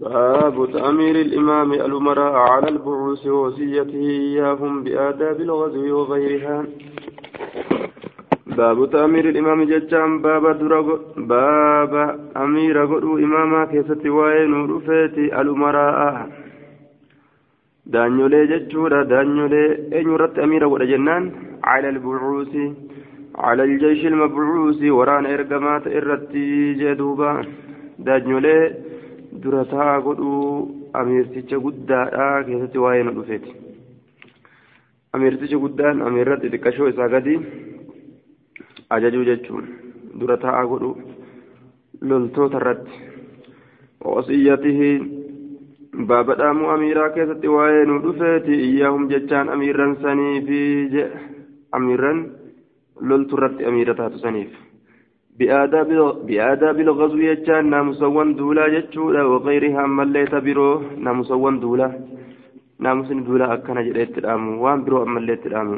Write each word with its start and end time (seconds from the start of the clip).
باب 0.00 0.72
تأمير 0.72 1.16
الإمام 1.20 1.72
الأمراء 1.72 2.34
على 2.52 2.68
البعوث 2.68 3.26
ووصيته 3.26 4.00
إياهم 4.00 4.82
بآداب 4.84 5.40
الغزو 5.40 5.98
وغيرها 5.98 6.64
باب 8.46 8.90
تأمير 8.90 9.28
الإمام 9.28 9.62
ججام 9.62 10.22
باب 10.22 10.58
درغ 10.58 10.86
باب 11.16 11.92
أمير 12.36 12.84
قدو 12.86 13.18
إماما 13.18 13.64
كيست 13.64 14.06
وين 14.06 14.52
رفيت 14.70 15.18
الأمراء 15.18 16.28
دانيولي 17.86 18.46
ججورا 18.46 19.02
دانيولي 19.04 19.64
أين 19.92 20.08
رت 20.22 20.38
أمير 20.38 20.68
قد 20.68 20.82
جنان 20.82 21.24
على 21.64 21.88
البعوث 21.88 22.54
على 23.34 23.62
الجيش 23.64 24.06
المبعوث 24.06 24.82
وران 24.82 25.26
إرقامات 25.26 25.84
إرتي 25.86 26.74
جدوبا 26.80 27.32
dura 29.43 29.63
ta'a 29.65 29.99
godhuu 30.01 30.91
ameerticha 31.01 31.57
guddaadhaa 31.65 32.43
keessatti 32.47 32.77
waa'ee 32.83 33.03
nu 33.03 33.13
dhufeeti. 33.17 33.51
Ameerticha 35.13 35.57
guddaan 35.63 36.01
ameerra 36.07 36.37
xixiqqashoo 36.43 36.87
isaa 36.93 37.09
gadi 37.13 37.35
ajajuu 38.97 39.25
jechuun 39.29 39.65
dura 40.19 40.37
ta'a 40.37 40.65
godhuu 40.71 40.95
loltoota 42.01 42.57
irratti. 42.61 42.93
Wasiyyatihi 44.15 44.89
baaba 46.07 46.35
dhaamuu 46.41 46.69
amiiraa 46.75 47.09
keessatti 47.15 47.47
waa'ee 47.55 47.85
nu 47.85 48.01
dhufeeti 48.03 48.61
iyyaahum 48.67 49.09
jechaan 49.13 49.49
amiirran 49.55 49.97
sanii 50.01 50.41
fi 50.47 50.59
je 50.93 51.03
amiirran 51.71 52.19
loltu 53.01 53.37
irratti 53.37 53.65
amiira 53.71 53.95
taatu 53.95 54.19
saniif. 54.19 54.51
بآداب 55.39 56.79
الغزو 56.85 57.17
يجان 57.17 57.69
نامسوان 57.69 58.35
دولا 58.39 58.65
جتشولا 58.73 59.21
وغيرها 59.31 59.83
مليت 59.97 60.33
برو 60.45 60.69
نامسوان 61.05 61.55
دولا. 61.59 61.87
نامسن 62.79 63.23
دولا 63.23 63.53
أكنا 63.53 63.81
جريت 63.87 64.17
الأمو 64.17 64.63
وان 64.63 64.79
برو 64.83 65.05
مليت 65.05 65.45
الأمو 65.45 65.77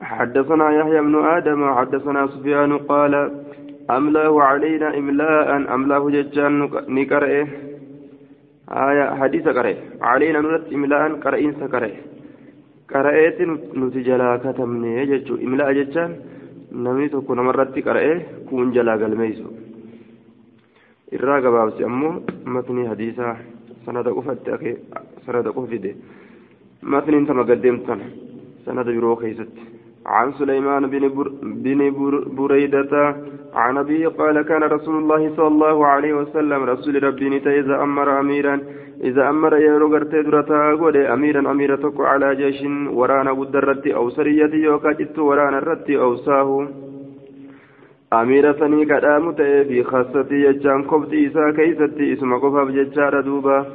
حدثنا 0.00 0.66
يحيى 0.78 1.00
بن 1.06 1.14
آدم 1.36 1.60
حدثنا 1.78 2.26
سفيان 2.26 2.72
قال 2.78 3.14
أملاه 3.90 4.42
علينا 4.42 4.88
إملاء؟ 4.98 5.48
أملاه 5.74 6.02
ججان 6.16 6.52
نكره 6.96 7.48
آية 8.88 9.06
حديث 9.20 9.44
كره 9.56 9.76
علينا 10.10 10.40
نرد 10.40 10.72
إملاء 10.76 11.02
كرئين 11.24 11.52
qara'eeti 12.90 13.46
nuti 13.78 14.02
jalaa 14.06 14.38
katabne 14.44 15.06
jechuun 15.10 15.42
imlaa 15.46 15.72
jechaan 15.78 16.14
namni 16.72 17.08
tokko 17.10 17.34
namarratti 17.34 17.82
qara'ee 17.82 18.16
kuun 18.48 18.72
jalaa 18.74 18.98
galmeessu 18.98 19.48
irraa 21.18 21.40
gabaabsi 21.40 21.84
ammoo 21.90 22.14
matni 22.44 22.86
hadiisaa 22.92 23.34
sanada 23.84 24.14
qofatti 24.14 24.76
sanada 25.26 25.52
qofa 25.52 25.68
fide 25.74 25.90
matniin 26.82 27.26
tama 27.26 27.44
gaddeemtan 27.44 28.00
sanada 28.64 28.90
biroo 28.96 29.16
keessatti 29.16 29.70
عن 30.06 30.32
سليمان 30.32 30.86
بن 30.86 31.08
بر 31.08 31.28
بن 31.42 31.80
بر 31.90 32.14
بريدة 32.28 33.16
عن 33.54 33.78
أبيه 33.78 34.08
قال 34.08 34.42
كان 34.42 34.62
رسول 34.62 34.96
الله 35.02 35.36
صلى 35.36 35.46
الله 35.46 35.86
عليه 35.86 36.12
وسلم 36.14 36.62
رسول 36.62 37.02
ربي 37.02 37.36
إذا 37.60 37.82
أمر 37.82 38.20
أميرا 38.20 38.60
إذا 39.04 39.28
أمر 39.28 39.56
يرو 39.56 39.92
غرتي 39.92 40.22
درتا 40.22 40.72
غودي 40.80 41.12
أميرا 41.14 41.40
أميرا 41.50 41.76
تكو 41.76 42.02
على 42.02 42.34
جيش 42.36 42.60
ورانا 42.92 43.32
بود 43.32 43.56
الرتي 43.56 43.94
أو 43.94 44.10
سرية 44.10 44.54
يوكا 44.54 44.92
جت 44.92 45.18
ورانا 45.18 45.58
الرتي 45.58 45.98
أو 45.98 46.16
ساهو. 46.16 46.66
أميرا 48.12 48.52
سني 48.52 48.84
كدام 48.84 49.32
في 49.32 49.82
خاصتي 49.82 50.34
يجان 50.34 50.84
كفتي 50.84 51.26
إسا 51.26 51.50
كيستي 51.56 52.12
اسم 52.12 52.34
قفا 52.34 52.64
بججار 52.64 53.20
دوبا. 53.20 53.66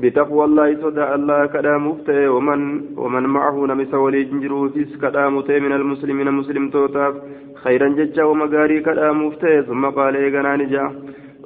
بتقوى 0.00 0.44
الله 0.44 0.68
صدى 0.82 1.04
الله 1.14 1.46
كدام 1.46 1.84
ومن 2.08 2.60
ومن 2.96 3.22
معه 3.22 3.56
نمس 3.66 3.94
ولي 3.94 4.24
جنجروفيس 4.24 4.96
كدام 5.02 5.34
من 5.64 5.72
المسلمين 5.72 6.28
مسلم 6.30 6.70
توتاف. 6.70 7.14
خيرا 7.62 7.88
ججا 7.88 8.24
ومغاري 8.24 8.80
كدام 8.80 9.30
ثم 9.68 9.82
قال 9.86 10.16
إيغانا 10.16 10.56
نجا 10.56 10.84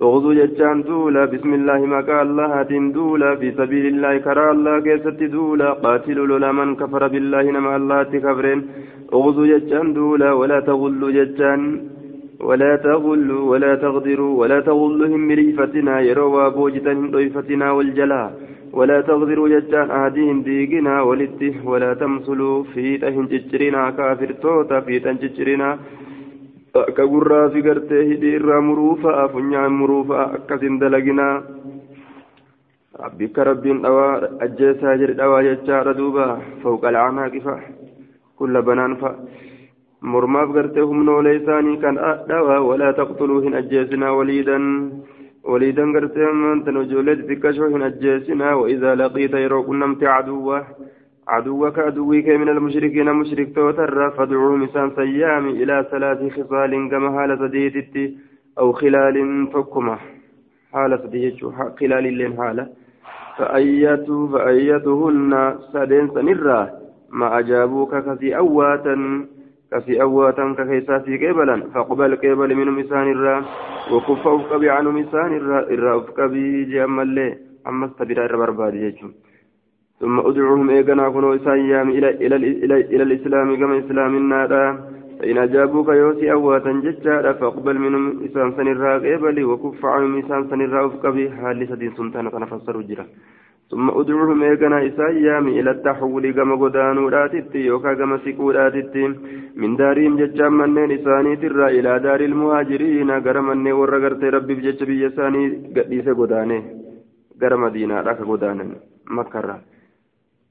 اغزو 0.07 0.33
جتان 0.41 0.79
دولا 0.89 1.25
بسم 1.33 1.51
الله 1.59 1.81
مكا 1.95 2.23
الله 2.23 2.53
دولا 2.99 3.31
في 3.41 3.49
سبيل 3.59 3.85
الله 3.93 4.13
كرى 4.27 4.47
الله 4.55 4.75
كيست 4.87 5.21
دولا 5.37 5.71
قاتلوا 5.85 6.27
لولا 6.31 6.51
من 6.59 6.69
كفر 6.81 7.03
بالله 7.13 7.45
نما 7.57 7.77
الله 7.81 7.99
تكفرين. 8.13 8.61
اغزو 9.19 9.45
جتان 9.53 9.87
دولا 9.99 10.31
ولا 10.41 10.59
تغلوا 10.69 11.11
جتان 11.19 11.61
ولا 12.49 12.73
تغلوا 12.87 13.43
ولا 13.51 13.73
تغدروا 13.85 14.35
ولا 14.41 14.59
تغلهم 14.69 15.23
بريفتنا 15.29 15.95
يروا 16.09 16.49
بوجتهم 16.55 17.07
ضيفتنا 17.15 17.67
والجلا. 17.77 18.25
ولا 18.79 18.99
تغدروا 19.09 19.49
جتان 19.55 19.87
أهديهم 19.99 20.39
ديقنا 20.49 20.95
ولته 21.09 21.55
ولا 21.71 21.91
تمثلوا 22.03 22.57
في 22.73 22.87
تهن 23.03 23.27
جترنا 23.33 23.83
كافر 23.97 24.31
توتا 24.43 24.81
في 24.87 24.95
تنجترنا 25.05 25.71
akka 26.83 27.05
gurraa 27.13 27.51
fi 27.55 27.63
gartee 27.67 28.03
hidhii 28.11 28.35
irraa 28.39 28.61
muruu 28.69 28.95
fa'a 29.03 29.29
funyaan 29.35 29.73
muruu 29.81 30.05
fa'a 30.11 30.25
akkasin 30.39 30.79
dalaginaa 30.83 31.35
bikka 33.19 33.45
rabbiin 33.51 33.83
dhawaa 33.85 34.13
ajjeesaa 34.47 34.97
jedhe 35.03 35.15
dhawaa 35.21 35.43
jechaadha 35.49 35.95
duuba 36.01 36.27
fawqa 36.63 36.89
alcanaaqi 36.93 37.41
fa'a 37.47 37.63
kulla 38.39 38.63
banaan 38.69 38.97
fa'a 39.03 39.15
mormaaf 40.15 40.55
gartee 40.57 40.87
humnoolee 40.93 41.37
isaanii 41.41 41.77
kan 41.85 42.01
dhawaa 42.31 42.61
walaa 42.71 42.93
taqtuluu 43.01 43.41
hin 43.47 43.55
ajjeesinaa 43.61 44.13
waliidan 44.19 44.67
waliidan 45.53 45.95
gartee 45.99 46.33
maantan 46.43 46.83
ijoollee 46.83 47.17
xixiqqashoo 47.21 47.71
hin 47.77 47.87
ajjeesinaa 47.91 48.55
وإذا 48.61 48.95
لقيت 48.95 49.35
يرو 49.45 49.63
كنمت 49.69 50.03
عدوه 50.05 50.59
عدوك 51.29 51.79
عدوك 51.79 52.27
من 52.29 52.49
المشركين 52.49 53.13
مشرك 53.13 53.55
توتر 53.55 54.11
فادعوهم 54.11 54.63
إنسان 54.63 54.91
سيام 54.97 55.49
إلى 55.49 55.87
ثلاث 55.91 56.33
خصال 56.33 56.91
كما 56.91 57.19
حالة 57.19 57.47
ديتت 57.47 58.15
أو 58.59 58.73
خلال 58.73 59.47
فكما 59.53 59.99
حالة 60.73 61.03
ديتش 61.07 61.45
خلال 61.81 62.07
اللين 62.07 62.37
حالة 62.37 62.69
فأيت 63.39 64.07
فأيتهن 64.33 65.33
سدين 65.73 66.09
سنرا 66.15 66.71
ما 67.11 67.39
أجابوك 67.39 67.95
كفي 67.95 68.37
أواتا 68.37 69.27
كفي 69.73 70.03
أواتا 70.03 70.55
ككيسا 70.59 70.99
في 70.99 71.27
قبلا. 71.27 71.57
فاقبل 71.75 72.17
قبل 72.17 72.55
من 72.55 72.69
مسان 72.71 73.11
الرا. 73.11 73.45
وكف 73.93 74.29
أفقبي 74.29 74.71
عن 74.71 74.85
مسان 74.87 75.37
الرا. 75.37 75.61
الرا 75.61 75.99
أفقبي 75.99 76.65
جأم 76.65 77.01
اللي. 77.01 77.39
أما 77.67 77.87
استبرا 77.87 78.25
الربرباد 78.25 78.75
يجو 78.75 79.09
ثم 80.05 80.21
أدعوهم 80.21 80.71
إيقنا 80.71 81.09
كنوا 81.09 81.35
إسايام 81.35 81.89
إلى, 81.91 82.09
إلى, 82.11 82.37
إلى, 82.37 82.77
إلى 82.93 83.03
الإسلام 83.03 83.57
كما 83.57 83.79
إسلام 83.79 84.17
النار 84.17 84.53
فإن 85.19 85.39
أجابوك 85.39 85.89
يوسي 85.89 86.33
أواتا 86.33 86.73
ججارا 86.85 87.33
فاقبل 87.33 87.79
منهم 87.79 88.25
إسان 88.25 88.53
سنراء 88.57 88.99
قبلي 89.15 89.45
وكف 89.45 89.81
عنهم 89.87 90.19
إسان 90.19 90.41
سنراء 90.51 90.87
أفقبي. 90.87 91.31
حال 91.31 91.69
سدين 91.69 91.93
سنتان 91.97 92.31
تنفسر 92.31 92.77
جرا. 92.89 93.05
ثم 93.71 93.87
أدعوهم 94.01 94.43
إيقنا 94.43 94.87
إسايام 94.89 95.49
إلى 95.49 95.71
التحول 95.71 96.25
كما 96.37 96.55
قدانو 96.63 97.09
راتت 97.09 97.55
يوكا 97.55 97.95
كما 97.95 98.17
سكو 98.25 98.51
راتت 98.51 98.95
من 99.57 99.77
دارهم 99.77 100.17
ججام 100.21 100.53
منين 100.59 100.91
إساني 100.99 101.37
ترى 101.37 101.67
إلى 101.79 101.93
دار 102.07 102.21
المهاجرين. 102.21 103.11
قرمني 103.27 103.73
ورقرت 103.79 104.25
ربي 104.35 104.55
بجج 104.55 104.81
بيساني 104.89 105.43
قديس 105.77 106.09
قداني. 106.21 106.59
قرم 107.41 107.63
دينا 107.75 107.97
راك 108.07 108.21
قدانا 108.31 108.65
مكرا. 109.19 109.57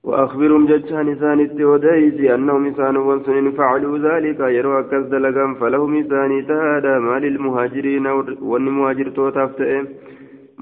وأخبرهم 0.04 0.66
ججان 0.66 1.08
إساني 1.10 1.66
ودايسي 1.66 2.36
أنهم 2.36 2.66
إسان 2.66 2.96
وانسن 2.98 3.52
فعلوا 3.52 3.98
ذلك 3.98 4.40
يروا 4.40 4.80
أكز 4.80 5.04
دلقا 5.14 5.54
فلهم 5.60 5.92
إساني 6.02 6.42
تهادا 6.50 7.00
ما 7.00 7.16
للمهاجرين 7.24 8.06
والمهاجر 8.52 9.08
توتافتئ. 9.10 9.72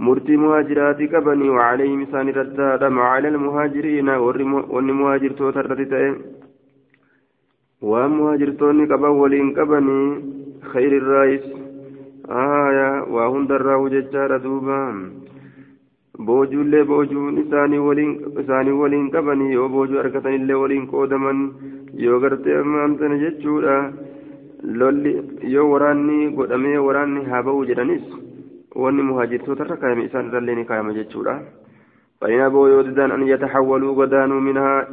مرتي 0.05 0.35
مهاجرات 0.43 0.99
كبني 1.13 1.49
وعليهم 1.49 2.01
إسان 2.01 2.29
ردادا 2.29 2.89
ما 2.89 3.03
على 3.13 3.27
المهاجرين 3.27 4.09
والمهاجر 4.73 5.31
توتافتئ 5.39 6.03
ومهاجر 7.81 8.49
توني 8.59 8.85
كبا 8.85 9.09
ولين 9.21 9.53
كبني 9.57 10.01
خير 10.71 10.91
الرئيس. 11.01 11.45
آية 12.29 12.89
وهند 13.13 13.51
الراو 13.51 13.87
ججار 13.87 14.37
دوبان 14.37 15.20
boojuullee 16.27 16.83
boojuun 16.91 17.37
isaanii 17.43 17.81
waliin 17.87 18.13
isaanii 18.43 19.03
qabanii 19.15 19.53
yoo 19.53 19.69
boojuu 19.75 19.99
argatanillee 20.03 20.59
waliin 20.63 20.87
qoodaman 20.93 21.39
yoo 22.05 22.19
gartee 22.25 22.57
ammaantana 22.63 23.21
jechuudha 23.23 23.77
lolli 24.81 25.13
yoo 25.53 25.69
waraanni 25.71 26.19
godhamee 26.41 26.77
waraanni 26.89 27.25
haa 27.31 27.43
ba'uu 27.47 27.65
jedhanis 27.71 28.05
wanni 28.85 29.07
muhaajirtoota 29.09 29.65
irra 29.65 29.81
kaayame 29.81 30.05
isaan 30.09 30.31
irrallee 30.31 30.59
ni 30.59 30.69
kaayama 30.71 30.99
jechuudha 30.99 31.41
فإن 32.21 32.39
أبوا 32.39 32.69
يوددان 32.69 33.11
أن 33.11 33.27
يتحولوا 33.27 33.95
غدانوا 33.99 34.39
منها 34.41 34.87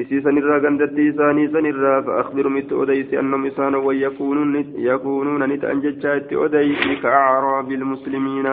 إسيسا 0.00 0.30
نرى 0.30 0.58
غندتي 0.58 1.10
إساني 1.10 1.48
سنرى 1.48 2.02
فأخبر 2.02 2.48
مت 2.48 2.72
أديس 2.72 3.14
أنهم 3.14 3.46
إسانا 3.46 3.78
ويكونون 3.78 4.56
يكونون 4.90 5.42
نتأنججا 5.52 6.12
أديس 6.32 6.82
كأعراب 7.02 7.72
المسلمين 7.72 8.46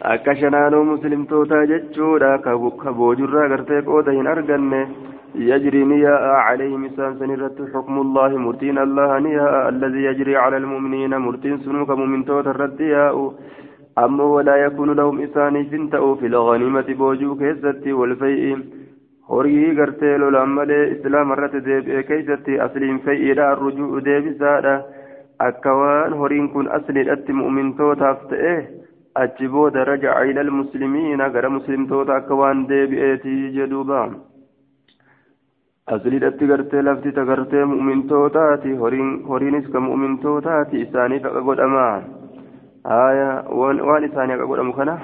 akka 0.00 0.36
shanaanoo 0.36 0.84
muslimtootaa 0.84 1.66
jechuudha 1.72 2.38
ka 2.38 2.58
boojurraa 2.92 3.82
qooda 3.90 4.12
hin 4.12 4.26
arganne 4.26 4.86
يجري 5.34 5.84
نياء 5.84 6.24
عليهم 6.46 6.84
إسان 6.84 7.18
سنرت 7.18 7.58
حكم 7.74 7.98
الله 7.98 8.38
مرتين 8.38 8.78
الله 8.78 9.18
نياء 9.18 9.68
الذي 9.68 10.04
يجري 10.04 10.36
على 10.36 10.56
المؤمنين 10.56 11.16
مرتين 11.16 11.58
سنوك 11.58 11.90
مؤمن 11.90 12.24
توت 12.24 12.46
الردياء 12.46 13.34
أما 13.98 14.24
ولا 14.24 14.56
يكون 14.56 14.90
لهم 14.90 15.20
إسان 15.20 15.64
فنتأو 15.64 16.14
في 16.14 16.26
الغنيمة 16.26 16.88
بوجو 16.98 17.36
كيستي 17.36 17.92
والفيء 17.92 18.58
horii 19.28 19.74
gartee 19.74 20.18
lolaan 20.20 20.50
malee 20.56 20.82
islaama 20.94 21.34
irratti 21.34 21.60
deebi'e 21.66 22.02
keeysatti 22.08 22.58
asliin 22.64 22.98
fayyiidha 23.04 23.46
arrujuu 23.52 24.02
deebisaadha 24.08 24.74
akka 25.46 25.76
waan 25.78 26.16
horiin 26.18 26.48
kun 26.52 26.68
asliidhatti 26.78 27.36
mu'mintootaaf 27.38 28.26
ta'e 28.32 28.52
achi 29.22 29.48
booda 29.48 29.84
rajaca 29.88 30.26
ila 30.30 30.40
almuslimiina 30.46 31.28
gara 31.34 31.50
muslimtoota 31.56 32.16
akka 32.20 32.34
waan 32.40 32.66
deebi'eetii 32.70 33.52
jedhuuba 33.56 34.00
asliidhatti 35.94 36.46
gartee 36.50 36.82
lafti 36.82 37.12
ta 37.18 37.24
gartee 37.30 37.64
mu'mintootaati 37.72 38.72
horiinis 39.30 39.66
ka 39.72 39.80
mu'mintootaati 39.86 40.80
isaaniif 40.86 41.24
akka 41.30 41.42
godhama 41.48 41.84
haya 42.92 43.28
waan 43.60 44.04
isaanii 44.08 44.34
akka 44.36 44.46
godhamu 44.52 44.72
kana 44.78 44.94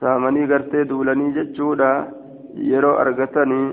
saamanii 0.00 0.46
gartee 0.52 0.84
duulanii 0.90 1.32
jechuudha 1.38 1.90
yeroo 2.72 2.96
argatanii 3.04 3.66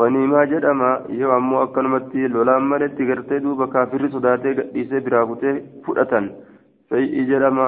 ganiimaa 0.00 0.44
jedhama 0.52 0.90
yoo 1.22 1.32
ammoo 1.38 1.62
akkanumatti 1.66 2.28
lolaan 2.36 2.68
maletti 2.74 3.06
gartee 3.10 3.40
duuba 3.46 3.66
kaafirri 3.74 4.12
sodaatee 4.14 4.54
gadhiisee 4.60 5.00
biraa 5.08 5.26
kutee 5.32 5.54
fudhatan 5.86 6.30
fay'ii 6.90 7.24
jedhama 7.32 7.66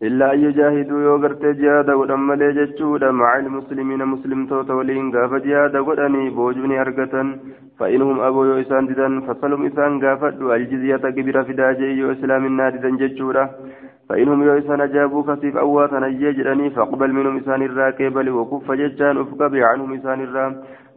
an 0.00 0.42
yujaahiduu 0.44 1.00
yoo 1.04 1.18
gartee 1.18 1.54
jihaada 1.60 1.96
godhan 2.00 2.26
malee 2.26 2.52
jechuudha 2.58 3.12
maca 3.20 3.40
ilmuslimiina 3.44 4.06
muslimtoota 4.10 4.76
waliin 4.80 5.10
gaafa 5.14 5.40
jihaada 5.46 5.82
godhanii 5.88 6.30
boojuu 6.36 6.66
ni 6.72 6.78
argatan 6.84 7.32
فإنهم 7.78 8.20
أبوا 8.20 8.46
يو 8.46 8.60
إسان 8.60 8.86
ددن 8.86 9.22
إسان 9.66 9.92
قافدوا 10.04 10.56
الجزية 10.56 10.96
كبيرة 10.96 11.42
في 11.42 11.52
داجي 11.52 11.90
يو 11.98 12.12
إسلام 12.12 12.60
ددن 12.74 12.96
جتشورا 12.96 13.44
فإنهم 14.08 14.42
يو 14.42 14.58
إسان 14.58 14.80
أجابوك 14.80 15.28
سيف 15.40 15.56
أواتا 15.56 15.98
نجيجرني 15.98 16.70
فاقبل 16.70 17.12
منهم 17.12 17.36
إسان 17.36 17.62
الراكبل 17.62 18.28
وكف 18.30 18.72
جتشان 18.72 19.16
أفقب 19.22 19.54
عنهم 19.54 19.92
إسان 19.98 20.20
الرام 20.20 20.52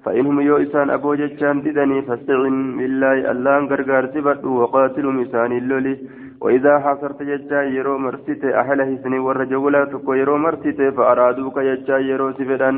فإنهم 0.05 0.39
يو 0.41 0.57
أبو 0.75 1.15
جتشان 1.21 1.61
ددني 1.61 2.01
فاستعن 2.07 2.55
بالله 2.77 3.31
الله 3.31 3.57
أنقرقار 3.57 4.03
سبت 4.13 4.45
وقاتلهم 4.45 5.21
إسان 5.25 5.51
اللولي. 5.51 5.95
وإذا 6.41 6.73
حصرت 6.85 7.19
جتشا 7.29 7.61
يرو 7.77 7.97
مرسيت 8.05 8.43
أهله 8.61 8.89
سني 9.03 9.19
ورجولا 9.25 9.81
تكو 9.91 10.13
يرو 10.21 10.37
مرسيت 10.45 10.79
فأرادوك 10.97 11.59
جتشا 11.67 11.97
يرو 12.09 12.31
سفدان 12.39 12.75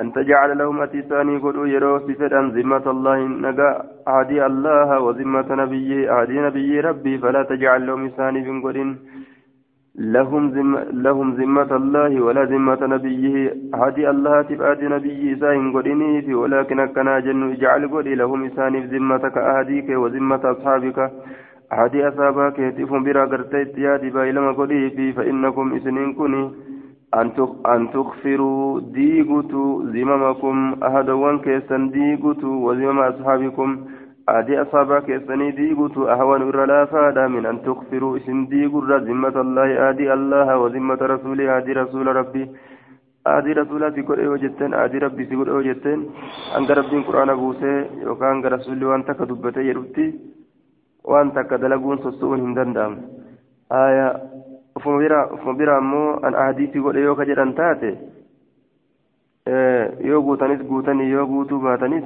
أن 0.00 0.06
تجعل 0.16 0.58
لهم 0.58 0.76
أتيساني 0.86 1.36
قلوا 1.44 1.66
يرو 1.74 1.98
سفدان 2.08 2.44
ذمة 2.56 2.86
الله 2.94 3.18
نقا 3.44 3.70
عادي 4.14 4.46
الله 4.50 4.88
وذمة 5.06 5.48
نبيه 5.62 6.10
عادي 6.10 6.36
نبي 6.46 6.80
ربي 6.88 7.18
فلا 7.22 7.42
تجعل 7.50 7.86
لهم 7.86 8.06
إساني 8.06 8.40
بن 8.46 8.56
لهم 9.98 10.50
ذم 10.50 10.76
لهم 10.92 11.34
ذمة 11.34 11.76
الله 11.76 12.20
ولا 12.20 12.44
ذمة 12.44 12.86
نبيه. 12.86 13.54
عادي 13.74 14.10
الله 14.10 14.42
تبعد 14.42 14.84
نبي 14.84 15.32
إسان 15.32 15.72
قلني 15.72 16.34
ولكن 16.34 16.86
كنا 16.86 17.20
جن 17.20 17.52
اجعل 17.52 17.88
قلي 17.88 18.14
لهم 18.14 18.44
إساني 18.44 18.80
ذمتك 18.92 19.36
أهديك 19.38 19.88
وذمة 19.88 20.42
أصحابك. 20.52 20.98
عادي 21.72 22.08
أصابا 22.08 22.50
كيتفهم 22.50 23.04
برا 23.04 23.24
قرتيت 23.24 23.78
يادي 23.78 24.10
بايلما 24.10 24.52
قليفي 24.52 25.12
فإنكم 25.12 25.74
إسنين 25.76 26.14
كني 26.14 26.50
أن 27.14 27.90
تغفروا 27.92 28.80
ديغتو 28.80 29.82
زمامكم. 29.94 30.56
أهدوان 30.82 31.38
كيسن 31.38 31.90
ديغتو 31.90 32.50
وزمام 32.66 32.98
أصحابكم. 32.98 33.70
عادي 34.28 34.62
أصابا 34.62 34.98
كيسني 35.00 35.50
ديغتو 35.50 36.08
أهوان 36.08 36.42
إرلا 36.42 36.84
فادا 36.84 37.26
من 37.28 37.46
أن 37.46 37.62
تغفروا 37.62 38.16
إسن 38.16 38.46
ديغر 38.46 38.90
ذمة 39.08 39.36
الله. 39.40 39.68
عادي 39.84 40.12
الله 40.12 40.58
وذمة 40.58 41.00
رسوله 41.02 41.50
عادي 41.50 41.72
رسول 41.72 42.06
ربي. 42.06 42.44
عادي 43.26 43.52
رسول 43.52 43.92
في 43.92 44.02
كل 44.02 44.20
وجدتين 44.32 44.74
عادي 44.74 44.98
ربي 44.98 45.24
في 45.26 45.36
كل 45.36 45.50
وجدتين 45.50 46.00
أنك 46.56 46.70
ربي 46.70 46.96
قرآن 47.08 47.30
بوسي 47.34 47.74
يوكا 48.06 48.32
أنك 48.32 48.44
رسول 48.44 48.84
وأنت 48.84 49.10
كدبتي 49.18 49.60
يربتي. 49.70 50.35
Hin 52.42 52.54
danda'amu 52.54 52.98
aya 53.80 54.06
ufuma 54.76 55.54
bira 55.58 55.76
ammoo 55.78 56.18
an 56.22 56.34
ahadiisii 56.34 56.80
godhe 56.86 57.00
yoo 57.06 57.14
ka 57.20 57.24
jedhan 57.30 57.54
taate 57.60 57.90
yoo 60.10 60.22
guutanis 60.28 60.62
guutanii 60.68 61.10
yoo 61.10 61.26
guutuu 61.32 61.60
baatanis 61.68 62.04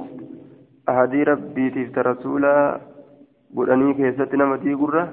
ahadii 0.93 1.23
rabbiitiif 1.31 1.91
ta 1.97 2.03
rasuulaa 2.09 2.79
godhanii 3.55 3.93
keessatti 3.99 4.37
nama 4.37 4.57
diigurra 4.63 5.03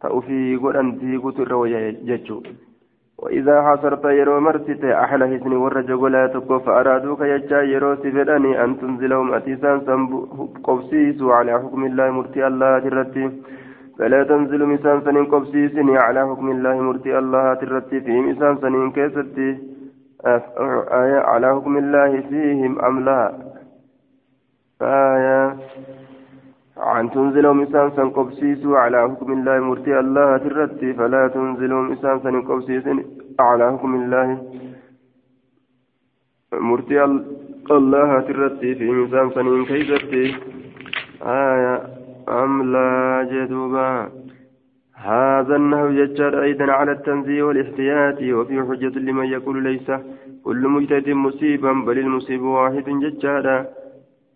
ta 0.00 0.10
ufii 0.18 0.56
godhan 0.64 0.92
diigutu 1.00 1.42
irra 1.46 1.56
wayya 1.62 1.92
jechuu 2.10 2.42
وإذا 3.22 3.56
حصرت 3.62 4.04
يرو 4.04 4.40
مرسيت 4.40 4.84
أحلى 4.84 5.24
حسن 5.32 5.52
ورج 5.52 5.90
ولا 5.92 6.26
تكو 6.26 6.58
فأرادوك 6.58 7.20
يجا 7.20 7.60
يرو 7.62 7.94
سفدني 8.02 8.64
أن 8.64 8.70
تنزلهم 8.80 9.34
أتيسان 9.34 9.78
قبسيس 10.64 11.22
على 11.22 11.52
حكم 11.62 11.84
الله 11.84 12.10
مرتي 12.10 12.46
الله 12.46 12.78
ترتي. 12.78 13.26
فلا 13.98 14.20
تنزل 14.30 14.60
مسان 14.72 15.00
سنين 15.04 15.24
قبسيسني 15.32 15.94
على 15.98 16.20
حكم 16.28 16.46
الله 16.50 16.74
مرتي 16.80 17.18
الله 17.18 17.54
ترتي. 17.54 18.00
في 18.00 18.20
مسان 18.20 18.56
سنين 18.62 18.90
كيستي. 18.96 19.50
آية 20.24 21.20
على 21.32 21.46
حكم 21.54 21.76
الله 21.76 22.20
فيهم 22.20 22.72
أم 22.84 23.04
لا؟ 23.04 23.32
آية 24.82 25.56
عن 26.80 27.10
تنزلهم 27.10 27.60
إسان 27.62 27.90
سن 27.96 28.10
قبسيسوا 28.10 28.78
على 28.78 28.98
حكم 29.10 29.32
الله 29.32 29.60
مرتي 29.60 29.98
الله 30.00 30.36
ترتي 30.36 30.92
فلا 30.92 31.28
تنزلهم 31.28 31.92
إسان 31.92 32.20
سن 32.20 32.40
قبسيس 32.42 32.84
على 33.40 33.72
حكم 33.72 33.94
الله 33.94 34.26
مرتي 36.52 37.04
الله 37.70 38.20
ترتي 38.20 38.74
في 38.74 39.04
إسان 39.04 39.30
سنين 39.30 39.64
كيفتي 39.64 40.24
آية 41.22 41.74
أم 42.28 42.72
لا 42.72 43.28
جدوبا. 43.30 44.08
هذا 44.94 45.56
النهو 45.56 45.88
يجر 45.88 46.42
أيضا 46.42 46.72
على 46.72 46.92
التنزيه 46.92 47.42
والإحتياط 47.42 48.18
وفي 48.22 48.62
حجة 48.68 48.98
لمن 48.98 49.26
يقول 49.26 49.62
ليس 49.62 49.88
كل 50.44 50.68
مجتهد 50.68 51.08
مصيبا 51.10 51.72
بل 51.72 51.98
المصيب 51.98 52.42
واحد 52.42 52.84
ججارا 52.84 53.66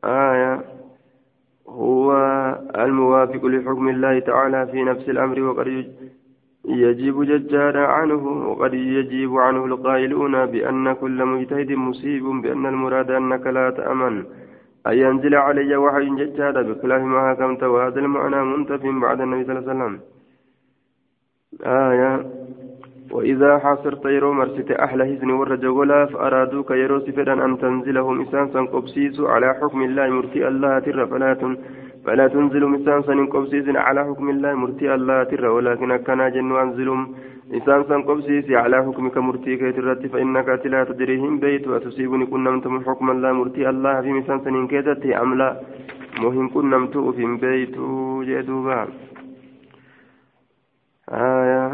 آية 0.05 0.74
هو 1.75 2.12
الموافق 2.76 3.45
لحكم 3.47 3.88
الله 3.88 4.19
تعالى 4.19 4.66
في 4.66 4.85
نفس 4.85 5.09
الأمر 5.09 5.40
وقد 5.40 5.87
يجيب 6.64 7.23
ججارا 7.23 7.87
عنه 7.87 8.23
وقد 8.50 8.75
يجيب 8.75 9.37
عنه 9.37 9.64
القائلون 9.64 10.47
بأن 10.47 10.93
كل 10.93 11.25
مجتهد 11.25 11.71
مصيب 11.73 12.25
بأن 12.25 12.66
المراد 12.66 13.11
أنك 13.11 13.47
لا 13.47 13.71
تأمن. 13.71 14.25
أن 14.87 14.95
ينزل 15.04 15.35
علي 15.35 15.76
وحي 15.76 16.11
ججارا 16.21 16.62
بخلاف 16.62 17.02
ما 17.02 17.31
حكمت 17.31 17.62
وهذا 17.62 18.00
المعنى 18.00 18.45
منتف 18.45 18.83
بعد 19.04 19.21
النبي 19.21 19.45
صلى 19.45 19.59
الله 19.59 19.71
عليه 19.71 19.73
وسلم. 19.73 20.00
آية. 21.64 22.12
وإذا 23.14 23.59
حاصرت 23.59 24.04
يرو 24.16 24.33
مرست 24.33 24.71
أهل 24.71 24.99
حزن 25.11 25.30
والرجولا 25.30 26.06
فأرادوك 26.12 26.71
يرو 26.71 26.99
سفدا 27.06 27.35
أن 27.44 27.52
تنزلهم 27.62 28.14
إسانسا 28.25 28.61
قبسيس 28.75 29.16
على 29.21 29.49
حكم 29.61 29.80
الله 29.88 30.06
مرتي 30.16 30.49
الله 30.49 30.78
تر 30.78 30.99
فلا 31.06 31.33
فلا 32.04 32.26
تنزل 32.35 32.62
إسانسا 32.78 33.14
قبسيس 33.35 33.66
على 33.87 34.00
حكم 34.09 34.26
الله 34.35 34.52
مرتي 34.62 34.94
الله 34.94 35.18
تر 35.30 35.44
ولكن 35.56 35.90
كان 36.06 36.21
جن 36.35 36.50
أنزلهم 36.64 37.02
إسانسا 37.59 37.97
قبسيس 38.09 38.47
على 38.62 38.76
حكمك 38.87 39.16
مرتي 39.28 39.52
كيترت 39.61 40.02
فإنك 40.12 40.49
لا 40.73 40.80
تدريهم 40.90 41.33
بيت 41.44 41.64
وتصيبني 41.68 42.26
كنمتم 42.33 42.75
حكم 42.87 43.06
الله 43.14 43.33
مرتي 43.40 43.62
الله 43.73 43.94
في 44.04 44.11
إسانسا 44.21 44.50
كيتت 44.71 45.06
أم 45.23 45.30
لا. 45.40 45.50
مهم 46.23 46.47
كنمت 46.54 46.94
في 47.16 47.25
بيت 47.44 47.76
جدوبا 48.28 48.80
آية 51.11 51.64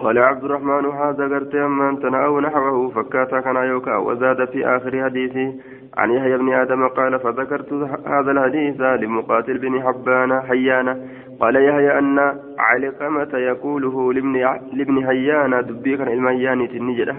قال 0.00 0.18
عبد 0.18 0.44
الرحمن 0.44 0.86
هذا 0.86 1.24
قرت 1.28 1.54
أما 1.54 1.96
تنأو 2.02 2.40
نحوه. 2.40 2.88
فكاتا 2.88 3.40
كان 3.40 3.56
يوكا 3.56 3.96
وزاد 3.96 4.48
في 4.48 4.66
آخر 4.66 5.04
حديثه 5.04 5.54
عن 5.96 6.10
يحيى 6.10 6.38
بن 6.38 6.52
آدم 6.52 6.88
قال 6.88 7.20
فذكرت 7.20 7.72
هذا 8.06 8.30
الحديث 8.30 8.80
لمقاتل 8.80 9.58
بن 9.58 9.82
حبان 9.82 10.40
حيان 10.40 11.08
قال 11.40 11.56
يحيى 11.56 11.98
أن 11.98 12.18
علقمة 12.58 13.38
يقوله 13.38 14.12
لابن 14.72 15.06
حيان 15.06 15.50
دبي 15.66 15.96
كان 15.96 16.08
الميان 16.08 16.68
تنجده. 16.68 17.16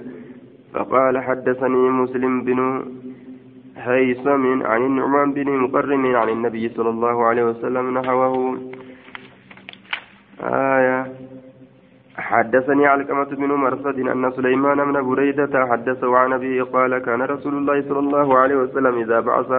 فقال 0.74 1.24
حدثني 1.24 1.90
مسلم 1.90 2.42
بن 2.44 2.84
هيثم 3.78 4.64
عن 4.64 4.82
النعمان 4.82 5.34
بن 5.34 5.50
مقرن 5.58 6.16
عن 6.16 6.30
النبي 6.30 6.70
صلى 6.70 6.90
الله 6.90 7.26
عليه 7.26 7.44
وسلم 7.44 7.98
نحوه. 7.98 8.58
آية 10.44 11.21
حدثني 12.32 12.88
علقمة 12.88 13.30
بن 13.42 13.52
مرصد 13.64 14.00
أن 14.00 14.32
سليمان 14.32 14.78
بن 14.78 15.02
بريدة 15.10 15.66
حدثه 15.72 16.18
عن 16.18 16.34
أبيه 16.34 16.64
قال 16.64 16.98
كان 16.98 17.22
رسول 17.22 17.54
الله 17.58 17.82
صلى 17.82 18.00
الله 18.00 18.38
عليه 18.38 18.56
وسلم 18.56 18.98
إذا 19.04 19.20
بعث 19.20 19.50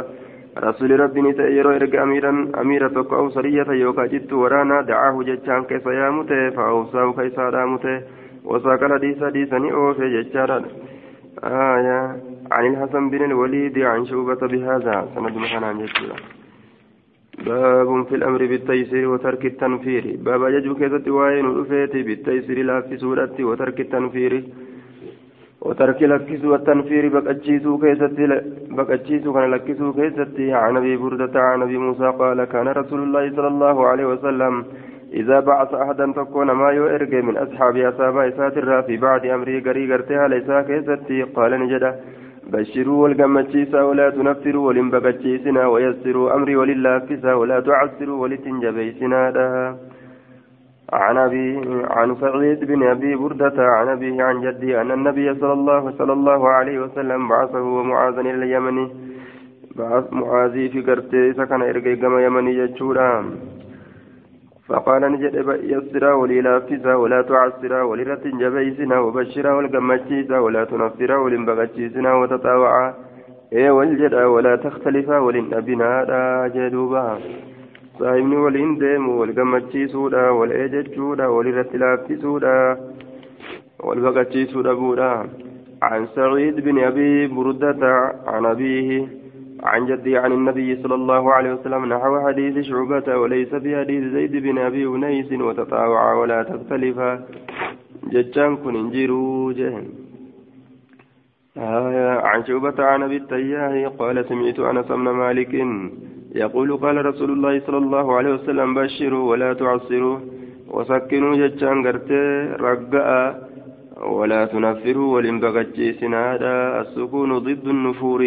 رسول 0.59 1.00
ربي 1.00 1.21
نتأيرو 1.23 1.71
إرق 1.71 2.02
أميرا 2.02 2.33
أميرة 2.61 2.97
أو 3.12 3.31
سرية 3.31 3.69
يوكا 3.71 4.07
جدت 4.07 4.33
ورانا 4.33 4.81
دعاه 4.83 5.23
جتشان 5.23 5.62
كيف 5.64 5.87
يامته 5.87 6.50
فأوصاه 6.50 7.12
كيف 7.12 7.38
رامته 7.38 8.00
وساق 8.45 8.83
الحديث 8.85 9.25
حديثني 9.25 9.73
أوفي 9.73 10.23
جتشارا. 10.23 10.59
آية 11.45 12.00
عن 12.52 12.64
الحسن 12.67 13.11
بن 13.11 13.25
الوليد 13.25 13.79
عن 13.79 14.07
شوبة 14.07 14.41
بهذا. 14.52 15.09
سند 15.14 15.37
محنان 15.37 15.79
جتشارا 15.79 16.42
باب 17.39 18.07
في 18.09 18.15
الأمر 18.15 18.47
بالتيسير 18.47 19.09
وترك 19.09 19.45
التنفير. 19.47 20.17
باب 20.25 20.43
يجب 20.43 20.79
كذا 20.81 21.12
وين 21.12 21.47
رفيتي 21.59 22.03
بالتيسير 22.03 22.59
لا 22.62 22.81
في 22.81 22.97
سورة 22.97 23.37
وترك 23.41 23.81
التنفير. 23.81 24.45
وترك 25.67 26.03
لكسو 26.03 26.53
والتنفير 26.53 27.05
بقجيسو 27.15 27.79
كيستي 27.79 28.27
بقجيسو 28.77 29.33
كان 29.33 29.51
لكسو 29.51 29.93
كيستي 29.93 30.53
عن 30.53 30.77
أبي 30.77 30.97
بردة 30.97 31.41
عن 31.41 31.62
أبي 31.62 31.79
موسى 31.79 32.09
قال 32.21 32.45
كان 32.45 32.69
رسول 32.69 33.01
الله 33.03 33.25
صلى 33.37 33.49
الله 33.49 33.87
عليه 33.87 34.07
وسلم 34.12 34.65
إذا 35.12 35.41
بعث 35.41 35.75
أحدا 35.75 36.12
تكون 36.12 36.51
ما 36.51 36.71
يؤرق 36.71 37.12
من 37.25 37.37
أصحاب 37.37 37.77
أصحاب 37.77 38.17
إساتر 38.17 38.83
في 38.83 38.97
بعد 38.97 39.27
أمره 39.27 39.61
قري 39.67 39.93
قرتها 39.93 40.29
ليسا 40.29 40.62
كيستي 40.62 41.23
قال 41.23 41.53
نجده 41.61 41.93
بشروا 42.53 43.03
والقمتشيسا 43.03 43.83
ولا 43.83 44.11
تنفروا 44.11 44.67
ولن 44.69 44.91
بقجيسنا 44.91 45.67
ويسروا 45.67 46.35
أمري 46.37 46.57
ولله 46.57 46.99
فسا 46.99 47.33
ولا 47.35 47.61
تعسروا 47.61 48.23
ولتنجبيسنا. 48.23 49.23
عن 50.93 51.17
أبي 51.17 51.47
عن 51.97 52.09
سعيد 52.21 52.61
بن 52.65 52.83
أبي 52.83 53.17
بردة 53.17 53.59
عن 53.59 53.89
أبيه 53.89 54.23
عن 54.23 54.41
جدي 54.41 54.81
أن 54.81 54.91
النبي 54.91 55.35
صلى 55.41 55.53
الله 55.53 55.83
صلى 55.99 56.13
الله 56.13 56.49
عليه 56.49 56.79
وسلم 56.85 57.29
بعثه 57.29 57.63
ومعاذا 57.63 58.21
إلى 58.21 58.31
اليمن. 58.31 58.89
بعث 59.77 60.13
معاذي 60.13 60.69
في 60.69 60.81
قرتي 60.89 61.33
سكن 61.33 61.63
إرقي 61.63 61.97
كما 61.97 62.25
يمني 62.25 62.53
يجورا. 62.59 63.25
فقال 64.69 65.02
نجد 65.12 65.35
يسرا 65.62 66.12
وليلافزا 66.14 66.95
ولا 66.95 67.23
تعسرا 67.23 67.83
ولرت 67.83 68.26
جبيسنا 68.26 69.00
وبشرا 69.00 69.52
والقمتشيسا 69.52 70.38
ولا 70.38 70.64
تنفرا 70.64 71.16
ولنبغتشيسنا 71.16 72.14
وتطاوعا 72.14 72.95
إيه 73.52 73.71
والجدا 73.71 74.26
ولا 74.26 74.57
تختلفا 74.57 75.19
ولنبنا 75.19 76.04
لا 76.09 76.50
جدوبا. 76.54 77.19
gammachiisuudha 79.37 80.33
wal 80.33 80.52
eejechuudha 80.52 81.31
wal 81.31 81.47
irratti 81.47 81.78
laaffisuudha 81.78 82.76
wal 83.87 84.00
baqachiisuu 84.00 84.62
dhabuudha 84.62 85.28
عن 85.83 86.07
سعيد 86.14 86.61
بن 86.61 86.78
أبي 86.78 87.26
بردة 87.26 88.12
عن 88.26 88.47
أبيه 88.47 89.22
عن 89.62 89.87
جدي 89.87 90.16
عن 90.16 90.33
النبي 90.33 90.83
صلى 90.83 90.95
الله 90.95 91.33
عليه 91.33 91.52
وسلم 91.54 91.85
نحو 91.85 92.26
حديث 92.26 92.59
شعبة 92.66 93.16
وليس 93.16 93.54
في 93.54 93.76
حديث 93.81 94.02
زيد 94.04 94.37
بن 94.37 94.59
أبي 94.59 94.87
أنيس 94.87 95.33
وتطاوع 95.33 96.14
ولا 96.14 96.42
تختلف. 96.42 96.99
جتان 98.12 98.57
كن 98.57 98.76
انجروا 98.76 99.52
جهن. 99.52 99.87
آه 101.59 102.21
عن 102.21 102.45
شعبة 102.45 102.85
عن 102.85 103.02
أبي 103.02 103.16
التياه 103.16 103.88
قال 103.88 104.25
سمعت 104.28 104.59
أنس 104.59 104.87
بن 104.87 105.09
مالك 105.23 105.54
يقول 106.35 106.76
قال 106.76 107.07
رسول 107.07 107.31
الله 107.31 107.61
صلى 107.66 107.78
الله 107.78 108.16
عليه 108.16 108.33
وسلم 108.35 108.75
بشروا 108.75 109.31
ولا 109.31 109.52
تعصروا 109.52 110.19
وسكنوا 110.75 111.37
جتشان 111.37 111.87
قرتي 111.87 112.25
رقاء 112.61 113.49
ولا 114.02 114.45
تنفروا 114.45 115.14
ولنبغتشيسنا 115.14 116.35
هذا 116.35 116.81
السكون 116.81 117.38
ضد 117.38 117.69
النفور. 117.69 118.23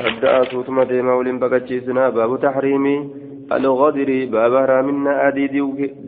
رداء 0.00 0.44
ثم 0.62 0.82
ديما 0.82 1.14
ولنبغتشيسنا 1.14 2.08
باب 2.08 2.40
تحريم 2.40 3.10
الغدر 3.52 4.28
باب 4.32 4.52
رامنا 4.52 5.28
أدي 5.28 5.46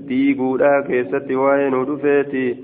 ديقودا 0.08 0.80
كيست 0.88 1.30
وين 1.30 1.74
ودفيتي. 1.74 2.56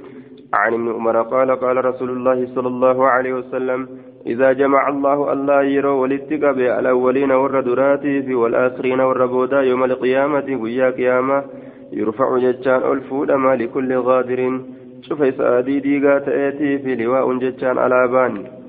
عن 0.54 0.74
ابن 0.74 0.88
عمر 0.92 1.22
قال 1.22 1.50
قال 1.50 1.84
رسول 1.84 2.10
الله 2.10 2.46
صلى 2.54 2.68
الله 2.68 3.08
عليه 3.08 3.32
وسلم 3.32 3.88
إذا 4.26 4.52
جمع 4.52 4.88
الله 4.88 5.32
الله 5.32 5.62
يرو 5.62 6.02
ولتقب 6.02 6.58
الأولين 6.58 7.32
والردرات 7.32 8.00
في 8.00 8.34
والآخرين 8.34 9.00
والربودا 9.00 9.60
يوم 9.60 9.84
القيامة 9.84 10.58
ويا 10.62 10.90
قيامة. 10.90 11.44
يرفع 11.92 12.38
جتان 12.38 12.92
ألفود 12.92 13.30
ما 13.30 13.56
لكل 13.56 13.96
غادر. 13.96 14.60
شوف 15.02 15.22
إسادي 15.22 15.80
ديقا 15.80 16.18
تأتي 16.18 16.78
في 16.78 16.94
لواء 16.94 17.38
جتان 17.38 17.78
على 17.78 18.08
بان. 18.08 18.61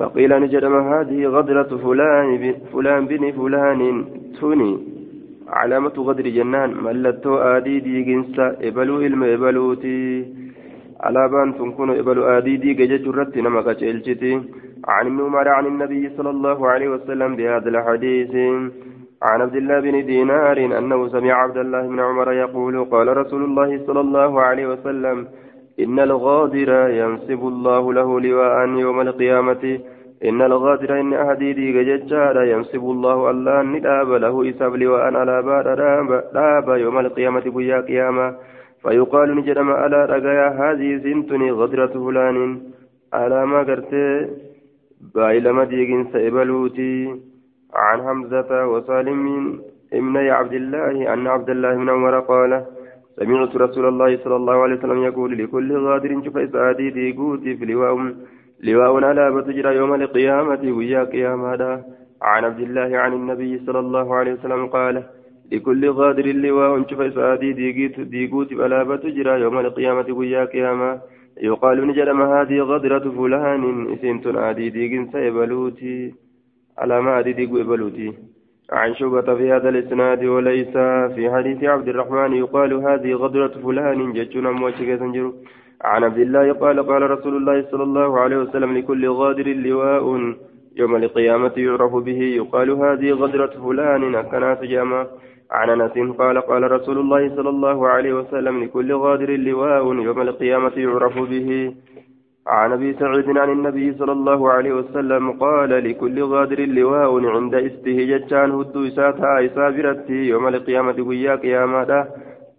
فقيل 0.00 0.32
نجدم 0.42 0.74
هذه 0.92 1.20
غدرة 1.36 1.70
فلان 1.84 2.54
فلان 2.72 3.06
بن 3.06 3.24
فلان 3.38 3.80
توني. 4.40 4.72
علامة 5.48 5.96
غدر 6.08 6.26
جنان 6.36 6.70
ملتو 6.84 7.32
آدي 7.54 7.80
ديقنسا 7.84 8.46
إبلو 8.68 8.96
إلم 9.06 9.22
إبلوتي. 9.22 10.24
tun 11.56 11.72
kun 11.76 11.90
ibalu 12.00 12.22
aadii 12.32 12.58
diiga 12.62 12.86
jechuu 12.86 13.12
irratti 13.12 13.42
nama 13.42 13.62
qaceelchiti 13.62 14.32
عن 14.88 15.06
ابن 15.06 15.20
عمر 15.20 15.48
عن 15.48 15.66
النبي 15.66 16.08
صلى 16.16 16.30
الله 16.30 16.68
عليه 16.68 16.88
وسلم 16.88 17.36
بهذا 17.36 17.68
الحديث. 17.68 18.34
عن 19.22 19.40
عبد 19.40 19.56
الله 19.56 19.80
بن 19.80 20.06
دينار 20.06 20.56
أنه 20.78 21.08
سمع 21.08 21.32
عبد 21.32 21.56
الله 21.56 21.82
بن 21.92 22.00
عمر 22.00 22.32
يقول 22.32 22.84
قال 22.84 23.16
رسول 23.16 23.42
الله 23.44 23.86
صلى 23.86 24.00
الله 24.00 24.40
عليه 24.40 24.66
وسلم 24.72 25.26
إن 25.80 26.00
الغادر 26.00 26.70
ينسب 27.00 27.40
الله 27.52 27.92
له 27.92 28.20
لواء 28.20 28.68
يوم 28.84 29.00
القيامة. 29.00 29.64
إن 30.28 30.42
الغادر 30.42 31.00
إن 31.00 31.12
أهدي 31.14 31.52
ججار 31.52 32.36
ينسب 32.42 32.82
الله 32.94 33.30
الله 33.30 33.62
نداب 33.62 34.10
له 34.24 34.50
إساب 34.50 34.74
لواء 34.76 35.04
على 35.20 35.36
بار 35.42 36.76
يوم 36.84 36.98
القيامة 36.98 37.44
بيا 37.56 37.80
قيامة. 37.80 38.36
فيقال 38.82 39.36
نجرم 39.36 39.70
ألا 39.70 40.00
رقايا 40.12 40.48
هذه 40.60 40.98
سنتني 41.04 41.50
غدرة 41.50 41.94
فلان. 42.04 42.60
ألا 43.14 43.44
ما 43.44 43.60
قرت 43.68 43.92
بايلما 45.14 45.64
ديقين 45.64 46.02
سيبلوتي 46.12 46.94
عن 47.74 47.98
حمزة 48.06 48.66
وسالم 48.72 49.22
ابن 49.92 50.16
عبد 50.16 50.52
الله 50.52 51.14
أن 51.14 51.26
عبد 51.26 51.50
الله 51.50 51.74
بن 51.74 51.88
عمر 51.90 52.20
قال 52.20 52.64
سمعت 53.16 53.56
رسول 53.56 53.88
الله 53.88 54.16
صلى 54.16 54.36
الله 54.36 54.56
عليه 54.62 54.76
وسلم 54.78 55.02
يقول 55.02 55.38
لكل 55.38 55.76
غادر 55.86 56.10
شوف 56.24 56.36
إسعادي 56.36 56.90
ديقوتي 56.90 57.56
في 57.56 57.64
لواء 57.64 58.14
لواء 58.62 59.04
على 59.04 59.30
بتجرى 59.34 59.76
يوم 59.76 59.94
القيامة 59.94 60.62
ويا 60.76 61.04
قيامة 61.04 61.62
عن 62.22 62.44
عبد 62.44 62.60
الله 62.60 62.98
عن 62.98 63.12
النبي 63.12 63.58
صلى 63.66 63.78
الله 63.78 64.14
عليه 64.14 64.32
وسلم 64.32 64.66
قال 64.66 65.04
لكل 65.52 65.90
غادر 65.90 66.24
اللواء 66.24 66.88
شوف 66.90 67.00
إسعادي 67.00 67.52
ديقوت 67.98 68.54
بلابة 68.54 68.96
تجرى 68.96 69.40
يوم 69.40 69.58
القيامة 69.58 70.06
ويا 70.10 70.44
قيامة. 70.44 71.00
يقال 71.42 71.86
نجرم 71.88 72.22
هذه 72.22 72.58
غدرة 72.60 73.04
فلان 73.18 73.92
إسنت 73.92 74.26
عادي 74.26 74.70
ديقن 74.70 75.08
سيبلوتي. 75.12 76.14
ما 76.86 77.10
عادي 77.10 77.32
ديقو 77.32 77.60
إبلوتي 77.60 78.12
عن 78.72 78.94
شعبة 78.94 79.34
في 79.34 79.52
هذا 79.52 79.68
الإسناد 79.68 80.24
وليس 80.24 80.74
في 81.14 81.30
حديث 81.34 81.64
عبد 81.64 81.88
الرحمن 81.88 82.32
يقال 82.34 82.72
هذه 82.72 83.12
غدرة 83.12 83.54
فلان 83.64 84.12
جتنا 84.12 84.50
موشكة 84.50 84.96
تنجر 84.96 85.32
عن 85.84 86.04
عبد 86.04 86.18
الله 86.18 86.52
قال 86.52 86.86
قال 86.86 87.10
رسول 87.10 87.36
الله 87.36 87.66
صلى 87.70 87.82
الله 87.82 88.20
عليه 88.20 88.36
وسلم 88.36 88.78
لكل 88.78 89.08
غادر 89.08 89.48
لواء 89.48 90.34
يوم 90.76 90.96
القيامة 90.96 91.52
يعرف 91.56 91.94
به 91.94 92.20
يقال 92.22 92.70
هذه 92.70 93.10
غدرة 93.10 93.46
فلان 93.46 94.14
أكنات 94.14 94.64
جامع 94.64 95.06
عن 95.50 95.70
أنس 95.70 96.16
قال 96.18 96.40
قال 96.40 96.72
رسول 96.72 96.98
الله 96.98 97.36
صلى 97.36 97.48
الله 97.48 97.88
عليه 97.88 98.12
وسلم 98.12 98.64
لكل 98.64 98.92
غادر 98.92 99.30
لواء 99.36 99.94
يوم 99.94 100.20
القيامة 100.20 100.72
يعرف 100.76 101.18
به. 101.18 101.74
عن 102.46 102.72
أبي 102.72 102.92
سعيد 102.92 103.38
عن 103.38 103.50
النبي 103.50 103.92
صلى 103.92 104.12
الله 104.12 104.50
عليه 104.50 104.72
وسلم 104.72 105.32
قال 105.32 105.70
لكل 105.90 106.22
غادر 106.22 106.60
لواء 106.60 107.26
عند 107.26 107.54
استهجتان 107.54 108.50
هدو 108.50 108.86
اساتا 108.86 109.44
اسا 109.44 110.04
يوم 110.08 110.48
القيامة 110.48 110.96
ويا 110.98 111.34
قيامة. 111.34 112.06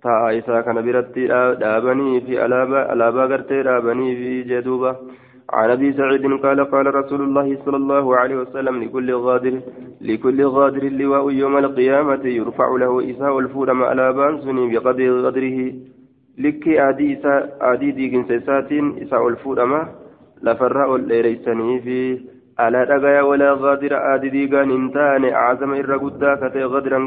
اسا 0.06 0.62
كان 0.62 0.86
برتي 0.86 1.28
دابني 1.60 2.22
في 2.22 2.46
الابا 2.46 2.94
الابا 2.94 3.26
غرتي 3.26 3.64
دابني 3.64 4.16
في 4.16 4.44
جدوبه 4.44 4.96
عن 5.54 5.70
ابي 5.70 5.94
سعيد 5.94 6.26
قال 6.44 6.72
قال 6.72 6.96
رسول 6.96 7.22
الله 7.22 7.58
صلى 7.66 7.78
الله 7.78 8.16
عليه 8.18 8.36
وسلم 8.36 8.84
لكل 8.84 9.14
غادر 9.14 9.62
لكل 10.02 10.46
غادر 10.46 10.84
اللواء 10.84 11.32
يوم 11.32 11.58
القيامة 11.58 12.26
يرفع 12.26 12.76
له 12.78 13.12
إساء 13.12 13.40
الفول 13.40 13.72
ما 13.72 13.86
على 13.86 14.14
بانسني 14.14 14.78
بقدر 14.78 15.10
غدره 15.26 15.74
لك 16.38 16.68
آدي 17.62 17.92
ديجن 17.92 18.24
سيسات 18.24 18.72
إساء 19.04 19.28
الفول 19.28 19.64
ما 19.64 19.88
لفرا 20.44 20.86
والليريسني 20.86 21.80
في 21.82 22.20
ألا 22.60 22.84
دغيا 22.84 23.22
ولا 23.22 23.54
غادر 23.54 24.16
آدي 24.16 24.30
ديغان 24.30 24.72
انتان 24.72 25.26
أعظم 25.26 25.74
إر 25.74 25.98
قدا 25.98 26.36
كتي 26.36 26.64
غدرا 26.64 27.00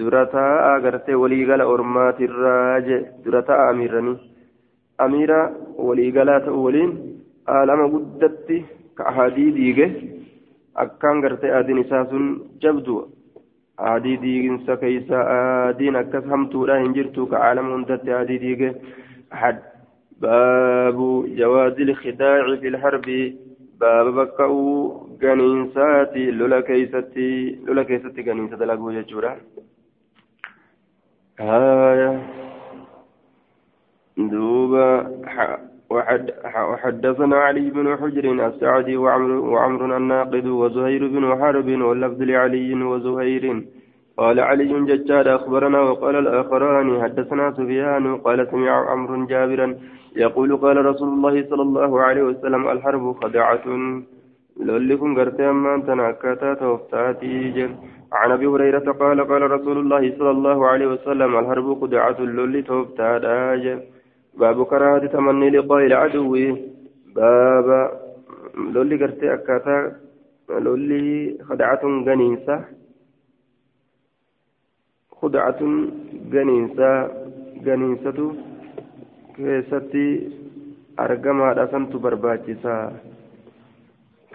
كما 0.00 0.24
ديغن 0.24 0.32
ساتت 0.32 0.40
من 0.40 0.60
أمير 0.60 0.70
عامة 0.70 0.70
درتا 0.70 0.76
أغرتي 0.76 1.14
وليغل 1.14 1.60
أرمات 1.60 2.20
الراج 2.20 3.06
درتا 3.24 3.70
أميرني 3.70 4.16
أميرا 5.00 5.52
وليغلات 5.76 6.42
أولين 6.42 7.18
آلما 7.48 7.86
قدت 7.86 8.64
كأحادي 8.98 9.50
ديغه 9.50 9.90
أكان 10.76 11.24
غرتي 11.24 11.58
آدي 11.58 11.72
نساس 11.72 12.08
جبدو 12.62 13.06
آدي 13.78 14.16
ديغن 14.16 14.58
سكيسا 14.66 15.18
آدين 15.68 15.96
أكس 15.96 16.24
همتورا 16.24 16.78
هنجرتو 16.78 17.26
كعالم 17.26 17.72
هندت 17.72 18.08
آدي 18.08 18.38
ديغه 18.38 18.74
حد 19.32 19.58
باب 20.20 21.26
جواز 21.36 21.80
الخداع 21.80 22.56
في 22.56 22.68
الحرب 22.68 23.34
باب 23.80 24.14
بكاو 24.14 25.10
غنينساتي 25.22 26.30
لولا 26.30 26.60
كيستي 26.60 27.58
لولا 27.66 27.82
كيستي 27.82 28.22
غنينسة 28.22 28.56
دلقو 28.56 28.90
ججورا 28.90 29.36
آية 31.40 32.20
دوبا 34.16 35.10
وحد 35.90 36.30
وحدثنا 36.70 37.36
علي 37.36 37.70
بن 37.70 37.96
حجر 37.96 38.46
السعدي 38.46 38.96
وعمر 38.96 39.30
وعمر 39.32 39.96
الناقد 39.96 40.46
وزهير 40.46 41.06
بن 41.06 41.24
حرب 41.40 41.68
واللفظ 41.68 42.22
لعلي 42.22 42.84
وزهير. 42.84 43.44
قال 44.16 44.40
علي 44.40 44.72
ججاد 44.88 45.26
أخبرنا 45.28 45.80
وقال 45.80 46.16
الآخران 46.16 47.02
حدثنا 47.02 47.52
سفيان 47.52 48.16
قال 48.16 48.48
سمع 48.50 48.90
عمرو 48.90 49.26
جابرا 49.26 49.74
يقول 50.16 50.56
قال 50.56 50.86
رسول 50.86 51.08
الله 51.08 51.44
صلى 51.50 51.62
الله 51.62 52.00
عليه 52.00 52.22
وسلم 52.22 52.68
الحرب 52.68 53.12
خدعة. 53.22 53.66
لولكم 54.66 55.10
قرتي 55.18 55.50
أما 55.50 55.74
أنت 55.74 55.90
نكتا 55.90 56.54
توفتاتي 56.54 57.50
جل 57.56 57.72
عن 58.12 58.30
أبي 58.30 58.46
هريرة 58.46 58.92
قال 59.00 59.18
قال 59.30 59.42
رسول 59.50 59.76
الله 59.78 60.02
صلى 60.18 60.30
الله 60.30 60.58
عليه 60.70 60.86
وسلم 60.86 61.38
الحرب 61.38 61.80
خدعة 61.80 62.18
لولي 62.20 62.62
توفتاتا 62.62 63.80
باب 64.40 64.58
كراهة 64.70 65.06
تمني 65.06 65.50
لقاء 65.50 65.86
العدو. 65.86 66.34
باب 67.16 67.68
لولي 68.74 68.96
قرتي 69.02 69.34
أكاتا 69.34 69.76
لولي 70.64 71.38
خدعة 71.48 71.82
غنيسة. 72.06 72.56
خدعة 75.20 75.60
غنينسا 76.32 76.90
غنينسة 77.66 78.18
كيستي 79.36 80.06
argamaadha 81.00 81.64
santu 81.72 81.98
barbaachisaa 82.04 82.92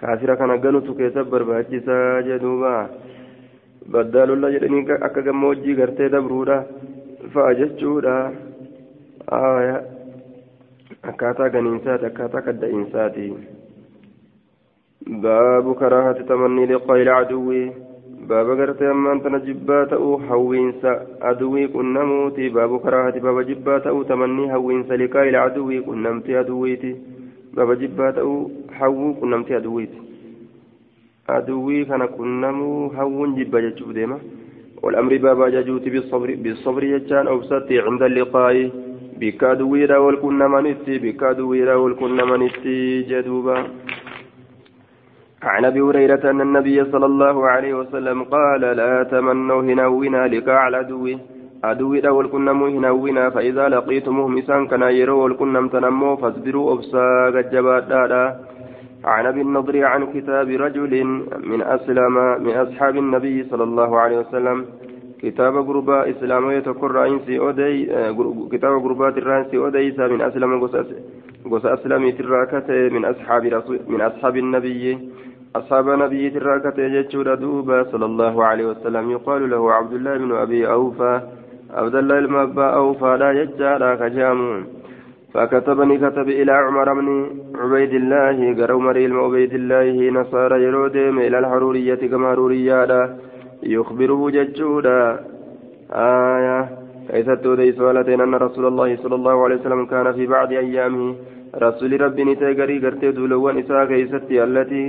kaafira 0.00 0.36
kana 0.36 0.58
ganutu 0.58 0.94
keessa 0.94 1.24
barbaachisaa 1.24 2.22
jedhuuba 2.28 2.72
baddaalulla 3.92 4.50
jedhanii 4.54 4.84
akka 5.08 5.22
gammoojjii 5.28 5.78
gartee 5.80 6.08
dabruudha 6.14 6.58
fa'a 7.34 7.54
jechuudha 7.60 8.16
akkaataa 11.10 11.48
ganiinsaati 11.56 12.08
akkaataa 12.10 12.46
kadda'iinsaati 12.50 13.26
baabu 15.26 15.74
karaahati 15.82 16.28
tamannii 16.32 16.70
liqaa 16.72 17.02
ila 17.04 17.18
caduwwii 17.20 17.66
بابا 18.28 18.54
غرتي 18.54 18.90
أمان 18.90 19.22
تنا 19.22 19.38
جبا 19.38 19.84
تأو 19.84 20.18
حوينسا 20.18 20.92
أدوي 21.22 21.68
كنموتي 21.68 22.48
باب 22.48 22.80
كراهة 22.80 23.18
بابا 23.20 23.42
جبا 23.42 23.78
تأو 23.78 24.02
تمني 24.02 24.52
حوينسا 24.52 24.94
لكاي 24.94 25.28
العدوي 25.28 25.80
كنمتي 25.80 26.40
بابا 27.56 27.74
جبا 27.74 28.10
تأو 28.10 28.50
حو 28.78 29.14
كنمتي 29.20 29.56
أدويتي 29.56 30.00
أدوي 31.28 31.84
كان 31.84 32.06
كنمو 32.06 32.90
حو 32.96 33.26
جبا 33.36 33.60
جتشو 33.60 33.92
ديما 33.92 34.18
والأمر 34.82 35.16
بابا 35.16 35.48
جاجوتي 35.48 35.90
بالصبر 35.90 36.34
بالصبر 36.42 36.82
يجان 36.84 37.26
أوسطي 37.26 37.78
عند 37.80 38.02
اللقاء 38.02 38.70
بكادوي 39.20 39.84
را 39.84 39.98
والكنمانيتي 39.98 40.98
بكادوي 40.98 41.64
را 41.64 41.74
والكنمانيتي 41.74 43.02
جدوبا 43.10 43.56
عن 45.42 45.64
ابي 45.64 45.80
هريره 45.80 46.30
ان 46.30 46.40
النبي 46.40 46.84
صلى 46.92 47.06
الله 47.06 47.46
عليه 47.46 47.74
وسلم 47.74 48.22
قال 48.24 48.60
لا 48.60 49.02
تمنوا 49.02 49.62
هنونا 49.62 50.26
لقاء 50.26 50.68
العدو 50.68 51.04
عدو 51.68 51.90
دول 52.06 52.26
كنم 52.34 52.62
هنونا 52.62 53.30
فاذا 53.30 53.68
لقيتموهم 53.68 54.38
اسان 54.38 54.66
كان 54.70 54.82
يروا 54.82 55.22
والكنم 55.22 55.68
تنموا 55.68 56.16
فاصبروا 56.16 56.72
ابسا 56.72 57.30
جبات 57.52 57.92
عن 59.04 59.26
ابي 59.26 59.40
النضر 59.40 59.84
عن 59.84 60.06
كتاب 60.14 60.48
رجل 60.48 61.04
من 61.50 61.62
اسلم 61.62 62.14
من 62.44 62.54
اصحاب 62.64 62.96
النبي 62.96 63.44
صلى 63.50 63.64
الله 63.64 63.90
عليه 64.00 64.18
وسلم 64.18 64.64
كتاب 65.22 65.54
غرباء 65.56 66.10
اسلامية 66.10 66.58
تقر 66.58 67.06
انسي 67.06 67.38
اودي 67.38 67.86
كتاب 68.52 68.72
غربات 68.84 69.18
الرانسي 69.18 69.56
اوديس 69.56 69.98
من 69.98 70.20
اسلم 70.22 70.64
غس 71.52 71.64
اسلمي 71.66 72.12
تراكته 72.12 72.88
من 72.94 73.04
اصحاب 73.04 73.42
من 73.88 74.00
اصحاب 74.00 74.36
النبي 74.36 74.98
أصحاب 75.56 75.88
نبي 75.88 76.30
تراكة 76.30 76.80
يجتشور 76.82 77.34
دوبا 77.34 77.84
صلى 77.92 78.04
الله 78.04 78.44
عليه 78.44 78.66
وسلم 78.66 79.10
يقال 79.10 79.50
له 79.50 79.72
عبد 79.72 79.92
الله 79.92 80.16
بن 80.18 80.32
أبي 80.32 80.70
أوفى 80.72 81.20
عبد 81.76 81.94
الله 81.94 82.18
المبا 82.18 82.66
أوفى 82.80 83.16
لا 83.20 83.30
يجارا 83.40 83.94
كجامون. 83.94 84.60
فكتبني 85.34 85.96
كتب 85.98 86.28
إلى 86.28 86.52
عمر 86.52 86.88
بن 86.94 87.08
عبيد 87.60 87.92
الله 87.94 88.38
قال 88.58 88.70
عمر 88.72 88.96
عبيد 89.24 89.52
الله 89.54 90.10
نصارى 90.10 90.56
يرودهم 90.64 91.18
إلى 91.18 91.38
الحرورية 91.38 92.02
كما 92.10 92.28
حرورية 92.32 93.16
يخبره 93.62 94.30
ججودا. 94.30 95.00
آية. 95.92 96.60
كيف 97.10 97.30
تودي 97.30 97.72
سؤالتين 97.72 98.20
أن 98.20 98.34
رسول 98.34 98.66
الله 98.66 98.96
صلى 99.02 99.14
الله 99.14 99.44
عليه 99.44 99.56
وسلم 99.56 99.86
كان 99.86 100.12
في 100.12 100.26
بعض 100.26 100.52
أيامه 100.52 101.14
رسول 101.62 102.00
ربي 102.00 102.24
نتاقري 102.24 102.78
قرتي 102.84 103.10
دولوان 103.10 103.58
إساء 103.58 103.84
كيستي 103.84 104.44
التي 104.44 104.84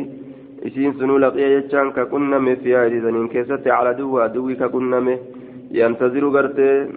isiin 0.67 0.93
sunuu 0.99 1.19
laqee 1.21 1.49
jechaan 1.53 1.91
ka 1.95 2.05
qunname 2.11 2.55
fi 2.61 2.73
haadisaniin 2.77 3.29
keessatti 3.33 3.69
cala 3.69 3.93
duwwa 3.97 4.23
aduwwi 4.25 4.55
ka 4.61 4.69
yantaziru 5.71 6.31
gartee 6.31 6.87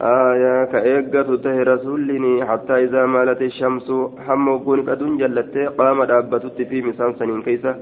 آية 0.00 0.64
كأيقظ 0.64 1.42
ته 1.42 1.62
رسولني 1.62 2.44
حتى 2.46 2.84
إذا 2.84 3.06
مالت 3.06 3.42
الشمس 3.42 3.90
هم 4.28 4.48
وقون 4.48 4.80
قدون 4.88 5.18
جلت 5.18 5.58
قام 5.78 6.04
دابتت 6.04 6.62
في 6.62 6.82
مسان 6.82 7.14
سنين 7.18 7.42
كيسة 7.42 7.76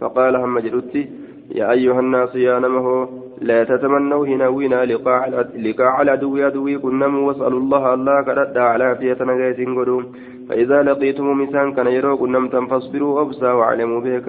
فقال 0.00 0.36
هم 0.36 0.58
جلتي 0.58 1.08
يا 1.54 1.70
أيها 1.70 2.00
الناس 2.00 2.34
يا 2.34 2.58
نمه 2.58 3.08
لا 3.40 3.64
تتمنوا 3.64 4.26
هنا 4.26 4.48
وينا 4.48 4.84
لقاء 4.84 5.22
لقاء 5.66 6.02
العدو 6.02 6.36
عدوي 6.36 6.78
كنم 6.78 7.14
واسألوا 7.18 7.60
الله 7.60 7.94
الله 7.94 8.22
كرد 8.22 8.56
على 8.58 8.84
عافية 8.84 9.18
نغيث 9.20 9.60
قدوم 9.78 10.04
فإذا 10.48 10.82
لقيتم 10.82 11.26
مسان 11.40 11.72
كان 11.72 11.86
يروق 11.86 12.22
نمتم 12.22 12.66
فاصبروا 12.66 13.20
أبسا 13.22 13.52
وأعلموا 13.52 14.00
بك 14.00 14.28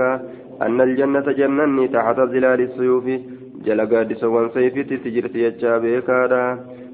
أن 0.62 0.82
الجنة 0.82 1.28
جنني 1.40 1.88
تحت 1.88 2.16
ظلال 2.16 2.62
السيوف. 2.62 3.06
جل 3.66 3.82
قادس 3.92 4.24
وانسيفت 4.24 4.90
تجرت 5.04 5.36
يجا 5.36 5.74
بك 5.84 6.10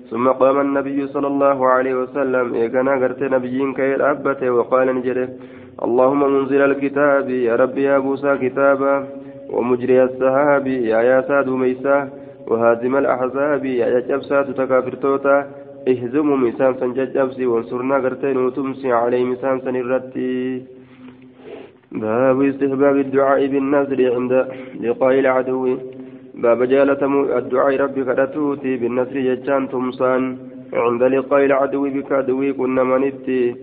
ثم 0.10 0.27
قام 0.27 0.60
النبي 0.60 1.08
صلى 1.08 1.27
الله 1.27 1.67
عليه 1.67 1.95
وسلم 2.01 2.53
إيقنا 2.53 2.93
قرت 3.01 3.21
نبيين 3.23 3.73
كي 3.73 3.95
أبته 4.12 4.49
وقال 4.51 4.88
نجده 4.95 5.29
اللهم 5.86 6.21
منزل 6.34 6.62
الكتاب 6.62 7.29
يا 7.29 7.55
ربي 7.55 7.84
يا 7.84 7.97
موسى 7.97 8.38
كتابا 8.43 9.08
ومجري 9.53 10.03
السحاب 10.03 10.67
يا 10.67 10.99
يا 11.10 11.21
ساد 11.27 11.49
ميسا 11.49 11.97
وهازم 12.47 12.93
الأحزاب 13.01 13.65
يا 13.65 13.86
يا 13.93 13.99
جبسات 13.99 14.47
تكافرتوتا 14.60 15.36
اهزموا 15.91 16.38
مسان 16.38 16.73
سنجج 16.79 17.17
أبسي 17.17 17.45
وانصرنا 17.45 17.95
قرتين 18.03 18.38
وتمسي 18.38 18.91
عليه 18.91 19.23
مسان 19.32 19.55
سنرتي 19.65 20.63
باب 21.91 22.41
استحباب 22.41 22.95
الدعاء 23.05 23.47
بالنذر 23.47 23.99
عند 24.15 24.34
لقاء 24.82 25.19
العدو. 25.19 25.77
باب 26.43 26.63
جالة 26.63 27.02
الدعاء 27.38 27.75
ربي 27.84 28.04
كدتوتي 28.04 28.78
بالنذر 28.78 29.17
ججان 29.28 29.69
تمسان. 29.69 30.38
عند 30.73 31.04
لقاء 31.04 31.45
العدو 31.45 31.84
بك 31.95 32.12
عدوي 32.12 32.54
كنا 32.54 32.84
منتي 32.84 33.56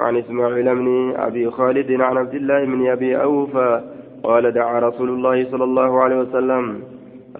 عن 0.00 0.16
إسماعيل 0.16 0.74
بن 0.74 1.14
أبي 1.16 1.50
خالد 1.50 1.90
عن 2.00 2.16
عبد 2.18 2.34
الله 2.34 2.64
بن 2.64 2.80
أبي 2.94 3.22
أوفى. 3.22 3.80
قال 4.22 4.52
دعا 4.52 4.80
رسول 4.88 5.08
الله 5.08 5.44
صلى 5.50 5.64
الله 5.64 6.02
عليه 6.02 6.16
وسلم. 6.16 6.64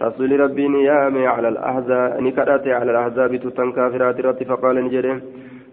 رسول 0.03 0.41
ربي 0.41 0.69
نيامي 0.69 1.27
على 1.27 1.49
الأحزاب 1.49 2.23
نكرت 2.23 2.69
على 2.69 2.91
الأحزاب 2.91 3.37
تتن 3.37 3.73
كافرات 3.73 4.21
رت 4.21 4.43
فقال 4.43 4.77
نجري 4.85 5.21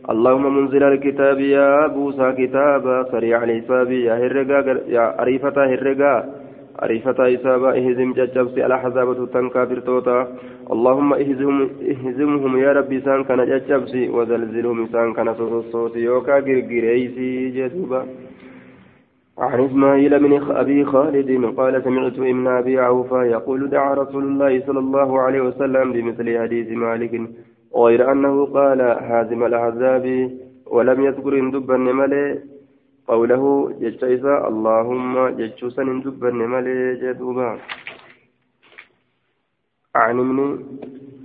اللهم 0.09 0.45
منزل 0.57 0.83
الكتاب 0.83 1.39
يا 1.39 1.87
بوسى 1.87 2.31
كتابا 2.39 3.03
سريع 3.11 3.43
الحساب 3.43 3.91
يا 3.91 4.13
هرقا 4.21 4.59
يا 4.87 5.03
عريفة 5.19 5.57
هرقا. 5.71 6.38
عريفة 6.79 7.33
إسابة 7.35 7.69
إهزم 7.69 8.13
ججبس 8.13 8.57
الأحزاب 8.57 9.29
تنكافر 9.33 9.79
توتا 9.79 10.19
اللهم 10.73 11.13
إهزم 11.13 11.69
إهزمهم 11.93 12.57
يا 12.57 12.71
ربي 12.73 12.99
سان 13.01 13.23
كان 13.23 13.41
ججبس 13.51 13.93
وزلزلهم 14.15 14.87
سان 14.93 15.13
كان 15.13 15.33
صوت 15.71 15.95
يوكا 15.95 16.39
غرغريسي 16.39 17.49
جدوبا. 17.49 18.01
عن 19.39 19.59
إسماعيل 19.65 20.19
بن 20.19 20.51
أبي 20.51 20.85
خالد 20.85 21.45
قال 21.57 21.83
سمعت 21.83 22.13
ابن 22.19 22.47
أبي 22.47 22.79
عوفا 22.79 23.23
يقول 23.23 23.69
دعا 23.69 23.93
رسول 23.93 24.23
الله 24.23 24.63
صلى 24.67 24.79
الله 24.79 25.19
عليه 25.19 25.41
وسلم 25.41 25.91
بمثل 25.93 26.39
حديث 26.39 26.71
مالك 26.71 27.21
غير 27.75 28.11
أنه 28.11 28.45
قال 28.45 28.81
هازم 28.81 29.43
الأحزاب 29.45 30.05
ولم 30.67 31.03
يذكر 31.05 31.39
إن 31.39 31.51
دبا 31.51 31.77
ملي 31.77 32.39
قوله 33.11 33.43
جتشيسا 33.81 34.35
اللهم 34.49 35.13
جتشوسا 35.39 35.83
دبا 36.05 36.29
ملي 36.53 36.79
جدوبا. 37.01 37.49
عن 39.95 40.19
ابن 40.19 40.39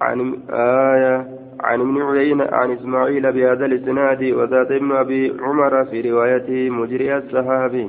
عن 0.03 0.19
آية 0.51 1.17
عن 1.61 1.81
ابن 1.81 2.03
عيينة 2.03 2.47
عن 2.53 2.71
إسماعيل 2.71 3.33
بهذا 3.33 3.65
الإسناد 3.67 4.23
وذات 4.39 4.71
ابن 4.73 4.93
أبي 4.93 5.23
عمر 5.41 5.85
في 5.85 6.11
روايته 6.11 6.71
مجري 6.71 7.17
السحابي 7.17 7.87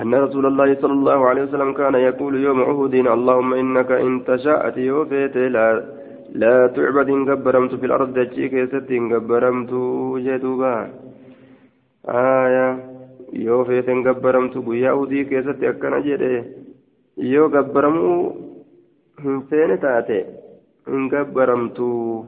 أن 0.00 0.14
رسول 0.14 0.46
الله 0.46 0.74
صلى 0.82 0.92
الله 0.92 1.28
عليه 1.28 1.42
وسلم 1.42 1.72
كان 1.72 1.94
يقول 1.94 2.34
يوم 2.46 2.60
عهد 2.68 2.94
اللهم 2.94 3.54
إنك 3.54 3.90
إن 3.90 4.24
تشاءت 4.24 4.76
يوفيت 4.76 5.36
لا 5.36 5.68
لا 6.42 6.66
تعبد 6.76 7.08
إن 7.08 7.30
قبرمت 7.30 7.74
في 7.74 7.86
الأرض 7.86 8.08
دجيك 8.18 8.54
ست 8.72 8.90
إن 8.90 9.12
قبرمت 9.14 9.72
جدوبا. 10.26 10.76
آية 12.08 12.66
يوفيت 13.32 13.88
إن 13.88 14.08
قبرمت 14.08 14.58
بيا 14.58 14.90
أودي 14.90 15.24
كيست 15.24 15.62
أكنا 15.62 16.00
جده 16.00 16.44
يو 17.18 17.48
قبرمو 17.48 18.36
hin 19.22 19.46
taate 19.78 20.18
hin 20.86 21.08
gabbaramtu. 21.08 22.26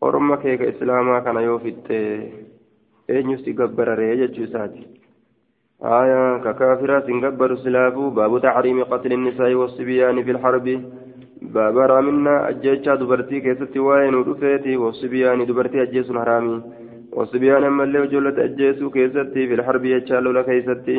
Orma 0.00 0.36
keeka 0.36 0.66
islaamaa 0.72 1.24
kana 1.24 1.40
yoo 1.40 1.58
fitte 1.58 1.96
eenyus 3.08 3.44
si 3.44 3.52
gabbararee 3.52 4.16
jechuu 4.16 4.44
isaati? 4.44 4.86
آية 5.82 6.38
ككافرة 6.38 7.06
سنقبر 7.06 7.56
سلافو 7.56 8.10
باب 8.10 8.42
تحريم 8.42 8.84
قتل 8.84 9.12
النساء 9.12 9.54
والصبيان 9.54 10.24
في 10.24 10.30
الحرب 10.30 10.82
باب 11.42 11.78
رامنا 11.78 12.48
أجيتشا 12.48 12.94
دبرتي 12.94 13.40
كيست 13.40 13.76
وين 13.76 14.14
ودفيتي 14.14 14.76
والصبيان 14.76 15.46
دبرتي 15.46 15.82
أجيس 15.82 16.12
حرامي 16.12 16.50
والصبيان 16.50 16.87
أما 17.66 17.84
اللي 17.84 17.98
وجولة 18.00 18.44
أجيسو 18.44 18.90
كيستي 18.90 19.46
في 19.48 19.54
الحرب 19.54 19.84
يتشالو 19.84 20.30
لك 20.36 20.46
كيستي. 20.46 20.98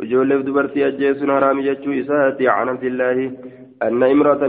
وجولة 0.00 0.36
دبرتي 0.46 0.86
أجيس 0.88 1.20
حرامي 1.24 1.62
يتشو 1.68 1.90
إساتي 2.00 2.48
عن 2.48 2.68
عبد 2.68 2.84
الله. 2.84 3.18
أن 3.82 4.02
امرأة 4.02 4.42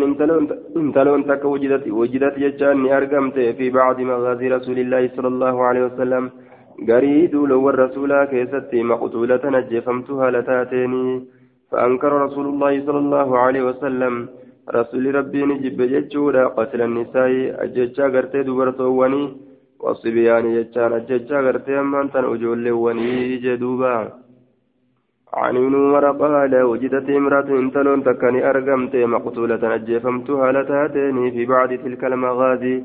انتلون 0.77 1.21
تك 1.29 1.43
وجدت 1.45 1.87
وجدت 1.99 2.35
يجان 2.37 2.85
أرقمت 2.97 3.37
في 3.57 3.69
بعض 3.69 3.97
مغازي 4.01 4.47
رسول 4.47 4.77
الله 4.83 5.03
صلى 5.15 5.27
الله 5.33 5.55
عليه 5.67 5.83
وسلم. 5.85 6.23
قريد 6.89 7.33
لو 7.51 7.69
الرسول 7.69 8.11
كيستي 8.31 8.83
مقتولة 8.83 9.43
نجفمتها 9.55 10.31
لتاتيني. 10.31 11.05
فأنكر 11.71 12.11
رسول 12.25 12.45
الله 12.51 12.73
صلى 12.85 12.99
الله 13.05 13.29
عليه 13.43 13.63
وسلم. 13.69 14.13
رسول 14.79 15.15
ربي 15.15 15.41
نجب 15.51 15.79
ججودا 15.93 16.43
قتل 16.57 16.81
النساء. 16.81 17.31
أججا 17.63 18.05
قرتي 18.13 18.43
دبرتواني 18.47 19.23
والصبيان 19.79 20.45
ججان 20.55 20.93
أججا 20.93 21.37
قرتي 21.45 21.79
أمان 21.79 22.11
تن 22.11 22.23
أجول 22.33 22.65
جدوبا. 23.43 23.97
عن 25.33 25.55
ابن 25.57 25.73
عمر 25.75 26.05
قال 26.11 26.53
وجدت 26.71 27.09
امرأة 27.09 27.49
انتلون 27.63 28.03
تكني 28.03 28.49
أرقمت 28.49 28.95
مقتولة 28.95 29.75
أجفمتها 29.75 30.51
لتاتيني 30.51 31.31
في 31.31 31.45
بعد 31.45 31.69
تلك 31.83 32.03
المغازي. 32.05 32.75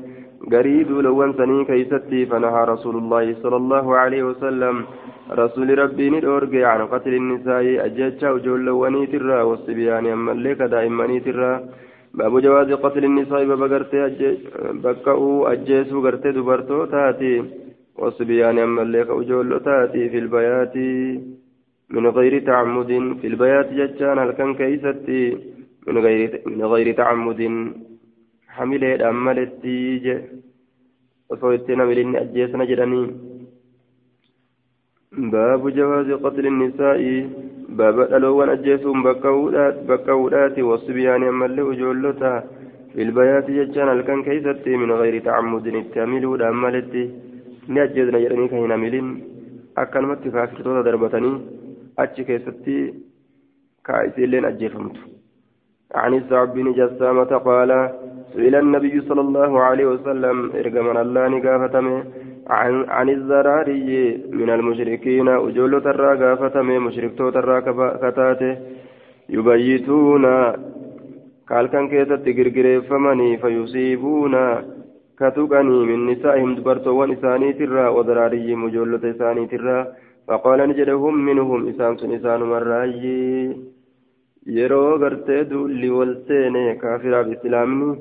قريد 0.53 0.89
لون 1.05 1.33
سني 1.39 1.65
كيستي 1.65 2.25
فنهى 2.25 2.61
رسول 2.73 2.95
الله 3.01 3.25
صلى 3.43 3.55
الله 3.55 3.85
عليه 4.01 4.23
وسلم. 4.23 4.75
رسول 5.31 5.79
ربي 5.79 6.09
ندورج 6.09 6.55
عن 6.55 6.81
قتل 6.93 7.13
النساء 7.21 7.85
أججا 7.85 8.29
وجول 8.31 8.65
لوني 8.65 9.05
ترى 9.05 9.41
والصبيان 9.41 10.05
أما 10.15 10.31
لك 10.31 10.61
دائما 10.73 11.19
ترى. 11.25 11.53
باب 12.13 12.39
جواز 12.39 12.71
قتل 12.71 13.03
النساء 13.05 13.45
بابا 13.45 13.67
قرتي 13.67 14.37
بكأو 14.83 15.47
أجيسو 15.47 16.05
قرتي 16.05 16.31
دبرتو 16.31 16.85
تاتي. 16.85 17.43
والصبيان 17.95 18.59
أما 18.59 18.81
لك 18.81 19.09
وجول 19.09 19.49
تاتي 19.63 20.09
في 20.09 20.17
البيات. 20.17 20.75
من 21.89 22.07
غير 22.07 22.33
تعمد 22.45 22.91
في 23.21 23.27
البيات 23.27 23.67
ججان 23.73 24.19
الكن 24.19 24.53
كيستي. 24.59 25.37
من 25.87 25.97
غير 25.97 26.41
من 26.45 26.65
غير 26.73 26.87
تعمد 27.01 27.41
حمله 28.47 29.09
أملتي 29.09 29.97
ج 30.03 30.05
وصوتنا 31.29 31.85
من 31.85 32.15
أجيسنا 32.15 32.65
جدني. 32.65 33.03
باب 35.33 35.61
جواز 35.77 36.09
قتل 36.23 36.45
النساء. 36.45 37.01
باب 37.69 37.99
الألوان 37.99 38.49
أجيسهم 38.49 39.03
بكودات 39.03 39.75
بكودات 39.89 40.59
والصبيان 40.59 41.23
أمل 41.23 41.61
وجولتا. 41.61 42.43
في 42.93 43.01
البيات 43.01 43.51
ججان 43.51 43.89
الكن 43.89 44.23
كيستي 44.23 44.77
من 44.77 44.91
غير 44.91 45.21
تعمد 45.23 45.67
التامل 45.67 46.41
أملتي 46.41 47.03
نأجيسنا 47.67 48.19
جدني 48.19 48.47
كهنا 48.47 48.75
ملين. 48.75 49.07
أكلمت 49.77 50.27
كافرتوتا 50.27 50.81
دربتني. 50.81 51.33
achi 51.97 52.25
keessatti 52.25 52.93
كايسيلين 53.85 54.45
أجيفمت 54.45 54.95
عن 55.95 56.13
السعب 56.13 56.53
بن 56.53 56.71
جسامة 56.71 57.31
قال 57.47 57.71
سئل 58.33 58.55
النبي 58.55 59.01
صلى 59.01 59.21
الله 59.21 59.59
عليه 59.59 59.85
وسلم 59.85 60.51
إرجمنا 60.55 61.01
الله 61.01 61.27
نقافتم 61.27 61.87
عن 62.47 62.85
عن 62.89 63.09
الزراري 63.09 64.17
من 64.31 64.49
المشركين 64.49 65.29
وجول 65.29 65.81
ترى 65.81 66.09
قافتم 66.21 66.67
مشرك 66.85 67.17
ترى 67.17 67.61
كتاته 67.61 68.57
يبيتون 69.29 70.25
قال 71.49 71.65
كان 71.67 71.87
كيست 71.89 72.13
تجرجريفمني 72.27 73.37
فيصيبون 73.37 74.35
كتغني 75.19 75.79
من 75.89 75.99
نسائهم 76.11 76.55
دبرتو 76.55 76.91
ونساني 77.01 77.53
ترى 77.53 77.85
وزراري 77.95 78.55
مجولة 78.55 79.03
إساني 79.11 79.45
ترى 79.47 79.77
فقال 80.27 80.59
نجدهم 80.69 81.15
منهم 81.25 81.59
إسام 81.69 81.97
سن 81.97 82.11
إسان 82.11 82.39
مرايي 82.51 83.55
yeroo 84.45 84.99
gartee 84.99 85.43
duulli 85.49 85.89
walseene 85.97 86.75
kaafira 86.81 87.19
islaamni 87.35 87.95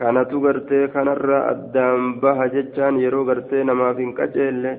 kanatu 0.00 0.40
gartee 0.44 0.84
kanarraa 0.94 1.42
addaan 1.52 2.06
baha 2.22 2.46
jechaan 2.54 3.00
yeroo 3.04 3.24
gartee 3.30 3.64
namaaf 3.70 3.98
hin 4.02 4.14
qaceelle 4.20 4.72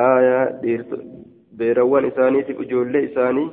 aayaa 0.00 0.44
beerawwan 1.58 2.08
isaaniitiif 2.10 2.60
ijoollee 2.66 3.02
isaanii 3.08 3.46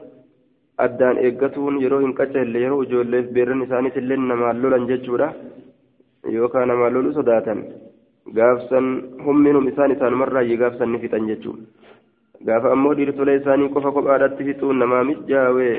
addaan 0.85 1.17
eeggatuun 1.27 1.81
yeroo 1.83 1.99
hin 2.05 2.13
qaceelle 2.19 2.59
yeroo 2.65 2.81
ijoolleef 2.87 3.29
beeran 3.37 3.61
isaaniitillee 3.67 4.17
namaan 4.31 4.61
lolan 4.63 4.87
jechuudha 4.91 5.29
yookaan 6.37 6.67
namaan 6.73 6.93
lolu 6.97 7.13
sodaatan 7.19 7.63
gaafsan 8.39 8.89
humminum 9.25 9.67
isaan 9.73 9.91
isaanumarraayyii 9.97 10.57
gaafsan 10.63 10.91
ni 10.91 10.99
fixan 11.05 11.27
jechuudha. 11.31 11.63
gaafa 12.47 12.71
ammoo 12.75 12.93
dhiirtolee 12.97 13.35
isaanii 13.39 13.69
qofa 13.75 13.91
kophaadhaatti 13.97 14.43
fixuun 14.49 14.79
namaa 14.83 15.03
mijjaawee 15.09 15.75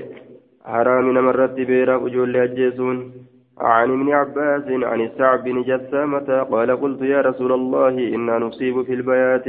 haraami 0.75 1.13
namarratti 1.17 1.67
beeraaf 1.71 2.07
ijoollee 2.11 2.43
ajjeesuun 2.47 3.01
عن 3.59 3.91
ابن 3.91 4.13
عباس 4.13 4.67
عن 4.69 5.01
السعب 5.01 5.45
بن 5.45 5.63
جسامة 5.63 6.43
قال 6.43 6.71
قلت 6.81 7.03
يا 7.03 7.21
رسول 7.21 7.53
الله 7.53 7.95
إنا 8.15 8.39
نصيب 8.39 8.83
في 8.83 8.95
البيات. 8.95 9.47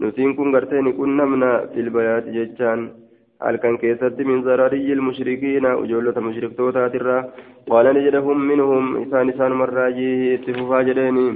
نسين 0.00 0.34
كن 0.34 0.56
قرتين 0.56 0.92
كن 0.92 1.16
نمنا 1.16 1.66
في 1.66 1.80
البيات 1.80 2.24
ججان. 2.28 2.90
هل 3.42 3.56
كان 3.56 3.76
كيست 3.76 4.16
من 4.20 4.42
زراري 4.42 4.92
المشركين 4.92 5.66
وجولة 5.66 6.20
مشرك 6.20 6.56
توتا 6.56 6.88
ترى؟ 6.88 7.24
قال 7.70 7.86
نجدهم 7.94 8.38
منهم 8.48 9.02
إسان 9.02 9.28
إسان 9.28 9.52
مراجيه 9.52 10.34
اتفوفا 10.34 10.82
جديني 10.82 11.28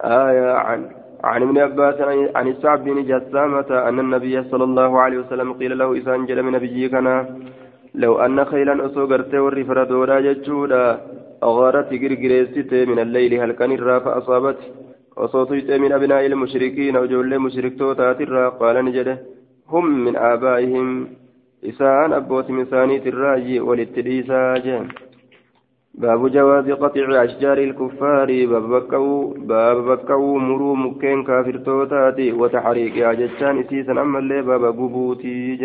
آية 0.00 0.52
عن 0.52 0.80
عن 1.24 1.42
ابن 1.42 1.58
عباس 1.58 2.00
عن 2.36 2.48
السعب 2.48 2.84
بن 2.84 3.02
جسامة 3.04 3.88
أن 3.88 3.98
النبي 3.98 4.42
صلى 4.42 4.64
الله 4.64 5.00
عليه 5.00 5.18
وسلم 5.18 5.52
قيل 5.52 5.78
له 5.78 5.98
إسان 5.98 6.26
جل 6.26 6.42
من 6.42 6.52
نبيكنا 6.52 7.16
لو 7.94 8.18
أن 8.18 8.44
خيلا 8.44 8.86
أسوغرت 8.86 9.34
والرفر 9.34 9.84
دورا 9.84 10.20
جتشودا 10.20 11.00
أغارت 11.42 11.90
قرقريست 12.02 12.74
من 12.74 12.98
الليل 12.98 13.34
هل 13.34 13.52
كان 13.52 13.72
الرا 13.72 13.98
فأصابت 13.98 14.58
وصوتيت 15.16 15.70
من 15.70 15.92
أبناء 15.92 16.26
المشركين 16.26 16.96
وجول 16.96 17.38
مشرك 17.38 17.78
توتات 17.78 18.20
الرا 18.20 18.48
قال 18.48 18.84
نجده 18.84 19.18
هم 19.68 20.04
من 20.04 20.16
آبائهم. 20.16 21.08
إسان 21.68 22.12
أبوت 22.12 22.50
من 22.50 22.64
ثاني 22.64 23.08
الراجي 23.08 23.60
وللتديسا 23.60 24.54
جهم. 24.64 24.88
باب 25.94 26.30
جواز 26.32 26.70
قطع 26.70 27.24
أشجار 27.24 27.58
الكفار. 27.58 28.46
باب 28.46 28.68
بكو 28.70 29.34
باب 29.50 29.76
بكو 29.88 30.38
مرو 30.38 30.74
مكين 30.74 31.24
كافر 31.24 31.56
توتاتي 31.56 32.32
وتحريق 32.32 33.08
أجتان 33.08 33.58
إسيسا 33.58 33.92
أما 33.92 34.18
اللي 34.18 34.42
باب 34.42 34.64
قبوتي 34.64 35.56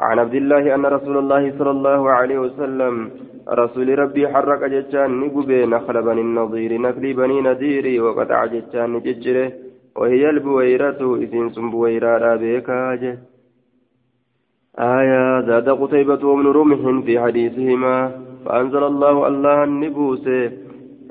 عن 0.00 0.18
عبد 0.18 0.34
الله 0.34 0.74
أن 0.74 0.86
رسول 0.86 1.16
الله 1.18 1.58
صلى 1.58 1.70
الله 1.70 2.10
عليه 2.10 2.38
وسلم 2.38 3.10
رسول 3.48 3.98
ربي 3.98 4.28
حرك 4.28 4.62
جتان 4.64 5.10
نقبي 5.20 5.66
نخل 5.66 6.02
بني 6.02 6.20
النظير 6.20 6.80
نخل 6.80 7.14
بني 7.14 7.40
نذير 7.40 8.02
وقطع 8.04 8.46
جتان 8.46 8.92
نججره 8.92 9.52
وهي 9.96 10.30
البويرة 10.30 11.00
إذن 11.22 11.48
سنبويرة 11.48 12.36
بيكاجه 12.36 13.18
آية 14.78 15.40
زاد 15.40 15.68
قتيبة 15.68 16.22
وابن 16.28 16.46
رمح 16.46 17.04
في 17.06 17.20
حديثهما 17.20 17.96
فأنزل 18.44 18.82
الله 18.84 19.26
الله 19.28 19.64
النبوس 19.64 20.26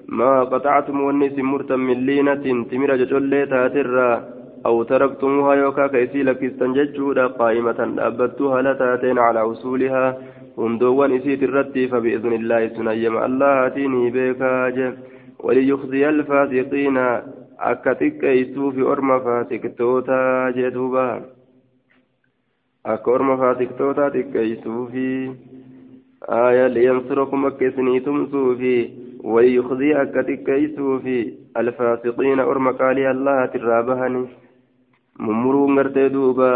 ما 0.08 0.43
قطعتم 0.43 1.02
والنس 1.02 1.36
مرتم 1.39 1.80
من 1.80 1.98
لينة 2.06 2.45
تمر 2.71 2.95
ججل 2.95 3.48
تاترا 3.50 4.35
أو 4.65 4.84
تركتموها 4.84 5.56
يوكا 5.56 5.88
كيسي 5.88 6.23
لكستن 6.23 6.73
ججودا 6.73 7.28
قائمة 7.28 7.80
أبدتها 7.99 8.62
لتاتين 8.62 9.19
على 9.19 9.41
وصولها 9.41 10.17
هندوان 10.58 11.12
إسيت 11.15 11.43
الرد 11.43 11.89
فبإذن 11.91 12.34
الله 12.34 12.67
سنيم 12.67 13.17
الله 13.17 13.67
تيني 13.67 14.10
بيكاج. 14.10 14.78
وليخزي 15.39 16.10
الفاسقين 16.10 16.97
أكتك 17.60 18.23
يسوف 18.23 18.75
أرم 18.78 19.19
فاسق 19.19 19.63
توتا 19.78 20.51
جدوبا 20.56 21.21
akka 22.93 23.12
orma 23.12 23.34
faasiktootaa 23.41 24.13
xiqqeeysuu 24.15 24.82
fi 24.93 25.06
آية 26.30 26.67
لينصركم 26.67 27.45
أكسني 27.45 27.99
تمسوا 27.99 28.56
في. 28.56 28.89
ويخزي 29.23 30.01
أكا 30.01 30.21
تكيسوا 30.21 30.99
في. 30.99 31.34
الفاسقين 31.58 32.39
أرم 32.39 32.71
قالي 32.71 33.12
الله 33.12 33.45
ترابهني. 33.45 34.25
ممروا 35.19 35.67
مرتي 35.67 36.10
دوبا 36.10 36.51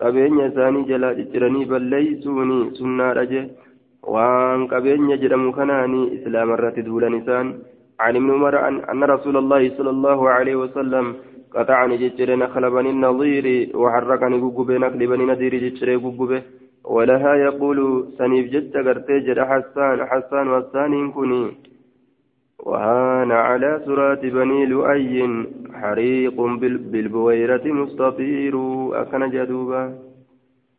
qabeenya 0.00 0.44
isaanii 0.50 0.88
jalaa 0.90 1.16
cicciranii 1.16 1.66
balleeysuuni 1.70 2.54
sunnaadha 2.76 3.24
je 3.32 3.40
waan 4.14 4.62
qabeenya 4.70 5.18
jedhamu 5.22 5.52
kanaanii 5.58 6.06
islaama 6.16 6.56
irratti 6.56 6.86
duulan 6.86 7.20
isaan 7.20 7.50
عن 8.04 8.16
ابن 8.16 8.30
عمر 8.36 8.54
أن 8.92 9.04
رسول 9.14 9.36
الله 9.36 9.62
صلى 9.76 9.90
الله 9.90 10.20
عليه 10.30 10.56
وسلم 10.56 11.06
قطعني 11.54 11.96
جتر 12.02 12.28
نخل 12.42 12.64
بني 12.70 12.90
النظير 12.90 13.46
وحركني 13.76 14.36
قبه 14.56 14.76
نخل 14.84 15.00
بني 15.12 15.24
نذير 15.30 15.54
جتر 15.64 15.88
قبه 15.96 16.42
ولها 16.84 17.34
يقول 17.46 17.78
سنيف 18.18 18.46
جت 18.52 18.76
قرتي 18.86 19.34
حسان 19.50 19.98
حسان 20.10 20.46
والثاني 20.48 21.00
كني 21.16 21.42
وهان 22.66 23.32
على 23.32 23.80
سرات 23.86 24.26
بني 24.26 24.66
لؤي 24.66 25.46
حريق 25.74 26.40
بالبويرة 26.92 27.64
مستطير 27.64 28.54
أكن 29.02 29.30
جدوبا. 29.30 29.94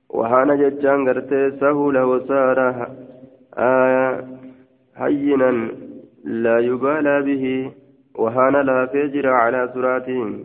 وهان 0.09 0.49
جتان 0.61 1.09
قرتي 1.09 1.51
سهل 1.51 1.97
وسار 1.97 2.87
آية 3.57 4.23
هينا 4.95 5.51
لا 6.25 6.59
يبالى 6.59 7.21
به. 7.21 7.71
وهان 8.15 8.55
لا 8.65 8.85
فجر 8.85 9.27
على 9.27 9.69
سراتهم 9.73 10.43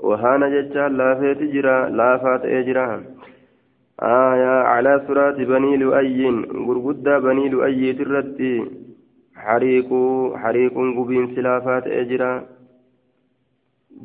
وهانا 0.00 0.48
جتان 0.48 0.96
لافيت 0.96 1.38
جرا 1.38 1.88
لافات 1.88 2.44
اجرا 2.44 3.02
آية 4.02 4.54
على 4.72 5.02
سرات 5.06 5.36
بني 5.36 5.76
لؤي 5.76 6.28
غرغدا 6.66 7.18
بني 7.18 7.48
لؤي 7.48 7.92
ترتي. 7.92 8.85
حريق 9.46 9.88
حريق 10.42 10.74
قبين 10.98 11.34
سلافات 11.36 11.86
اجرا 11.86 12.32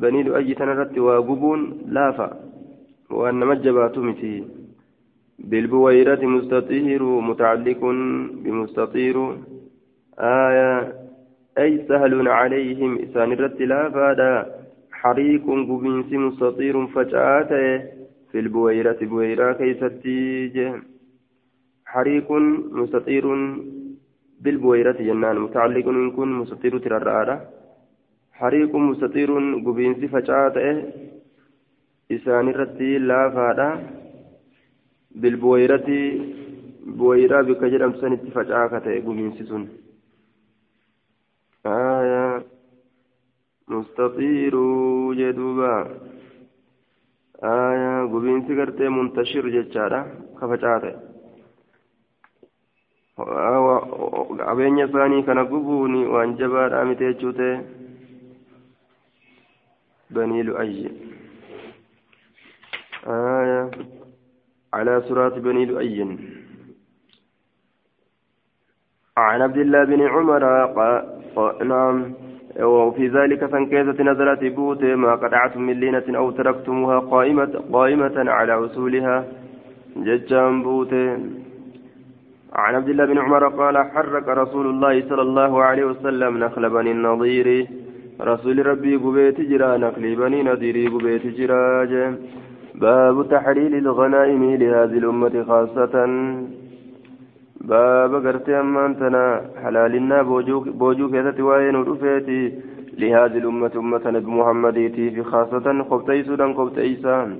بني 0.01 0.23
لؤي 0.23 0.53
تنرت 0.53 0.97
وقبون 0.97 1.61
لافا 1.95 2.29
وأن 3.09 3.39
مجبات 3.51 3.97
متي 3.97 4.43
بالبويرة 5.39 6.21
مستطير 6.25 7.03
متعلق 7.03 7.81
بمستطير 8.43 9.15
آية 10.19 10.93
أي 11.57 11.71
سهل 11.87 12.27
عليهم 12.27 12.91
إسان 13.05 13.31
الرت 13.31 13.61
لافا 13.61 14.45
حريق 14.91 15.45
قبينس 15.69 16.09
مستطير 16.13 16.87
فجاءته 16.87 17.77
في 18.31 18.39
البويرة 18.39 18.97
بويرة 19.01 19.53
كيستي 19.53 20.71
حريق 21.85 22.31
مستطير 22.81 23.25
بالبويرة 24.41 24.91
جنان. 24.91 25.39
متعلق 25.39 25.85
كن 26.15 26.29
مستطير 26.31 26.77
ترى 26.77 27.41
حريق 28.31 28.75
مستطير 28.75 29.29
قبينس 29.65 29.97
فجاءته 30.11 30.83
إسان 32.11 32.49
الرتي 32.49 32.97
لا 32.97 33.29
فادا 33.29 33.69
بالبويرة 35.11 35.89
بويرة 36.85 37.41
بكجر 37.41 37.85
أمسان 37.85 38.11
اتفاجأة 38.13 38.67
قبينس 39.07 39.37
سن. 39.49 39.67
آية. 41.65 42.43
مستطير 43.67 44.53
جدوبا. 45.13 45.75
آية. 47.43 48.03
قبين 48.11 48.41
سكرتي 48.47 48.89
منتشر 48.89 49.49
جتشارا. 49.49 50.01
كفتاته 50.41 51.10
qabeenya 54.45 54.85
isaanii 54.85 55.23
kana 55.29 55.43
gubuuni 55.53 56.05
waan 56.15 56.35
jabaadhaa 56.41 56.85
miti 56.89 57.05
jechuu 57.09 57.33
ta'e 57.39 57.55
banii 60.13 60.43
lu'ayyi 60.49 60.91
على 64.73 65.01
صراط 65.01 65.35
بني 65.39 65.65
لؤي. 65.65 66.17
عن 69.17 69.41
عبد 69.41 69.57
الله 69.57 69.83
بن 69.83 70.01
عمر 70.01 70.43
قال 70.65 71.67
نعم 71.67 72.13
وفي 72.59 73.07
ذلك 73.07 73.45
فانكيزة 73.45 74.03
نزلت 74.03 74.43
بوت 74.43 74.83
ما 74.83 75.15
قطعتم 75.15 75.61
من 75.61 75.73
لينة 75.79 76.17
أو 76.17 76.31
تركتموها 76.31 76.99
قائمة, 76.99 77.63
قائمة 77.73 78.31
على 78.31 78.53
أصولها. 78.65 79.25
ججام 79.95 80.63
بوت. 80.63 80.93
عن 82.55 82.75
عبد 82.75 82.89
الله 82.89 83.05
بن 83.05 83.17
عمر 83.17 83.47
قال 83.47 83.77
حرك 83.77 84.27
رسول 84.27 84.65
الله 84.67 85.09
صلى 85.09 85.21
الله 85.21 85.63
عليه 85.63 85.85
وسلم 85.85 86.37
نخل 86.37 86.69
بني 86.69 86.91
النظير 86.91 87.67
رسول 88.21 88.65
ربي 88.65 88.95
قبيت 88.95 89.41
جرا 89.41 89.77
نخل 89.77 90.15
بني 90.15 90.43
نظير 90.43 90.75
قبيت 90.93 91.25
جرا 91.37 92.15
باب 92.75 93.29
تحليل 93.29 93.73
الغنائم 93.75 94.43
لهذه 94.61 94.97
الأمة 95.01 95.43
خاصة. 95.49 95.95
gartee 98.25 98.57
ammaan 98.57 98.95
tana 98.95 99.21
halaalinaa 99.63 100.23
boojuu 100.23 101.09
keessatti 101.13 101.47
waa'ee 101.49 101.71
nu 101.71 101.85
dhufeeti 101.89 102.39
لهذه 102.97 103.37
الأمة 103.37 103.71
أمة 103.75 104.01
نبي 104.05 104.31
محمد 104.31 104.73
في 104.95 105.23
خاصة 105.23 105.81
قبتي 105.89 106.23
سودان 106.23 106.53
قبتيسا 106.53 107.37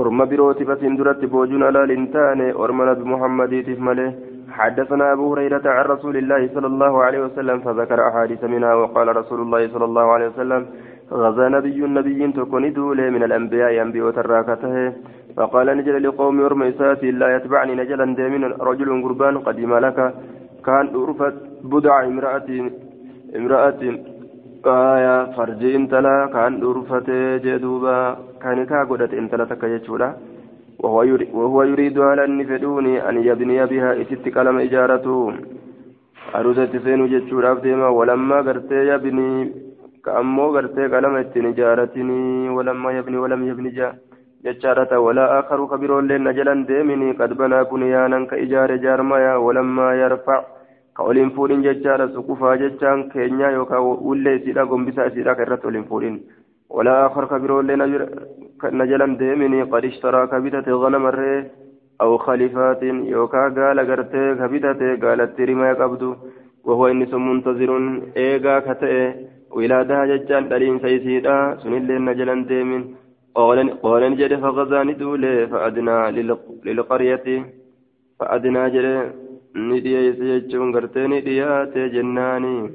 أرم 0.00 0.18
بروتي 0.30 0.64
فتندرت 0.68 1.24
بوجون 1.32 1.62
على 1.68 1.80
الإنتان 1.84 2.40
أرم 2.64 2.78
نبي 2.90 3.04
محمد 3.12 3.52
في 3.66 3.74
مله 3.86 4.08
حدثنا 4.58 5.12
أبو 5.12 5.24
هريرة 5.32 5.66
عن 5.76 5.84
رسول 5.94 6.16
الله 6.16 6.42
صلى 6.54 6.66
الله 6.72 6.92
عليه 7.04 7.20
وسلم 7.26 7.56
فذكر 7.64 7.98
أحاديث 8.08 8.44
منها 8.44 8.74
وقال 8.80 9.16
رسول 9.20 9.40
الله 9.44 9.62
صلى 9.72 9.84
الله 9.84 10.06
عليه 10.14 10.28
وسلم 10.32 10.62
غزا 11.22 11.46
نبي 11.56 11.78
نبي 11.98 12.32
تكون 12.38 12.64
دولة 12.72 13.06
من 13.14 13.22
الأنبياء 13.28 13.82
أنبياء 13.82 14.10
تراكته 14.10 14.74
فقال 15.36 15.66
نجل 15.78 15.94
لقوم 16.08 16.40
يرم 16.44 16.62
إساتي 16.62 17.10
لا 17.10 17.28
يتبعني 17.36 17.72
نجلا 17.80 18.06
ديمن 18.18 18.44
رجل 18.68 18.88
قربان 19.04 19.34
قدم 19.46 19.72
لك 19.84 19.98
كان 20.66 20.86
أرفت 21.02 21.34
بدع 21.72 21.94
امرأة 22.12 22.48
امرأة 23.38 23.82
آية 24.66 25.36
فرج 25.36 25.64
انتلا 25.64 26.30
كان 26.32 26.52
أرفت 26.62 27.10
جدوبا 27.44 28.16
كان 28.42 28.66
كاغدت 28.66 29.14
انتلا 29.14 29.44
تكيجولا 29.44 30.16
وهو 30.78 31.02
يريد, 31.02 31.28
وهو 31.34 31.62
يريد 31.62 31.98
على 31.98 32.24
أن 32.24 32.44
فدوني 32.48 33.08
أن 33.08 33.16
يبني 33.28 33.66
بها 33.66 33.90
إست 34.02 34.28
كلام 34.28 34.58
إجارته 34.58 35.32
أرودت 36.34 36.76
سينو 36.84 37.06
جتشوراف 37.12 37.60
ديما 37.60 37.88
ولما 37.88 38.36
قرتي 38.46 38.80
يبني 38.90 39.52
كأمو 40.04 40.46
قرتي 40.54 40.88
كلام 40.88 41.14
اتن 41.16 41.46
إجارتني 41.46 42.48
ولما 42.56 42.90
يبني 42.98 43.16
ولم 43.16 43.40
يبني 43.48 43.70
جا 43.70 43.88
جتشارة 44.44 44.98
ولا 44.98 45.24
آخر 45.40 45.58
كبير 45.70 46.00
لين 46.00 46.24
نجلا 46.28 46.54
ديمني 46.68 47.12
قد 47.20 47.32
بنى 47.40 47.58
بنيانا 47.70 48.26
كإجار 48.30 48.76
جارمايا 48.84 49.34
ولما 49.36 49.88
يرفع 50.02 50.38
كأولين 50.96 51.30
فولين 51.30 51.62
جتشارة 51.62 52.06
سقوفا 52.06 52.54
جتشان 52.54 52.98
كينيا 53.12 53.48
يوكا 53.56 53.78
ولي 53.78 54.38
سيدا 54.38 54.64
قنبسا 54.64 55.08
سيدا 55.08 55.32
كرت 55.32 55.64
أولين 55.64 55.84
فولين 55.84 56.14
ولا 56.70 57.06
آخر 57.06 57.24
كبير 57.24 57.60
لين 57.62 57.82
نجلا 58.80 59.06
ديمني 59.20 59.62
قد 59.62 59.84
اشترى 59.84 60.26
كبتة 60.26 60.72
غنم 60.82 61.06
الري 61.06 61.50
أو 62.00 62.18
خليفات 62.18 62.82
يوكا 62.82 63.42
قال 63.56 63.78
قرتي 63.90 64.24
كبتة 64.40 64.80
قالت 65.02 65.40
رما 65.40 65.70
يقبض 65.70 66.02
وهو 66.64 66.86
إنس 66.86 67.14
منتظر 67.14 67.70
إيغا 68.16 68.58
كتئ 68.66 68.94
ولادها 69.56 70.06
جتشان 70.10 70.48
دلين 70.48 70.78
سيسيدا 70.84 71.56
سنين 71.62 71.82
لين 71.86 72.04
نجلا 72.08 72.34
ديمن 72.50 72.82
قال 73.82 74.02
نجد 74.12 74.32
فغزاني 74.42 74.92
دولي 74.92 75.46
فأدنى 75.46 75.96
للقرية 76.66 77.26
فأدنى 78.18 78.64
جد 79.54 79.60
نديس 79.60 80.18
جتشون 80.18 80.74
قرتي 80.74 81.06
نديات 81.06 81.74
جناني 81.78 82.70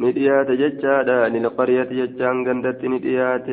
نديات 0.00 0.50
جتشادا 0.50 1.28
للقرية 1.28 1.90
جتشان 1.98 2.36
قندت 2.46 2.84
نديات 2.84 3.48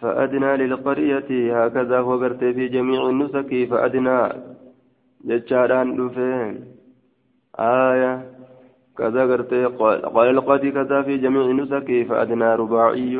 فأدنى 0.00 0.56
للقرية 0.56 1.30
هكذا 1.58 1.98
هو 1.98 2.12
قرتي 2.22 2.52
في 2.52 2.68
جميع 2.68 3.08
النسك 3.08 3.50
فأدنى 3.70 4.18
جتشادان 5.24 5.88
دفين 5.96 6.54
آية 7.58 8.12
كذا 8.98 9.22
قرتي 9.30 9.64
قال 10.14 10.28
القاضي 10.34 10.70
كذا 10.70 11.02
في 11.02 11.16
جميع 11.16 11.44
النسك 11.50 12.06
فأدنى 12.08 12.54
رباعي 12.54 13.14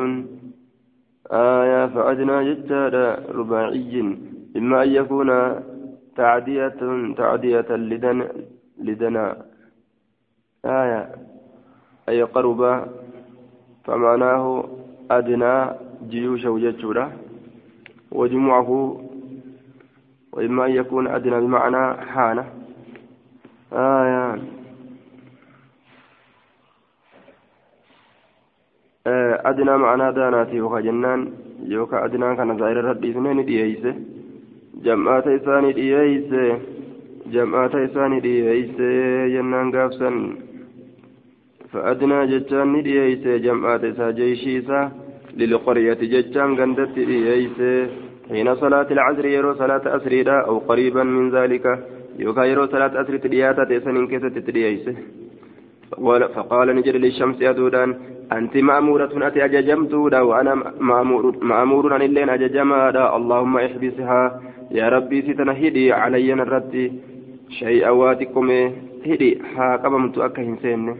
آية 1.31 1.81
فأدنى 1.93 2.53
جتشادا 2.53 3.05
رباعي 3.39 4.17
إما 4.57 4.83
أن 4.83 4.89
يكون 4.89 5.29
تعدية 6.15 6.67
تعدية 7.17 7.69
لدن 7.69 8.29
لدنا 8.77 9.45
آية. 10.65 11.15
أي 12.09 12.23
قرب. 12.23 12.87
فمعناه 13.85 14.69
أدنى 15.11 15.65
جيوش 16.09 16.45
وجدشورة 16.45 17.11
وجمعه. 18.11 18.69
وإما 20.31 20.65
أن 20.65 20.71
يكون 20.71 21.07
أدنى 21.07 21.39
بمعنى 21.41 21.93
حانة 22.05 22.45
آية. 23.73 24.41
أدنى 29.45 29.77
معنى 29.77 30.11
داناتي 30.13 30.61
وخجنان. 30.61 31.33
يوكا 31.63 32.05
أدنى 32.05 32.35
كان 32.35 32.57
ظاهر 32.57 32.79
الرد 32.79 33.05
اثنين 33.05 33.45
ديئيسه 33.45 33.95
جمعات 34.81 35.27
إساني 35.27 35.71
ديئيسه 35.73 36.59
جمعات 37.33 37.75
إساني 37.75 38.19
ديئيسه 38.19 39.27
جنان 39.33 39.71
قافسا 39.75 40.09
فأدنى 41.71 42.19
جتان 42.31 42.83
ديئيسه 42.83 43.37
جمعات 43.37 43.83
إسا 43.83 44.11
جيشيسه 44.11 44.91
للقرية 45.37 45.93
جتان 46.13 46.49
قندت 46.59 46.91
ديئيسه 46.95 47.87
حين 48.29 48.55
صلاة 48.55 48.87
العصر 48.91 49.25
يرو 49.25 49.53
صلاة 49.53 49.85
أسريدا 49.97 50.37
أو 50.49 50.57
قريبا 50.57 51.03
من 51.03 51.29
ذلك 51.35 51.65
يوكا 52.19 52.43
يرو 52.43 52.65
صلاة 52.67 53.01
أسر 53.01 53.17
تدياتا 53.17 53.63
تيسن 53.63 54.07
كيسة 54.07 54.29
تديئيسه 54.29 54.95
فقال 56.35 56.75
نجد 56.75 56.95
للشمس 56.95 57.41
أدودان 57.41 57.89
أنت 58.31 58.57
مأمورة 58.57 59.27
أتي 59.27 59.45
أججمت 59.45 59.93
وأنا 59.93 60.53
مأمور 60.79 61.37
مأمور 61.41 61.95
أن 61.95 62.01
اللين 62.01 62.29
أججما 62.29 62.89
اللهم 63.17 63.57
احبسها 63.57 64.41
يا 64.73 64.89
ربي 64.89 65.21
ستنهدي 65.21 65.85
علي 66.01 66.33
الرد 66.33 66.75
شيء 67.59 67.87
أواتكم 67.87 68.47
هدي. 69.07 69.31
ها 69.55 69.67
قبمت 69.83 70.17
أكهن 70.17 70.55
سين 70.61 70.95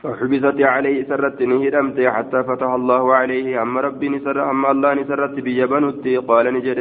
فحبست 0.00 0.60
عليه 0.72 0.98
سرت 1.08 1.40
نهدمت 1.42 1.98
حتى 2.00 2.38
فتح 2.48 2.70
الله 2.80 3.04
عليه. 3.20 3.62
أما 3.62 3.80
ربي 3.80 4.08
نسر 4.08 4.36
أما 4.50 4.70
الله 4.70 4.90
نسرت 4.94 5.34
بيبنت 5.46 6.04
قال 6.28 6.46
نجد 6.54 6.80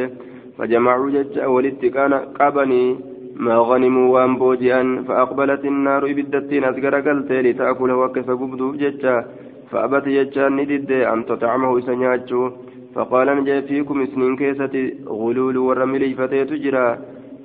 فجمعوا 0.58 1.10
جج 1.16 1.36
ولدت 1.54 1.84
كان 1.96 2.14
قبني. 2.40 2.86
ما 3.46 3.56
غنموا 3.70 4.08
وأن 4.14 4.32
بوجئا 4.42 4.82
فأقبلت 5.08 5.64
النار 5.66 6.02
إبدتين. 6.12 6.64
أسقر 6.64 6.96
قلت 7.08 7.32
لتأكل 7.46 7.92
وكف 8.02 8.28
قبدوف 8.42 8.74
ججا. 8.82 9.16
فأبت 9.72 10.06
ججا 10.18 10.46
ندد 10.58 10.92
أن 11.14 11.20
تطعمه 11.30 11.72
إسنياتشو 11.80 12.44
فقال 12.98 13.28
نجي 13.38 13.62
فيكم 13.62 14.06
سنين 14.06 14.36
كيسة 14.36 14.76
غلول 15.22 15.58
ورملي 15.58 16.14
فتيت 16.20 16.52
جرا 16.64 16.88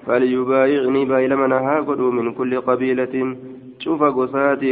فليبايعني 0.07 1.03
بايلمنا 1.11 1.81
قدو 1.89 2.11
من 2.11 2.27
كل 2.39 2.53
قبيلة. 2.69 3.15
شوف 3.85 4.03
قصات 4.03 4.63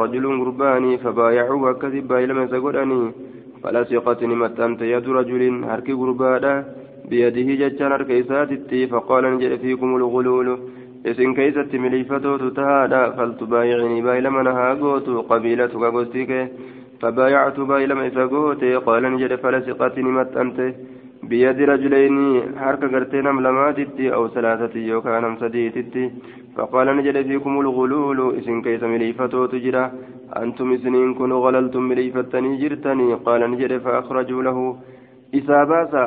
رجل 0.00 0.24
قرباني 0.40 0.92
فبايعوا 1.02 1.70
وكذب 1.70 2.08
بايلما 2.08 2.46
سقراني 2.52 3.00
فلسقت 3.62 4.20
نمت 4.30 4.58
يد 4.92 5.06
رجل 5.18 5.42
هركي 5.70 5.92
قربانا. 6.00 6.52
بيده 7.10 7.48
جتان 7.60 7.92
أركيساتي 7.92 8.86
فقال 8.92 9.24
نجد 9.34 9.52
فيكم 9.62 9.90
الغلول. 9.96 10.48
إسن 11.10 11.34
كيست 11.34 11.72
مليفتو 11.84 12.36
تتهادا 12.42 13.02
فلتبايعني 13.16 14.02
بايلما 14.06 14.42
نها 14.42 14.68
قوتو 14.80 15.20
قبيلتك 15.30 15.82
قوستيك 15.94 16.30
فبايعت 17.04 17.60
بايلما 17.60 18.06
إذا 18.06 18.24
قوتي 18.26 18.74
قال 18.86 19.02
نجد 19.12 19.32
فلسقت 19.34 19.98
نمت 19.98 20.36
أنت 20.36 20.58
بيد 21.28 21.58
رجلين 21.70 22.16
حركة 22.60 22.86
قرتين 22.92 23.26
أملماتتي 23.26 24.14
أو 24.14 24.28
ثلاثة 24.28 24.74
يوكان 24.92 25.24
أمسديتتي 25.24 26.04
فقال 26.56 26.86
نجد 26.96 27.16
فيكم 27.28 27.60
الغلول. 27.60 28.18
إسن 28.38 28.62
كيس 28.62 28.82
مليفتو 28.82 29.46
تجرى. 29.52 29.84
أنتم 30.42 30.72
إسنين 30.72 31.14
كنوا 31.14 31.40
غللتم 31.44 31.82
مليفتني 31.82 32.50
جرتني. 32.60 33.14
قال 33.26 33.40
نجد 33.50 33.72
فأخرجوا 33.84 34.42
له. 34.42 34.58
إساباسا 35.34 36.04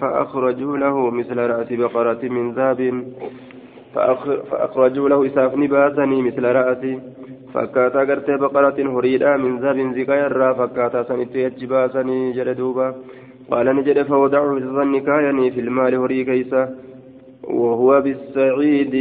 فأخرجوا 0.00 0.76
له 0.82 1.10
مثل 1.10 1.38
رأس 1.52 1.70
بقرة 1.72 2.22
من 2.36 2.44
ذهب. 2.56 2.80
فأخرجوا 4.50 5.08
له 5.08 5.26
إساف 5.26 5.52
نباسني 5.62 6.22
مثل 6.22 6.44
رأس 6.60 6.82
فكاتا 7.54 8.00
قرتي 8.08 8.36
بقرة 8.36 8.78
هريدا 8.94 9.36
من 9.36 9.52
ذهب 9.62 9.78
زكايرا 9.96 10.52
فكاتا 10.52 11.02
سنتي 11.08 11.38
يجباسني 11.44 12.32
جلدوبا 12.32 12.94
قال 13.50 13.66
نجد 13.76 14.02
فوضعه 14.02 14.48
في 14.54 14.60
الظن 14.64 14.94
كايني 15.06 15.50
في 15.50 15.60
المال 15.60 15.94
هري 15.94 16.24
كيسا 16.24 16.62
وهو 17.44 18.00
بالسعيد 18.04 18.94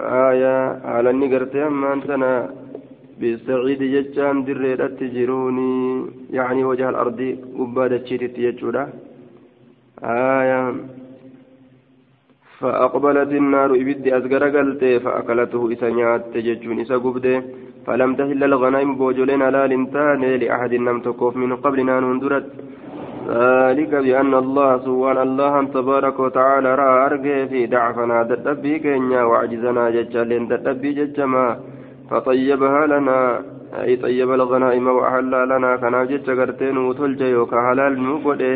آية 0.00 0.56
على 0.92 1.10
النقرتي 1.10 1.66
أما 1.66 1.92
أنتنا 1.92 2.50
بالسعيد 3.20 3.82
ججان 3.94 4.44
دريدت 4.44 4.98
جروني 5.14 6.06
يعني 6.30 6.64
وجه 6.64 6.88
الأرض 6.88 7.20
قبادة 7.58 8.04
شيتت 8.06 8.38
يجودا 8.38 8.84
آية 10.02 10.60
فأقبلت 12.58 13.30
النار 13.32 13.70
إبد 13.82 14.08
أزغر 14.08 14.44
قلت 14.56 14.82
فأكلته 15.04 15.72
إسانيات 15.72 16.22
تججون 16.34 16.80
إسا 16.80 16.96
قبده 17.04 17.42
فلم 17.86 18.10
تهل 18.18 18.40
الغنائم 18.44 18.90
بوجولين 18.98 19.42
على 19.48 19.62
لنتان 19.70 20.22
لأحد 20.42 20.72
نم 20.86 20.98
تكوف 21.06 21.36
من 21.36 21.50
قبلنا 21.64 21.94
نندرت 22.00 22.46
ذلك 23.28 23.92
بأن 24.04 24.32
الله 24.42 24.70
سبحان 24.86 25.18
الله 25.26 25.54
تبارك 25.76 26.16
وتعالى 26.24 26.70
رأى 26.80 26.94
أرقى 27.06 27.38
في 27.50 27.60
ضعفنا. 27.72 28.18
دتبي 28.30 28.74
كينيا 28.84 29.22
وعجزنا 29.30 29.84
ججالين 29.96 30.44
دتبي 30.50 30.90
ججما 30.98 31.46
فطيبها 32.10 32.82
لنا. 32.92 33.18
أي 33.84 33.96
طيب 34.04 34.30
الغنائم 34.38 34.86
وأحل 34.96 35.32
لنا. 35.50 35.70
كنا 35.82 36.00
جج 36.10 36.28
قرتين 36.38 36.76
وكهلال 37.40 37.94
نوبده 38.06 38.54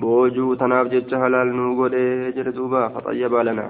boojuu 0.00 0.56
tanaaf 0.60 0.90
jecha 0.92 1.18
halaal 1.22 1.50
nuu 1.58 1.72
godhee 1.78 2.32
jedhe 2.36 2.52
duuba 2.56 2.80
faxayyabaa 2.94 3.44
lana 3.48 3.66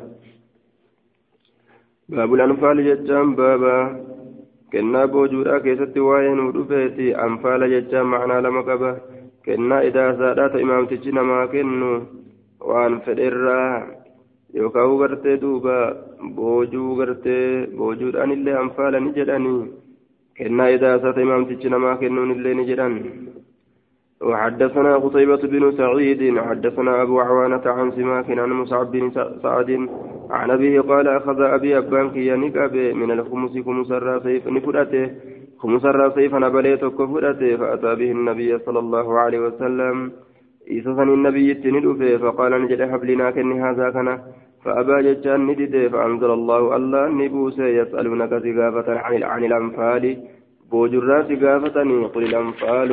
baabul 2.14 2.42
anfaal 2.46 2.78
jechaan 2.88 3.34
baaba 3.40 3.74
kennaa 4.76 5.08
boojuudhaa 5.12 5.60
keessatti 5.66 6.00
waa'ee 6.06 6.32
nuu 6.38 6.48
dhufeeti 6.54 7.04
anfaala 7.26 7.68
jechaan 7.74 8.08
macnaa 8.14 8.40
lama 8.46 8.62
qaba 8.70 8.90
kennaa 9.46 9.78
idaasaadhaa 9.90 10.48
ta 10.54 10.58
imaamtichi 10.64 11.12
namaa 11.18 11.44
kennu 11.54 11.90
waan 12.70 12.96
fedherraa 13.06 13.70
yookaan 14.58 14.96
gartee 15.02 15.36
duuba 15.44 15.76
boojuu 16.40 16.90
gartee 16.98 17.46
boojuudhaan 17.78 18.34
illee 18.36 18.56
anfaala 18.64 19.00
ni 19.06 19.14
jedhanii 19.18 19.62
kennaa 20.40 20.68
idaasaa 20.76 21.12
ta 21.18 21.24
imaamtichi 21.28 21.72
namaa 21.76 21.96
kennuun 22.02 22.34
illee 22.36 22.54
ni 22.60 22.68
jedhan 22.72 22.98
وحدثنا 24.22 24.96
قتيبة 24.96 25.36
بن 25.36 25.72
سعيد 25.76 26.38
حدثنا 26.38 27.02
أبو 27.02 27.20
عوانة 27.20 27.62
عن 27.66 27.92
سماك 27.92 28.38
عن 28.38 28.50
مصعب 28.50 28.90
بن 28.90 29.10
سعد 29.42 29.88
عن 30.30 30.50
أبيه 30.50 30.80
قال 30.80 31.08
أخذ 31.08 31.40
أبي 31.40 31.78
أبان 31.78 32.10
كيانيك 32.10 32.56
أبي 32.56 32.92
من 32.92 33.10
الخمس 33.10 33.58
خمس 33.66 33.90
الراسيف 33.90 34.48
نفرته 34.48 35.10
خمس 35.58 35.84
الراسيف 35.84 36.34
نبليت 36.34 36.84
كفرته 36.84 37.56
فأتى 37.56 37.94
به 37.94 38.10
النبي 38.10 38.58
صلى 38.58 38.78
الله 38.78 39.18
عليه 39.18 39.40
وسلم. 39.40 40.12
إيسسني 40.70 41.14
النبي 41.14 41.54
تندفه 41.54 42.16
فقال 42.16 42.52
نجد 42.62 42.82
حبلنا 42.90 43.30
كن 43.30 43.52
هذا 43.62 43.90
كان 43.90 44.18
فأبى 44.64 44.96
ججان 45.02 45.46
ندده 45.46 45.88
فأنزل 45.88 46.30
الله 46.30 46.76
الله 46.76 47.08
نبوس 47.08 47.58
يسألونك 47.58 48.30
سقافة 48.30 48.98
عن, 48.98 49.44
الأنفال. 49.44 50.04
بوجرا 50.70 51.22
سقافتني 51.22 52.04
قل 52.14 52.22
الأنفال. 52.24 52.90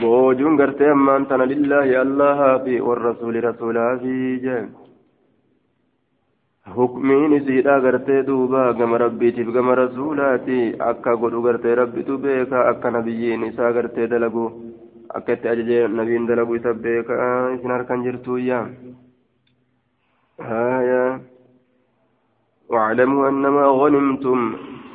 Boojuun 0.00 0.56
gartee 0.60 0.90
ammaan 0.94 1.26
tana 1.30 1.46
lillaahi 1.52 1.96
allahaa 2.04 2.54
fi 2.64 2.80
warrasuuli 2.86 3.40
rasuulaa 3.46 3.90
fi 4.02 4.14
jeen 4.44 4.68
hukmiin 6.76 7.32
isiidha 7.38 7.80
gartee 7.86 8.22
duuba 8.28 8.62
gama 8.78 8.98
rabbiitiif 9.04 9.52
gama 9.56 9.74
rasuulaati 9.82 10.58
akka 10.90 11.16
godhu 11.24 11.42
gartee 11.46 11.74
rabbitu 11.82 12.18
beeka 12.24 12.64
akka 12.70 12.90
nabiyyiin 12.96 13.44
isaa 13.50 13.72
gartee 13.78 14.06
dalagu 14.14 14.46
akkatti 15.18 15.48
ajajee 15.52 15.82
nabiin 15.98 16.26
dalagu 16.30 16.56
isa 16.60 16.74
beekaa 16.86 17.52
isin 17.58 17.76
harkan 17.76 18.02
jirtuuyya 18.08 18.58
haya 20.48 21.04
واعلموا 22.74 23.28
أنما 23.28 23.64
غنمتم 23.80 24.38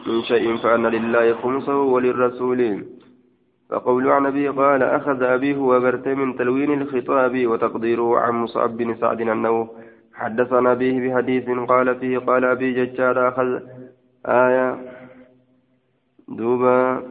من 0.07 0.17
شيء 0.29 0.57
فأن 0.57 0.85
لله 0.95 1.33
خمسه 1.41 1.77
وللرسول 1.93 2.61
فقول 3.69 4.07
عن 4.09 4.25
أبي 4.25 4.47
قال 4.49 4.83
أخذ 4.83 5.23
أبيه 5.23 5.57
وبرت 5.57 6.07
من 6.07 6.37
تلوين 6.37 6.81
الخطاب 6.81 7.47
وتقديره 7.47 8.19
عن 8.19 8.33
مصعب 8.33 8.77
بن 8.77 8.95
سعد 8.95 9.21
أنه 9.21 9.69
حدثنا 10.13 10.73
به 10.73 11.07
بحديث 11.07 11.49
قال 11.49 11.95
فيه 11.99 12.17
قال 12.17 12.45
أبي 12.45 12.85
ججار 12.85 13.27
أخذ 13.27 13.59
آية 14.25 14.77
دوبا 16.27 17.03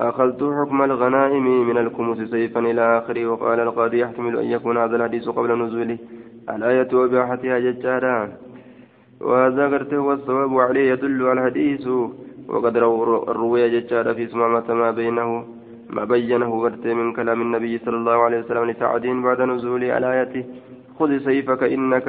أخذت 0.00 0.42
حكم 0.42 0.82
الغنائم 0.82 1.68
من 1.68 1.78
الكموس 1.78 2.18
سيفا 2.18 2.60
إلى 2.60 2.98
آخره 2.98 3.26
وقال 3.26 3.60
القاضي 3.60 3.98
يحتمل 3.98 4.38
أن 4.38 4.44
يكون 4.44 4.78
هذا 4.78 4.96
الحديث 4.96 5.28
قبل 5.28 5.62
نزوله 5.62 5.98
الآية 6.50 6.94
وباحتها 6.94 7.58
ججارا 7.58 8.32
وهذا 9.20 9.68
قرته 9.68 9.98
والصواب 9.98 10.58
عليه 10.58 10.92
يدل 10.92 11.26
على 11.26 11.40
الحديث 11.40 11.88
وقد 12.48 12.76
روي 13.40 13.62
ججارا 13.74 14.12
في 14.12 14.26
سمامة 14.26 14.68
ما 14.74 14.90
بينه 14.90 15.44
ما 15.90 16.04
بينه 16.04 16.50
قرته 16.62 16.94
من 16.94 17.12
كلام 17.12 17.40
النبي 17.42 17.78
صلى 17.78 17.96
الله 17.96 18.18
عليه 18.26 18.38
وسلم 18.38 18.64
لسعدين 18.70 19.22
بعد 19.22 19.40
نزول 19.40 19.84
الآية 19.84 20.34
خذ 20.98 21.10
سيفك 21.18 21.62
إنك 21.62 22.08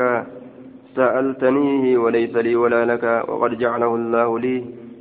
سألتنيه 0.96 1.98
وليس 1.98 2.36
لي 2.36 2.56
ولا 2.56 2.82
لك 2.92 3.04
وقد 3.30 3.52
جعله 3.58 3.96
الله 3.96 4.40
لي 4.40 4.56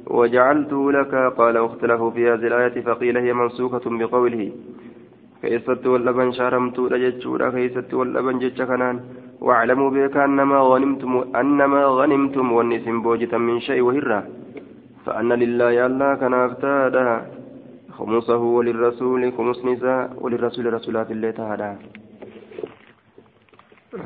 وجعلته 0.06 0.92
لك 0.92 1.12
قال 1.38 1.56
اختلفوا 1.56 2.10
في 2.10 2.22
هذه 2.30 2.46
الآية 2.50 2.76
فقيل 2.80 3.16
هي 3.16 3.32
منسوخة 3.32 3.84
بقوله. 3.86 4.42
كيست 5.42 5.86
واللبن 5.86 6.32
شارمت 6.32 6.78
لجتشورا 6.92 7.50
كيست 7.50 7.94
واللبن 7.94 8.38
جتش 8.42 8.62
كنان. 8.62 8.96
واعلموا 9.46 9.90
بك 9.90 10.16
أنما 10.16 10.58
غنمتم 10.70 11.12
أنما 11.40 11.84
غنمتم 11.98 12.52
والنسم 12.52 12.96
بوجة 13.02 13.38
من 13.38 13.60
شيء 13.60 13.82
وهرة. 13.82 14.20
فأن 15.06 15.32
لله 15.32 15.86
الله 15.86 16.14
كان 16.14 16.34
أفتادا 16.34 17.26
خمسه 17.98 18.36
وللرسول 18.36 19.32
خمس 19.36 19.58
نساء 19.64 20.16
وللرسول 20.22 20.72
رسولات 20.72 21.10
الله 21.10 21.30
تعالى 21.30 21.76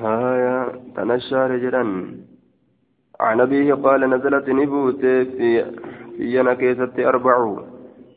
هايا 0.02 0.72
تنشى 0.96 1.36
رجلا 1.52 1.84
عن 3.20 3.40
أبيه 3.40 3.74
قال 3.74 4.00
نزلت 4.10 4.48
نبوت 4.48 5.00
في 5.00 5.64
في 6.16 6.38
ينكيسة 6.38 7.08
أربع 7.08 7.56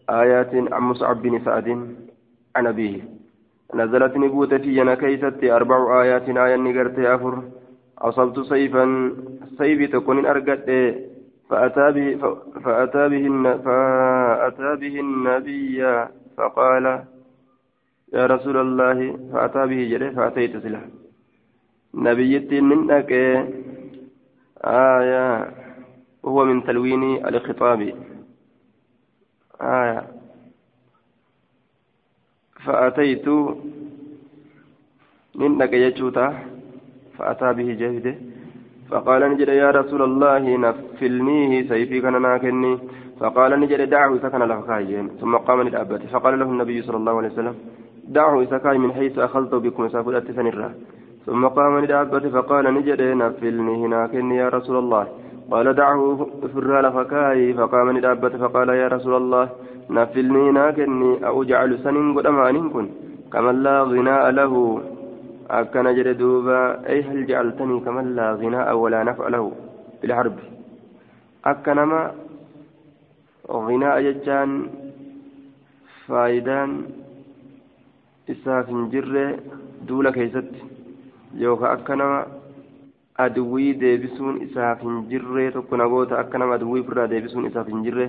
آيات 0.10 0.56
عن 0.74 0.82
مصعب 0.82 1.22
بن 1.22 1.40
سعد. 1.46 1.68
عن 2.56 2.68
أبيه. 2.68 3.02
نزلت 3.76 4.18
نبوت 4.18 4.54
في 4.54 4.78
ينكيسة 4.80 5.56
أربع 5.56 6.02
آيات. 6.02 6.30
آية 6.30 6.56
نقرت 6.56 7.00
أفر 7.00 7.44
أصبت 7.98 8.40
سيفا. 8.40 9.12
سيف 9.58 9.92
تكون 9.92 10.26
أرقد 10.26 10.70
فأتى 11.50 11.92
به 11.92 12.18
فأتى 12.66 13.10
به 13.10 13.26
فأتى 13.66 14.76
به 14.76 15.00
النبي 15.00 16.08
فقال 16.38 16.86
يا 18.14 18.26
رسول 18.26 18.58
الله 18.58 19.18
فأتى 19.34 19.66
به 19.68 19.80
جري 19.92 20.12
فأتيت 20.12 20.58
سله 20.58 20.82
نبيتي 21.94 22.62
منك 22.62 23.12
آية 24.64 25.52
وهو 26.24 26.46
من 26.46 26.64
تلوين 26.64 27.26
الخطاب. 27.26 27.94
آية. 29.62 30.08
فأتيت 32.66 33.28
منك 35.36 35.74
يجوتا 35.74 36.28
فأتى 37.18 37.54
به 37.54 37.74
جهده 37.74 38.29
فقال 38.92 39.22
نجد 39.32 39.48
يا 39.48 39.72
رسول 39.72 40.02
الله 40.02 40.44
نفلنيه 40.66 41.70
سيفي 41.70 42.02
كان 42.02 42.22
ناكني 42.22 42.78
فقال 43.20 43.52
نجد 43.60 43.90
دعه 43.90 44.18
سكن 44.24 44.42
له 44.52 44.60
ثم 45.22 45.34
قام 45.38 45.62
للأبد. 45.62 46.02
فقال 46.14 46.40
له 46.40 46.46
النبي 46.46 46.82
صلى 46.82 46.98
الله 46.98 47.18
عليه 47.18 47.30
وسلم 47.30 47.56
دعه 48.08 48.46
سكاي 48.46 48.78
من 48.78 48.92
حيث 48.98 49.20
أخذت 49.20 49.54
بكم 49.56 49.90
سافلت 49.90 50.32
سنرا 50.32 50.70
ثم 51.26 51.48
قام 51.48 51.80
للأبد. 51.80 52.28
فقال 52.28 52.66
نجد 52.74 53.02
نفلنيه 53.02 53.88
ناكني 53.88 54.36
يا 54.36 54.50
رسول 54.50 54.78
الله. 54.84 55.08
قال 55.52 55.74
دعه 55.74 56.28
فرال 56.54 56.86
فكاي 56.94 57.54
فقام 57.54 57.88
للأبد. 57.98 58.34
فقال 58.44 58.70
يا 58.70 58.88
رسول 58.88 59.16
الله 59.22 59.50
نفلني 59.90 60.52
ناكني 60.52 61.28
أو 61.28 61.44
جعل 61.44 61.72
سنين 61.84 62.08
قدمان 62.18 62.70
كن 62.70 62.86
كمن 63.34 63.56
لا 63.64 63.84
غناء 63.92 64.30
له. 64.40 64.54
akkana 65.50 65.94
jedhe 65.98 66.14
duuba 66.22 66.58
ay 66.86 67.02
hal 67.08 67.20
jecaltanii 67.28 67.82
kaman 67.86 68.14
laa 68.18 68.38
ginaa'a 68.42 68.74
walaa 68.82 69.04
naf'a 69.10 69.30
lahu 69.36 69.50
bilharbi 70.02 70.46
akka 71.52 71.74
nama 71.80 72.02
ginaa'a 73.70 74.04
jechaan 74.08 74.52
faayidaan 76.08 76.76
isaaf 78.34 78.70
hin 78.74 78.90
jirre 78.94 79.26
duula 79.92 80.12
keeysatti 80.18 80.62
yookaan 81.44 81.74
akka 81.78 81.98
nama 82.02 82.20
aduwii 83.26 83.74
deebisuun 83.86 84.42
isaaf 84.48 84.86
hin 84.88 85.02
jirre 85.14 85.48
tokko 85.58 85.82
nagoota 85.84 86.20
akka 86.24 86.38
nama 86.44 86.60
aduwii 86.60 86.84
ofirraa 86.86 87.08
deebisuun 87.16 87.50
isaaf 87.50 87.74
hin 87.74 87.82
jirre 87.88 88.08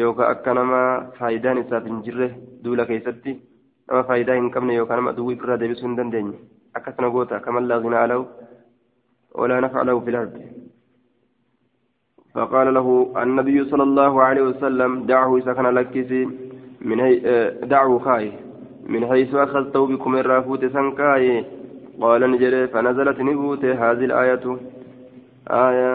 yookaan 0.00 0.36
akka 0.36 0.54
nama 0.60 0.82
faayidaan 1.18 1.64
isaaf 1.64 1.88
hin 1.92 2.04
jirre 2.08 2.28
duula 2.64 2.88
keeysatti 2.92 3.38
nama 3.88 4.04
faayidaa 4.12 4.38
hin 4.42 4.52
qabne 4.54 4.78
yookaan 4.78 5.00
nama 5.00 5.16
aduwii 5.16 5.36
ofirraa 5.40 5.60
deebisuu 5.64 5.88
hin 5.88 6.32
akkas 6.74 6.98
nagoota 6.98 7.40
kaman 7.40 7.68
laazinaa 7.68 8.04
alahu 8.08 8.26
ولا 9.38 9.60
نفع 9.60 9.82
له 9.82 10.00
في 10.00 10.10
الأرض. 10.10 10.34
فقال 12.34 12.74
له 12.74 13.12
النبي 13.22 13.64
صلى 13.64 13.82
الله 13.82 14.22
عليه 14.22 14.42
وسلم 14.42 15.06
دعه 15.06 15.40
كان 15.40 15.66
لكسي 15.66 16.28
من 16.80 17.00
هي 17.00 17.14
دعه 17.62 17.98
خاي 17.98 18.32
من 18.86 19.06
حيث 19.06 19.34
أخذته 19.34 19.86
بكم 19.86 20.16
الرافوت 20.16 20.64
سنكاي. 20.64 21.44
قال 22.00 22.30
نجري 22.30 22.68
فنزلت 22.68 23.20
نبوت 23.20 23.64
هذه 23.64 24.04
الآية. 24.10 24.44
آية 25.50 25.92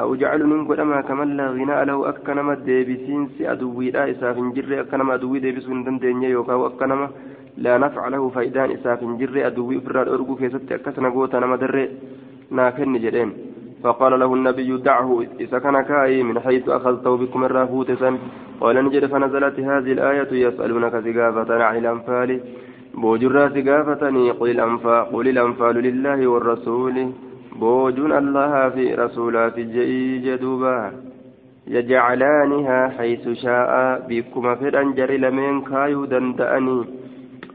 أو 0.00 0.14
جعل 0.14 0.40
ننقل 0.50 0.80
أما 0.80 1.00
كمن 1.00 1.36
لا 1.36 1.46
غناء 1.50 1.84
له 1.84 2.08
أكنما 2.08 2.54
ديبسين 2.54 3.28
سي 3.38 3.52
أدوي 3.52 3.90
لا 3.90 4.10
إساف 4.10 4.36
جر 4.56 4.80
أكنما 4.80 5.14
أدوي 5.14 5.38
ديبسون 5.38 5.84
دندين 5.84 6.22
يوكا 6.22 6.54
وأكنما 6.54 7.06
لا 7.58 7.78
نفع 7.78 8.08
له 8.08 8.28
فإدان 8.28 8.70
إساف 8.70 9.04
جر 9.04 9.46
أدوي 9.46 9.80
فراد 9.80 10.08
أرقو 10.08 10.34
كيست 10.36 10.72
أكسنا 10.72 11.08
قوتا 11.08 11.38
نما 11.38 11.56
در 11.56 11.88
ناكن 12.50 12.98
جرين 12.98 13.32
فقال 13.84 14.20
له 14.20 14.34
النبي 14.34 14.76
دعه 14.76 15.24
إذا 15.40 15.58
كان 15.58 15.82
كاي 15.82 16.22
من 16.22 16.40
حيث 16.40 16.68
أخذته 16.68 17.16
بكم 17.16 17.44
الرافوت 17.44 17.90
قال 18.60 18.84
نجد 18.84 19.06
فنزلت 19.06 19.60
هذه 19.60 19.92
الآية 19.92 20.32
يسألونك 20.32 20.96
زقافة 20.96 21.64
عن 21.64 21.76
الأنفال. 21.76 22.40
بوجرا 22.94 23.48
ثقافتني 23.48 24.30
قل 24.30 24.50
الأنفال 24.50 25.04
قل 25.12 25.28
الأنفال 25.28 25.76
لله 25.76 26.26
والرسول. 26.26 27.12
بوجون 27.60 28.12
الله 28.12 28.68
في 28.68 28.94
رسولات 28.94 29.56
جئي 29.58 30.18
جدوبا 30.18 30.92
يجعلانها 31.66 32.88
حيث 32.88 33.28
شاء 33.28 33.72
بكم 34.08 34.54
فران 34.54 34.94
جري 34.94 35.16
لمن 35.16 35.60
كايو 35.60 36.04
دندأني. 36.04 36.84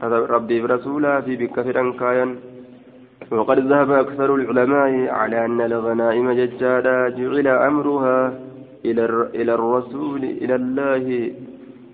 ربي 0.02 0.60
برسولا 0.60 1.20
في 1.20 1.36
بك 1.36 1.60
فران 1.60 1.92
كايا 1.92 2.36
وقد 3.30 3.58
ذهب 3.58 3.90
أكثر 3.90 4.34
العلماء 4.34 5.08
على 5.08 5.44
أن 5.44 5.60
الغنائم 5.60 6.32
ججالا 6.32 7.08
جعل 7.08 7.46
أمرها 7.48 8.40
إلى 8.84 9.04
إلى 9.34 9.54
الرسول 9.54 10.24
إلى 10.24 10.54
الله 10.54 11.32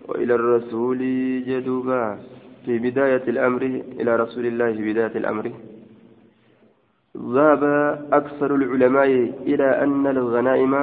وإلى 0.09 0.35
الرسول 0.35 0.99
جدوبا. 1.49 2.19
في 2.67 2.79
بداية 2.79 3.23
الأمر 3.29 3.63
إلى 4.01 4.17
رسول 4.17 4.47
الله 4.47 4.73
في 4.73 4.93
بداية 4.93 5.15
الأمر. 5.17 5.53
ذهب 7.17 7.63
أكثر 8.13 8.55
العلماء 8.55 9.11
إلى 9.47 9.83
أن 9.85 10.07
الغنائم 10.07 10.75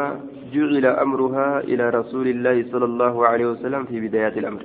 جعل 0.53 0.85
أمرها 0.85 1.59
إلى 1.59 1.89
رسول 1.89 2.27
الله 2.27 2.65
صلى 2.71 2.85
الله 2.85 3.27
عليه 3.27 3.45
وسلم 3.45 3.83
في 3.83 3.99
بداية 4.07 4.35
الأمر. 4.39 4.63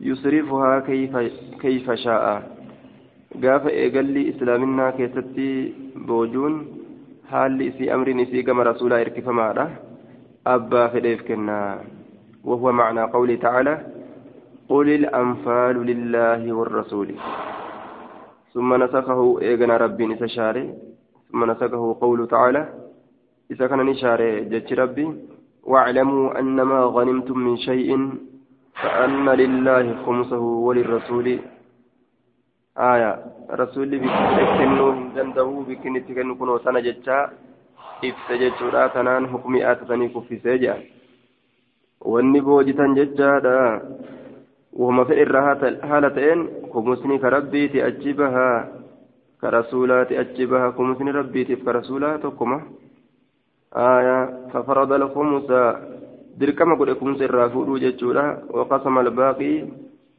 يصرفها 0.00 0.80
كيف 0.80 1.16
كيف 1.60 1.90
شاء. 1.90 2.58
قاف 3.42 3.66
إيقال 3.66 4.16
إسلامنا 4.28 4.90
كيستي 4.90 5.74
بوجون 5.96 6.54
حال 7.30 7.72
في 7.72 7.94
أمر 7.94 8.08
نسي 8.12 8.42
كما 8.42 8.62
رسول 8.62 8.92
إركف 8.92 9.28
معه 9.28 9.70
أبا 10.46 10.86
في 10.88 11.16
كنا 11.16 11.80
وهو 12.44 12.72
معنى 12.72 13.02
قوله 13.02 13.36
تعالى 13.36 13.74
قل 14.68 14.88
الأنفال 14.88 15.76
لله 15.86 16.52
والرسول 16.52 17.14
ثم 18.54 18.74
نسخه 18.82 19.40
إيغنا 19.42 19.76
ربي 19.76 20.06
نسشاري 20.06 20.74
ثم 21.32 21.50
نسخه 21.50 21.96
قوله 22.00 22.26
تعالى 22.26 22.68
إذا 23.50 23.66
كان 23.66 23.78
نشاري 23.78 24.44
جتش 24.44 24.72
ربي 24.72 25.06
واعلموا 25.62 26.38
أنما 26.38 26.80
غنمتم 26.80 27.38
من 27.38 27.56
شيء 27.56 27.90
فأن 28.82 29.26
لله 29.28 29.84
خمسه 30.06 30.38
وللرسول 30.66 31.26
آية 32.78 33.12
رسول 33.50 33.90
بكنو 34.02 34.90
هندنده 34.90 35.48
بكنت 35.68 36.06
كنو 36.16 36.58
سنة 36.58 36.80
جتشا 36.86 37.18
إفتجتشورا 38.04 38.86
تنان 38.94 39.26
حكمي 39.32 39.60
آتتني 39.70 40.08
كفي 40.08 40.36
سيجا 40.44 40.74
fe 45.08 45.14
irra 45.22 45.40
haala 45.90 46.10
ta'een 46.14 46.70
kumusni 46.72 47.18
ka 47.18 47.30
rabbiiti 47.30 47.82
achi 47.82 48.12
bahaa 48.14 48.66
ka 49.40 49.50
rasuulaati 49.50 50.16
achi 50.22 50.46
baha 50.46 50.72
kumusni 50.76 51.12
rabbiitiif 51.12 51.64
ka 51.64 51.72
rasuulaa 51.72 52.18
tokkuma 52.22 52.62
aya 53.74 54.16
fafarada 54.52 54.94
alkumusa 54.94 55.80
dirqama 56.40 56.76
godhe 56.76 56.94
kumsa 57.00 57.24
irraa 57.24 57.48
fuudhuu 57.54 57.78
jechuudha 57.84 58.24
waqasama 58.58 59.00
albaaqii 59.00 59.56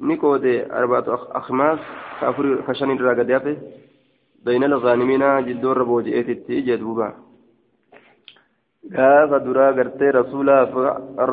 ni 0.08 0.18
qoode 0.18 0.54
arbaatu 0.80 1.12
akhmaas 1.40 1.80
ka 2.20 2.28
afur 2.30 2.46
ka 2.66 2.74
shan 2.74 2.92
irraa 2.96 3.16
gadi 3.20 3.34
hafe 3.34 3.54
bayna 4.46 4.66
alghaanimiina 4.72 5.42
jiddoorra 5.48 5.86
booji'eetitti 5.92 6.60
ije 6.62 6.78
duuba 6.84 7.08
gaafa 8.96 9.40
duraa 9.46 9.72
gartee 9.78 10.12
rasuulaaf 10.20 10.72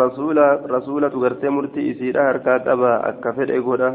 rasuula 0.00 0.46
rasuulatu 0.74 1.20
gartee 1.24 1.50
murtii 1.56 1.88
isiidha 1.90 2.28
harkaa 2.28 2.58
qaba 2.66 2.92
akka 3.10 3.32
fedhe 3.36 3.60
godha 3.68 3.90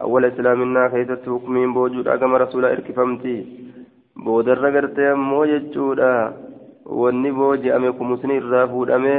awwala 0.00 0.30
islaaminaa 0.32 0.88
keessatti 0.94 1.30
hukumiin 1.34 1.74
boojuudha 1.78 2.16
gama 2.22 2.38
rasuula 2.44 2.72
irkifamti 2.76 3.34
boodarra 4.24 4.70
gartee 4.76 5.08
ammoo 5.14 5.46
jechuudha 5.52 6.10
wanni 7.02 7.32
booji'ame 7.38 7.92
kumusni 7.98 8.36
irraa 8.42 8.66
fuudhame 8.72 9.14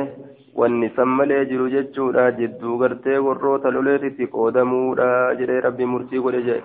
wanni 0.61 0.89
san 0.95 1.09
malee 1.17 1.43
jiru 1.51 1.69
jechuudha. 1.75 2.31
Jidduu 2.39 2.79
gartee 2.81 3.19
warroota 3.27 3.75
loleetitti 3.75 4.31
qoodamuudha 4.33 5.11
jedhee 5.41 5.61
rabbi 5.67 5.91
murtii 5.93 6.23
godhe 6.27 6.41
jedhe 6.49 6.63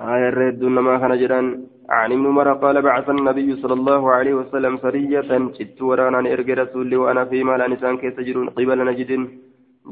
آية 0.00 0.28
الرد 0.28 0.62
نما 0.64 0.98
كان 0.98 1.18
جران 1.20 1.46
عن 1.90 2.12
ابن 2.12 2.26
عمر 2.26 2.52
قال 2.52 2.82
بعث 2.82 3.06
النبي 3.10 3.56
صلى 3.62 3.74
الله 3.74 4.02
عليه 4.16 4.34
وسلم 4.34 4.76
سرية 4.84 5.30
جدت 5.58 5.82
ورانا 5.82 6.18
إرجى 6.32 6.54
رسول 6.54 6.96
وأنا 6.96 7.24
في 7.24 7.44
مال 7.44 7.70
نسان 7.72 7.96
كيس 7.96 8.20
جرون 8.20 8.48
قبل 8.48 8.78
نجد 8.88 9.10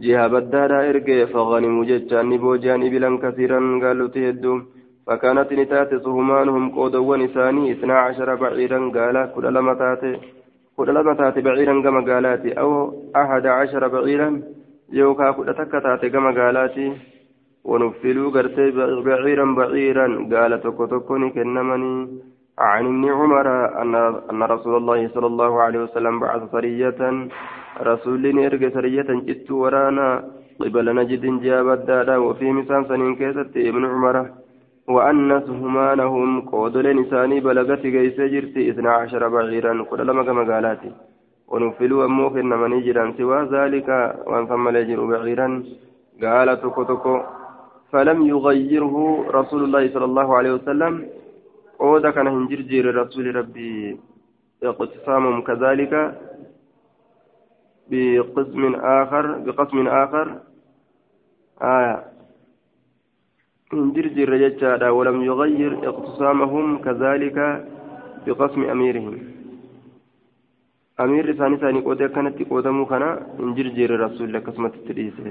جهة 0.05 0.27
بدارا 0.27 0.79
إرجى 0.91 1.27
فغنموا 1.27 1.85
جتان 1.91 2.31
بوجان 2.43 2.83
بلا 2.93 3.11
كثيرا 3.23 3.61
قالوا 3.83 4.12
تهدوا 4.15 4.59
فكانت 5.07 5.53
نتات 5.53 5.91
صهمانهم 6.05 6.65
قود 6.77 6.95
ونساني 7.09 7.73
اثنا 7.73 7.97
عشر 8.07 8.29
بعيرا 8.35 8.79
قال 8.97 9.17
كل 9.35 9.45
لما 9.55 9.75
تاتي 9.81 10.12
كل 10.77 10.95
لما 10.95 11.14
تاتي 11.14 11.41
بعيرا 11.41 11.83
كما 11.83 12.01
قالاتي 12.12 12.51
أو 12.53 12.70
أحد 13.16 13.47
عشر 13.47 13.89
بعيرا 13.89 14.43
يوكا 14.93 15.31
كل 15.31 15.55
تكتاتي 15.55 16.11
كما 16.11 16.31
قالاتي 16.41 16.93
ونفلوا 17.64 18.31
قرتي 18.35 18.70
بعيرا 19.07 19.47
بعيرا 19.59 20.07
قال 20.33 20.53
تكو 20.62 20.85
تكوني 20.87 21.31
كنمني 21.31 21.95
عن 22.59 22.85
ابن 22.87 23.05
عمر 23.18 23.47
أن 24.31 24.43
رسول 24.43 24.75
الله 24.77 25.09
صلى 25.14 25.27
الله 25.27 25.62
عليه 25.62 25.79
وسلم 25.83 26.20
بعث 26.20 26.43
سرية 26.53 27.01
رسول 27.91 28.22
إرجع 28.47 28.68
سرية 28.68 29.09
جت 29.27 29.51
ورانا 29.51 30.09
قبل 30.61 30.87
نجد 30.95 31.25
جاب 31.43 31.68
الدادا 31.68 32.16
وفي 32.16 32.53
مسان 32.53 32.85
سنين 32.85 33.14
كيست 33.20 33.57
ابن 33.57 33.85
عمر 33.85 34.16
وأن 34.89 35.41
سهمانهم 35.47 36.41
قود 36.41 36.76
لنساني 36.76 37.41
بلغت 37.41 37.82
جيس 37.87 38.20
جرتي 38.20 38.70
اثنا 38.70 38.91
عشر 38.93 39.28
بعيرا 39.28 39.82
قل 39.82 40.07
لما 40.07 40.22
كما 40.22 40.55
قالاتي. 40.55 40.93
ونفلوا 41.49 42.05
أموك 42.05 42.37
إنما 42.37 42.80
جرا 42.80 43.14
سوى 43.18 43.49
ذلك 43.57 43.89
وأن 44.26 44.47
ثم 44.47 44.68
ليجر 44.68 45.05
بعيرا. 45.05 45.64
قال 46.22 46.61
تكو 46.61 47.20
فلم 47.93 48.26
يغيره 48.26 49.26
رسول 49.30 49.64
الله 49.64 49.89
صلى 49.95 50.05
الله 50.05 50.37
عليه 50.37 50.53
وسلم. 50.53 51.09
عود 51.80 52.07
كان 52.07 52.26
هنجرجير 52.26 52.95
رسول 52.95 53.37
ربي. 53.37 54.01
اقتسامهم 54.62 55.43
كذلك 55.43 55.93
بقسم 57.91 58.74
آخر 58.74 59.24
بقسم 59.39 59.89
آخر. 59.89 60.26
آية. 61.62 62.14
هنجرجير 63.73 64.31
جتشادا 64.43 64.89
ولم 64.91 65.23
يغير 65.31 65.73
اقتسامهم 65.89 66.67
كذلك 66.85 67.39
بقسم 68.27 68.62
أميرهم. 68.75 69.15
أمير 71.01 71.33
ثاني 71.33 71.57
ثاني 71.57 71.81
قودة 71.81 72.07
كانت 72.15 72.37
قودة 72.51 72.85
كان 72.91 73.05
هنجرجير 73.41 73.91
رسول 74.01 74.27
الله 74.27 74.41
قسمة 74.49 74.73
التريسة 74.81 75.27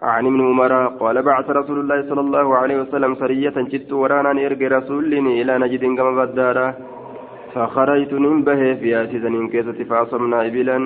عن 0.00 0.26
ابن 0.26 0.40
عمر 0.48 0.72
قال 1.02 1.22
بعث 1.22 1.50
رسول 1.50 1.78
الله 1.80 1.98
صلى 2.08 2.20
الله 2.20 2.56
عليه 2.60 2.76
وسلم 2.82 3.14
سرية 3.14 3.56
جدت 3.72 3.92
ورانا 3.92 4.32
نرجع 4.32 4.68
رسولني 4.78 5.42
إلى 5.42 5.52
نجد 5.58 5.84
كما 5.98 6.12
بدارا. 6.18 6.68
فخرجت 7.54 8.12
ننبه 8.24 8.60
في 8.80 8.88
آسيزن 9.02 9.48
كيسة 9.52 9.78
فأصمنا 9.90 10.46
إبلا. 10.46 10.78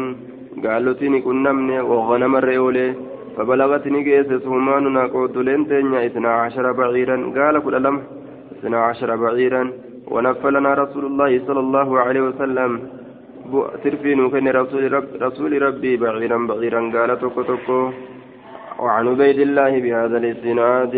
قالوا 0.65 0.93
تني 0.99 1.21
كنا 1.27 1.53
من 1.53 1.71
وغنم 1.91 2.33
الرئولي. 2.37 2.89
فبلغتني 3.37 4.05
كيس 4.05 4.27
سهماننا 4.27 5.07
قلت 5.07 5.37
لنتين 5.37 5.95
اثنا 5.95 6.29
عشر 6.29 6.73
بعيرا. 6.73 7.17
قال 7.37 7.63
كل 7.65 7.83
لم 7.83 8.03
اثنا 8.53 8.79
عشر 8.79 9.17
بعيرا. 9.17 9.73
ونفلنا 10.07 10.75
رسول 10.75 11.05
الله 11.07 11.41
صلى 11.47 11.61
الله 11.61 12.01
عليه 12.01 12.21
وسلم. 12.21 12.71
ترفين 13.85 14.31
كن 14.31 14.49
رسول, 14.49 14.93
رب 14.93 15.09
رسول 15.23 15.63
ربي 15.63 15.97
بعيرا 15.97 16.47
بعيرا. 16.47 16.81
قال 16.95 17.21
توكو 17.21 17.43
توكو. 17.43 17.91
وعن 18.79 19.09
عبيد 19.09 19.39
الله 19.39 19.81
بهذا 19.81 20.17
الاسناد. 20.17 20.95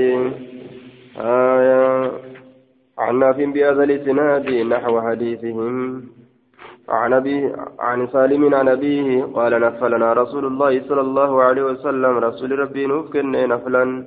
آية. 1.19 2.11
عن 2.99 3.19
ناف 3.19 3.37
بهذا 3.37 3.83
الاسناد 3.85 4.51
نحو 4.51 5.01
حديثهم. 5.01 6.03
عن 6.89 7.13
أبي 7.13 7.53
عن 7.79 8.07
سالم 8.13 8.55
عن 8.55 8.69
أبيه 8.69 9.25
قال 9.35 9.53
نفلنا 9.61 10.13
رسول 10.13 10.45
الله 10.47 10.73
صلى 10.89 11.01
الله 11.01 11.43
عليه 11.43 11.63
وسلم. 11.63 12.19
رسول 12.19 12.59
ربي 12.59 12.87
نفكن 12.87 13.33
نفلا 13.33 14.05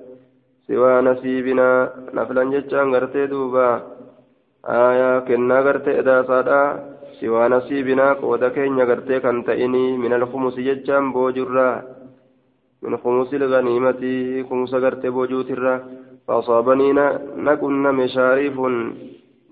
سوى 0.68 1.02
نسيبنا. 1.02 1.70
نفلا 2.14 2.44
جتشان 2.44 2.96
غرتي 2.96 3.28
دوبا. 3.28 3.82
آية 4.66 5.20
كنا 5.20 5.60
غرتي 5.60 6.00
إذا 6.00 6.24
صدا 6.24 6.62
سوى 7.20 7.48
نسيبنا 7.48 8.14
قودا 8.14 8.50
كين 8.50 8.80
غرتي 8.90 9.20
كنتئني. 9.20 9.98
من 9.98 10.14
الخمس 10.14 10.56
جتشان 10.56 11.12
بوجرا. 11.12 11.70
من 12.84 12.98
خمس 12.98 13.34
الغنيمة. 13.34 14.04
خمس 14.50 14.74
غرت 14.74 15.04
بوجوت 15.06 15.52
الرا 15.52 15.76
فأصابني 16.28 16.90
نكن 17.48 17.84
مشارف 17.84 18.56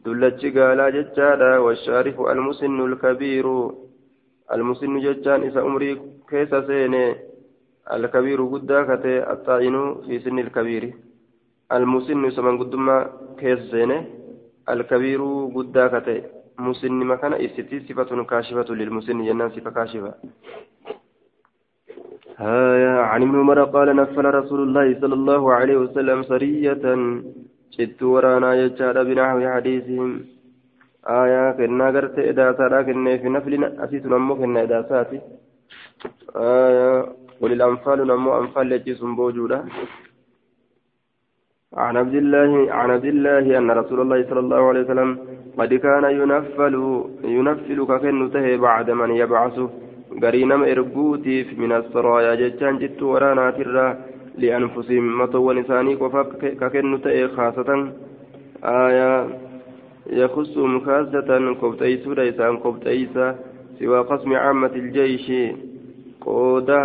دلتش 0.07 0.43
قالا 0.57 0.85
ججادا 0.95 1.51
والشارف 1.65 2.15
المسن 2.33 2.79
الكبير 2.89 3.47
المسن 4.55 4.91
ججان 5.05 5.39
إذا 5.47 5.61
أمري 5.61 5.91
كيس 6.29 6.51
سيني 6.69 7.05
الكبير 7.95 8.39
قدا 8.53 8.79
كتي 8.89 9.15
الطاعن 9.33 9.75
في 10.05 10.19
سن 10.23 10.37
الكبير 10.45 10.83
المسن 11.77 12.21
سمن 12.35 12.55
قدما 12.61 12.95
كيس 13.39 13.59
سيني 13.71 13.97
الكبير 14.73 15.21
قدا 15.55 15.85
كتي 15.93 16.17
مسن 16.59 16.93
مكان 17.11 17.33
استي 17.33 17.79
صفة 17.87 18.11
كاشفة 18.31 18.69
للمسن 18.79 19.17
جنان 19.27 19.49
صفة 19.55 19.69
كاشفة 19.77 20.13
عن 23.11 23.21
ابن 23.21 23.35
عمر 23.39 23.63
قال 23.63 23.95
نفل 23.95 24.25
رسول 24.25 24.59
الله 24.67 24.87
صلى 25.01 25.13
الله 25.13 25.53
عليه 25.53 25.77
وسلم 25.77 26.23
سرية 26.23 26.83
شت 27.75 27.99
ورانا 28.13 28.49
يجعل 28.61 28.97
بنحو 29.07 29.37
حديثهم 29.55 30.09
آية 31.21 31.43
كنا 31.57 31.87
قرت 31.95 32.17
إداسة 32.31 32.81
كنا 32.87 33.17
في 33.21 33.29
نفل 33.35 33.53
أسيس 33.83 34.05
نمو 34.11 34.33
كنا 34.39 34.59
إداسات 34.65 35.11
آية 36.35 36.89
وللأنفال 37.41 37.99
نمو 38.11 38.29
أنفال 38.41 38.65
لجيس 38.69 39.01
بوجودة 39.17 39.59
عن 41.83 41.97
عبد 42.01 42.15
الله 42.21 42.51
عن 42.79 42.89
عبد 42.95 43.05
الله 43.13 43.57
أن 43.57 43.69
رسول 43.81 43.99
الله 44.01 44.19
صلى 44.29 44.41
الله 44.45 44.61
عليه 44.69 44.83
وسلم 44.85 45.11
قد 45.59 45.71
كان 45.85 46.03
ينفل 46.19 46.75
ينفل 47.37 47.79
ككنته 47.89 48.45
بعد 48.67 48.87
من 48.91 49.09
يبعثه 49.21 49.69
garii 50.23 50.45
nama 50.49 50.67
erguutiif 50.73 51.49
min 51.61 51.71
asraayaa 51.77 52.37
jechaan 52.41 52.79
jittu 52.81 53.09
waraanaatirraa 53.13 53.89
matowwan 54.37 55.57
isaanii 55.57 55.95
qofaaf 55.97 56.27
ka 56.59 56.69
kennu 56.69 56.97
ta'e 56.99 57.27
kaasatan 57.35 57.81
aayaa 58.63 59.27
yakusuhum 60.19 60.81
kaasatan 60.85 61.55
kobxeeysuudha 61.55 62.23
isaan 62.23 62.57
kobxeeysa 62.57 63.35
siwaa 63.79 64.03
qasmi 64.03 64.35
caammati 64.35 64.79
iljeyshi 64.79 65.41
qooda 66.25 66.79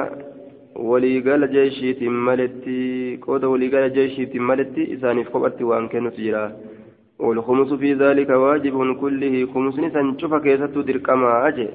waliigala 0.75 1.47
jeeshiitiin 1.47 2.13
maletti 2.13 3.19
qooda 3.27 3.49
waliigala 3.49 3.89
jeeshiitiin 3.89 4.43
maletti 4.43 4.83
isaaniif 4.97 5.31
kophatti 5.31 5.65
waan 5.65 5.89
kennutu 5.89 6.21
jira 6.21 6.51
والخمس 7.23 7.73
في 7.73 7.95
ذلك 7.95 8.31
واجب 8.31 8.97
كله 9.01 9.47
خمس 9.55 9.75
سنشوف 9.95 10.35
كيسة 10.35 10.75
درقما 10.83 11.49
أجي 11.49 11.69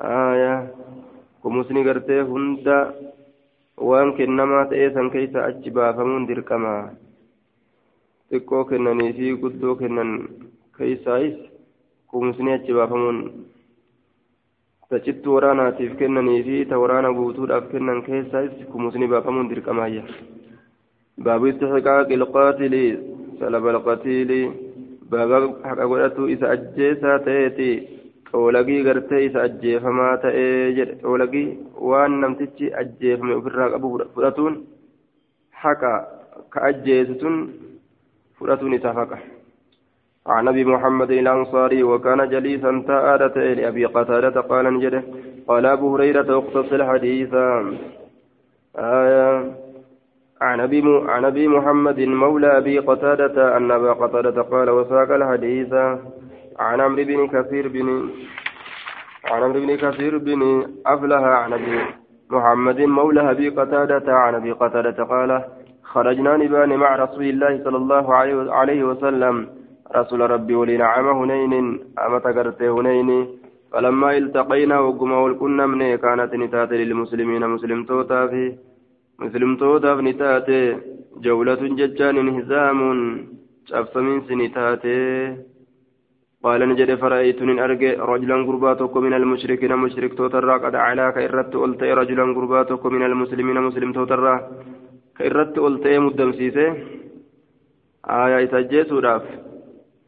آية 0.00 0.54
kumusni 1.42 1.84
gartee 1.84 2.20
hunda 2.22 2.92
waan 3.80 4.12
kennamaa 4.18 4.64
ta'ee 4.70 4.90
san 4.94 5.10
keessa 5.10 5.44
achi 5.48 5.70
baafamuun 5.78 6.26
dirqama 6.28 6.72
xiqqoo 8.30 8.64
kennanii 8.70 9.12
fi 9.18 9.34
guddoo 9.42 9.74
kennan 9.82 10.10
keessaayis 10.78 11.36
kumusni 12.12 12.52
achi 12.52 12.72
baafamuun 12.78 13.20
tacittuu 14.90 15.34
waraanaatiif 15.36 15.96
kennanii 16.00 16.42
fi 16.48 16.64
ta 16.70 16.78
waraana 16.82 17.12
guutuudhaaf 17.18 17.68
kennan 17.72 18.02
keessaayis 18.08 18.66
kumusni 18.72 19.08
baafamuun 19.14 19.50
dirqamaayya 19.52 20.04
baabu 21.24 21.46
istixqaaqi 21.52 22.18
ilqaatili 22.18 22.84
salaba 23.38 23.70
alqatiili 23.76 24.40
baaba 25.10 25.40
haqa 25.68 25.86
godhatu 25.92 26.28
isa 26.34 26.50
ajjeesaa 26.56 27.18
ta'eeti 27.28 27.70
xoolagii 28.30 28.82
gartee 28.88 29.24
isa 29.28 29.42
ajjeefamaa 29.48 30.12
ta'ee 30.24 30.72
jedhe 30.78 30.94
xoolagii 31.02 31.46
waan 31.90 32.20
namtichi 32.24 32.66
ajjeefame 32.82 33.34
ofirraa 33.40 33.70
qabu 33.74 33.88
fudhatuun 34.14 34.54
haqa 35.62 35.92
ka 36.52 36.58
ajjeesisuun 36.70 37.36
fudhatuun 38.38 38.78
isaaf 38.80 38.96
haqa 39.02 39.18
عن 40.28 40.48
ابي 40.48 40.64
محمد 40.64 41.10
الانصاري 41.10 41.82
وكان 41.82 42.20
جليسا 42.28 42.82
تآلة 42.88 43.36
لابي 43.54 43.84
قتادة 43.84 44.40
قال 44.40 44.64
نجده 44.74 45.02
قال 45.48 45.66
ابو 45.66 45.86
هريرة 45.96 46.28
اقتص 46.38 46.72
الحديث 46.72 47.34
آية 48.76 49.54
عن 50.40 50.60
ابي 50.60 50.82
عن 51.08 51.24
ابي 51.24 51.48
محمد 51.48 52.00
مولى 52.00 52.50
ابي 52.58 52.78
قتادة 52.78 53.56
ان 53.56 53.70
ابا 53.70 53.92
قتادة 53.92 54.42
قال 54.42 54.70
وساق 54.70 55.10
الحديث 55.20 55.72
عن 56.58 56.80
عمرو 56.80 57.04
بن 57.04 57.26
كثير 57.34 57.68
بن 57.68 57.88
عن 59.30 59.42
عمرو 59.42 59.60
بن 59.60 59.76
كثير 59.76 60.18
بن 60.18 60.42
أفلح 60.86 61.22
عن 61.42 61.52
أبي 61.52 61.78
محمد 62.30 62.80
مولى 62.80 63.30
أبي 63.30 63.48
قتادة 63.48 64.08
عن 64.22 64.34
أبي 64.34 64.52
قتادة 64.52 65.04
قال 65.04 65.44
خرجنا 65.82 66.36
نبان 66.36 66.76
مع 66.76 66.96
رسول 66.96 67.24
الله 67.24 67.64
صلى 67.64 67.76
الله 67.76 68.14
عليه 68.58 68.82
وسلم. 68.84 69.46
رسول 69.96 70.20
ربي 70.30 70.54
ولنعم 70.54 71.06
هنين 71.08 71.54
أما 71.98 72.18
تقرت 72.18 72.62
هنين. 72.62 73.10
فلما 73.72 74.16
التقينا 74.16 74.78
وقما 74.80 75.16
والكنا 75.18 75.66
من 75.66 75.96
كانت 75.96 76.34
نتات 76.34 76.72
للمسلمين 76.72 77.42
مسلم 77.54 77.84
توتا 77.84 78.26
في 78.26 78.42
مسلم 79.18 79.56
توتا 79.56 79.96
في 79.96 80.02
نتات. 80.02 80.48
جولة 81.24 81.62
ججان 81.78 82.16
انهزام 82.18 82.80
شفت 83.70 83.96
من 83.96 84.20
سنتاته 84.20 85.57
قال 86.48 86.60
نجد 86.68 86.90
فرأيت 87.02 87.40
من 87.48 87.56
أرجع 87.58 87.92
رجلا 88.12 88.36
قرباتك 88.48 88.94
من 88.96 89.12
المشركين 89.20 89.72
مشرك 89.84 90.12
توترا 90.18 90.54
قد 90.64 90.74
علا 90.74 91.06
كإرت 91.16 91.52
قلت 91.62 91.82
رجلا 91.82 92.24
قرباتك 92.36 92.86
من 92.94 93.02
المسلمين 93.10 93.58
مسلم 93.68 93.92
توترا. 93.92 94.34
كإرت 95.18 95.58
قلت 95.64 95.84
مدم 96.04 96.30
سيسه؟ 96.38 96.68
آية 98.22 98.36
إتجيس 98.44 98.92
راف 98.92 99.24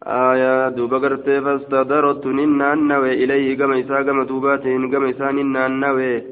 آية 0.06 0.68
دوبا 0.76 0.98
قرتي 1.02 1.40
فاستدرت 1.44 2.24
ننا 2.26 2.72
النوي 2.72 3.12
إليه 3.22 3.46
قم 3.58 3.72
إسا 3.72 3.98
قم 4.06 4.22
دوباتين 4.30 4.82
قم 4.92 5.04
إسا 5.10 5.30
ننا 5.36 5.66
النوي 5.66 6.22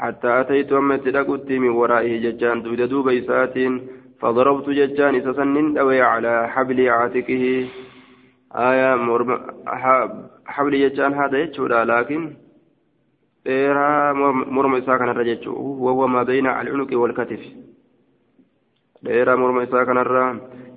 حتى 0.00 0.30
أتيت 0.40 0.72
أمت 0.72 1.04
لقلت 1.16 1.48
من 1.62 1.72
ورائه 1.80 2.14
ججان 2.24 2.62
دوبا 2.64 2.86
دوبا 2.92 3.18
إساتين. 3.18 3.72
فضربت 4.20 4.66
ججان 4.78 5.14
إسا 5.20 5.32
سنن 5.38 5.78
على 6.12 6.34
حبل 6.52 6.78
عاتقه. 6.96 7.44
آية 8.56 8.90
حبل 10.46 10.74
يجان 10.74 11.14
هذا 11.14 11.38
يجودا 11.38 11.84
لكن 11.84 12.22
dheeraa 13.46 14.14
morma 14.54 14.78
isaa 14.78 14.98
kanarra 14.98 15.24
jechuun 15.24 15.78
waawwa 15.84 16.08
mabeeyna 16.08 16.56
alcunuqi 16.58 16.96
walkatif. 16.98 17.42
Dheeraa 19.04 19.36
morma 19.36 19.62
isaa 19.62 19.86
kanarra 19.86 20.24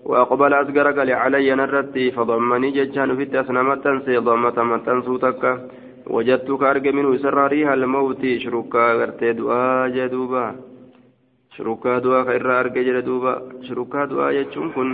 وأقبل 0.10 0.54
أسقر 0.54 0.88
قال 0.98 1.12
علي 1.12 1.56
نرتي 1.56 2.12
فضمني 2.12 2.72
ججان 2.72 3.10
في 3.18 3.40
أسنا 3.40 3.64
متنسي 3.64 4.18
ضمة 4.18 4.58
متنسو 4.64 5.18
تكا 5.18 5.52
وجدتك 6.08 6.64
أرجع 6.64 6.92
منه 6.92 7.18
سراريها 7.18 7.74
الموت 7.74 8.24
شركا 8.44 8.94
غرتي 9.00 9.34
دعاء 9.34 9.90
جدوبا 9.96 10.46
شركا 11.56 12.00
دعاء 12.00 12.26
خير 12.26 12.60
أرجع 12.60 12.82
جدوبا 12.82 13.34
شركا 13.68 14.06
دعاء 14.06 14.32
يجون 14.34 14.70
كن 14.76 14.90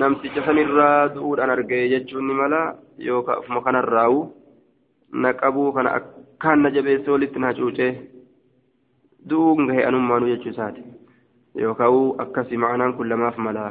namticha 0.00 0.44
sanirraa 0.46 1.08
du'uudhaan 1.14 1.50
argee 1.54 1.88
jechuun 1.92 2.26
ni 2.28 2.34
mala 2.40 2.60
yookaan 3.06 3.38
ofuma 3.42 3.60
kanarraa'u 3.66 4.20
na 5.24 5.32
qabuu 5.40 5.72
kana 5.76 5.90
akkaan 5.98 6.62
na 6.62 6.70
jabeessee 6.76 7.12
walitti 7.14 7.38
na 7.44 7.54
cuucee 7.58 7.90
du'uun 9.30 9.66
gahee 9.70 9.84
anummaanuu 9.88 10.28
jechuu 10.32 10.52
isaati 10.54 10.82
yookaan 11.64 12.20
akkasii 12.24 12.56
ma'anaan 12.64 12.94
kun 12.96 13.08
lamaaf 13.12 13.36
mala 13.46 13.64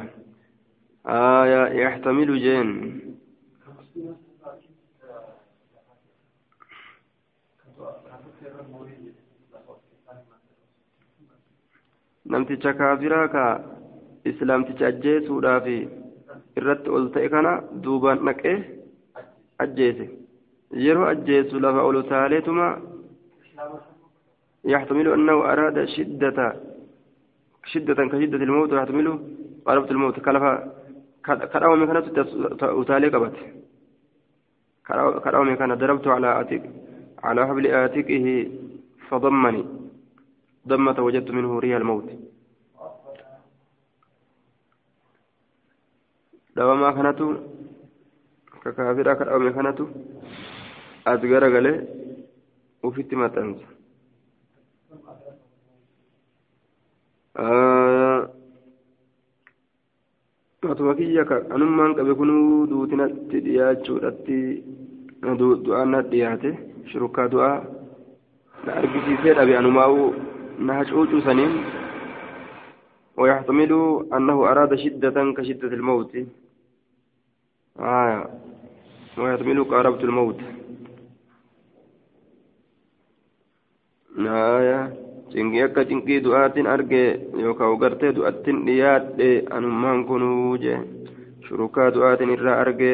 aayaa 1.16 1.66
yaxtamilu 1.80 2.36
jeen 2.44 2.70
namticha 12.34 12.72
kaafiraa 12.80 13.26
ka 13.34 13.44
islaamticha 14.30 14.86
ajjeesuudhaafi 14.92 15.76
irratti 16.58 16.88
ol 16.96 17.04
ta'e 17.14 17.28
kana 17.34 17.52
duubaan 17.82 18.18
dhaqee 18.26 18.56
ajjeese. 19.62 20.06
Yeroo 20.84 21.06
ajjeesu 21.12 21.60
lafa 21.64 21.82
ol 21.88 21.98
taaleetuma 22.12 22.66
يحتمل 24.64 25.06
أنه 25.12 25.32
أراد 25.52 25.84
شدة 25.84 26.38
شدة 27.72 27.94
كشدة 28.10 28.36
الموت 28.46 28.72
يحتمل 28.72 29.08
قربت 29.66 29.90
الموت 29.90 30.20
كلفا 30.20 30.52
كراوة 31.52 31.76
من 31.76 31.86
كانت 31.86 32.18
أتالي 32.62 33.08
قبت 33.14 33.36
كراوة 35.24 35.44
من 35.44 35.56
كانت 35.56 35.78
ضربت 35.80 36.06
على 36.06 36.40
آتك 36.40 36.62
على 37.26 37.40
حبل 37.48 37.66
آتكه 37.66 38.26
فضمني 39.08 39.64
ضمة 40.68 40.96
وجدت 41.06 41.30
منه 41.30 41.58
ريح 41.58 41.76
الموت 41.76 42.08
dhawamaa 46.56 46.92
kanatu 46.98 47.26
ka 48.62 48.70
kaafiraa 48.76 49.18
ka 49.18 49.24
dhawame 49.28 49.50
kanatu 49.58 49.84
as 51.10 51.20
garagalee 51.32 51.76
ufitti 52.88 53.14
maxxansa 53.22 53.66
matuma 60.62 60.94
kiyya 60.94 61.24
ka 61.24 61.36
anummaan 61.54 61.94
qabe 61.96 62.12
kunuu 62.14 62.66
duutinatti 62.70 63.40
dhiyaachuudhatti 63.46 64.38
du'aan 65.64 65.90
na 65.94 66.00
dhiyaate 66.12 66.50
shurukkaa 66.90 67.28
du'aa 67.34 67.56
na 68.66 68.70
argisiisee 68.80 69.34
dhabe 69.38 69.56
anumaa'u 69.60 70.02
na 70.66 70.72
hacuucuu 70.80 71.22
saniin 71.28 71.54
ويحتمل 73.16 73.72
أنه 74.16 74.36
أراد 74.50 74.74
شدة 74.74 75.16
كشدة 75.36 75.68
الموت 75.78 76.12
آه 77.80 78.28
ويحتمل 79.18 79.64
قاربت 79.64 80.04
الموت 80.04 80.40
آية 84.18 84.80
cinqii 85.32 85.62
akka 85.64 85.82
cinqii 85.88 86.20
du'aatiin 86.24 86.66
arge 86.74 87.02
yookaan 87.42 87.78
gartee 87.82 88.10
du'attiin 88.16 88.58
dhiyaadhe 88.66 89.28
anummaan 89.56 90.04
kunuu 90.08 90.56
je 90.64 90.74
shurukaa 91.46 91.88
du'aatiin 91.94 92.32
irraa 92.34 92.56
arge 92.64 92.92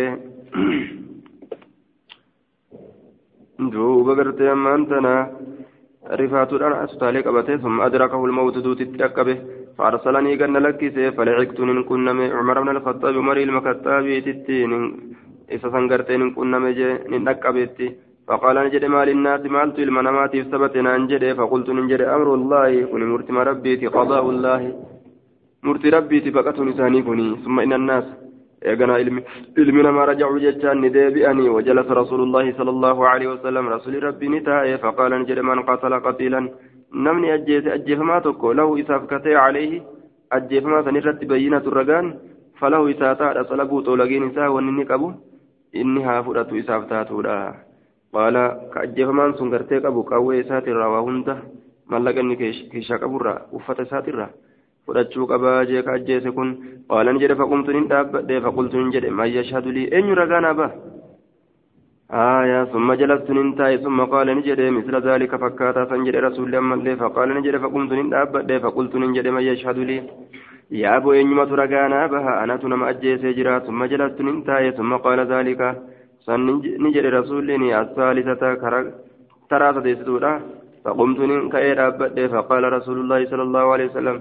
duuba 3.73 4.15
gartee 4.19 4.51
ammaan 4.55 4.87
tana 4.91 5.15
rifaatuudhaan 6.21 6.77
asutaalee 6.85 7.23
qabate 7.27 7.59
summa 7.65 7.85
adrakahu 7.89 8.27
lmawtu 8.31 8.63
duutitti 8.67 8.99
dhaqqabe 9.03 9.35
فأرسلني 9.79 10.33
قال 10.41 10.55
لك 10.67 10.81
فلعقت 11.17 11.59
إن 11.61 11.83
كنا 11.89 12.13
عمر 12.39 12.57
بن 12.63 12.69
الخطاب 12.77 13.15
عمر 13.21 13.37
المكتاب 13.47 14.05
تتين 14.27 14.73
إذا 15.55 15.69
سنقرتين 15.75 16.21
إن 16.23 16.31
كنا 16.37 16.59
ننقبت 17.13 17.79
فقال 18.29 18.57
نجد 18.67 18.85
ما 18.95 19.01
للناس 19.09 19.43
مالت 19.55 19.79
المنامات 19.87 20.35
ثبتنا 20.51 20.91
نجد 21.03 21.25
فقلت 21.39 21.69
نجد 21.79 22.01
أمر 22.17 22.29
الله 22.39 22.71
كن 22.91 23.03
مرتم 23.13 23.37
ربي 23.51 23.87
قضاء 23.97 24.25
الله. 24.33 24.63
مرت 25.67 25.85
ربي 25.97 26.19
فقط 26.37 26.57
لساني 26.69 27.01
كني 27.07 27.29
ثم 27.45 27.57
إن 27.61 27.73
الناس 27.81 28.07
namaa 29.87 30.07
rajacuu 30.07 30.41
jechaan 30.41 30.81
ni 30.81 30.91
deebi'anii 30.91 31.49
wajalasa 31.49 31.95
rasuulullaahi 31.95 32.53
sala 32.59 32.71
allahu 32.71 33.07
alaihi 33.07 33.31
wasalam 33.31 33.69
rasuli 33.69 34.01
rabbii 34.01 34.29
ni 34.29 34.41
taa'e 34.41 34.79
faqaala 34.79 35.19
ni 35.19 35.27
jedhe 35.27 35.43
man 35.43 35.63
qatala 35.63 36.01
qatiilan 36.01 36.51
namni 36.93 37.31
ajjeese 37.37 37.73
ajjeefamaa 37.77 38.21
tokko 38.21 38.55
lahu 38.55 38.77
isaaf 38.83 39.07
katee 39.13 39.35
caleehi 39.35 39.83
ajjeefamaa 40.39 40.83
san 40.85 40.97
irratti 41.01 41.27
bayyinatu 41.33 41.71
ragaan 41.71 42.13
falahu 42.61 42.89
isaa 42.95 43.15
taadha 43.23 43.45
salabuu 43.49 43.83
xoolagiin 43.89 44.31
isaa 44.31 44.51
wanni 44.57 44.71
inni 44.75 44.85
qabu 44.91 45.13
inni 45.83 46.03
haa 46.09 46.23
fudhatu 46.27 46.57
isaaf 46.63 46.89
taatudha 46.93 47.37
qaala 48.13 48.45
ka 48.73 48.81
ajjeefamaan 48.87 49.37
sun 49.39 49.51
gartee 49.55 49.81
qabu 49.87 50.05
qawwee 50.11 50.41
isaatirraa 50.45 50.91
waa 50.95 51.05
hunda 51.09 51.37
mallaqa 51.95 52.21
inni 52.25 52.37
keeshaa 52.43 52.99
qaburraa 53.05 53.39
uffata 53.61 53.83
isaatirraa 53.89 54.31
fudhachuu 54.87 55.27
qabaa 55.33 55.65
jee 55.71 55.83
ka 55.89 55.93
ajjeese 56.01 56.31
kun 56.39 56.55
qaala 56.89 57.13
ni 57.13 57.21
jedhe 57.25 57.37
faqumtu 57.41 57.73
nin 57.77 57.89
dhaabbadhe 57.93 58.41
faqultu 58.47 58.77
nin 58.81 58.93
jedhe 58.97 59.11
mayya 59.21 59.45
shaadulii 59.51 59.89
eenyu 59.99 60.15
ragaa 60.21 60.41
naa 60.47 60.55
ba'a? 60.61 60.71
آية 62.13 62.65
ثم 62.65 62.93
جلست 62.93 63.31
ننتهي 63.31 63.79
ثم 63.79 64.01
قال 64.01 64.27
نجد 64.37 64.61
مثل 64.61 64.95
ذلك 65.09 65.37
فكاتا 65.37 65.85
فنجد 65.85 66.17
رسول 66.17 66.47
الله 66.47 66.61
من 66.61 66.97
فقال 66.97 67.29
نجد 67.37 67.57
فقمت 67.57 67.93
ننتهي 67.93 68.61
فقلت 68.61 68.97
نجد 68.97 69.27
من 69.29 69.43
يشهد 69.43 69.79
لي. 69.79 70.03
يا 70.71 70.97
أبو 70.97 71.13
إنما 71.13 71.45
ترقانا 71.45 72.07
بها 72.07 72.45
أنا 72.45 72.57
تنم 72.57 72.83
أجيس 72.85 73.21
جرا 73.21 73.59
ثم 73.59 73.85
جلست 73.85 74.21
ننتهي 74.21 74.73
ثم 74.73 74.93
قال 74.97 75.21
ذلك. 75.21 75.61
نجد 76.85 77.07
رسول 77.19 77.47
لي 77.47 77.81
الثالثة 77.81 78.43
ترى 79.51 79.73
تدستورا 79.73 80.33
فقمت 80.85 81.19
ننكأي 81.31 81.75
فقال 82.29 82.73
رسول 82.73 82.99
الله 83.01 83.21
صلى 83.31 83.43
الله 83.43 83.65
عليه 83.73 83.87
وسلم 83.91 84.17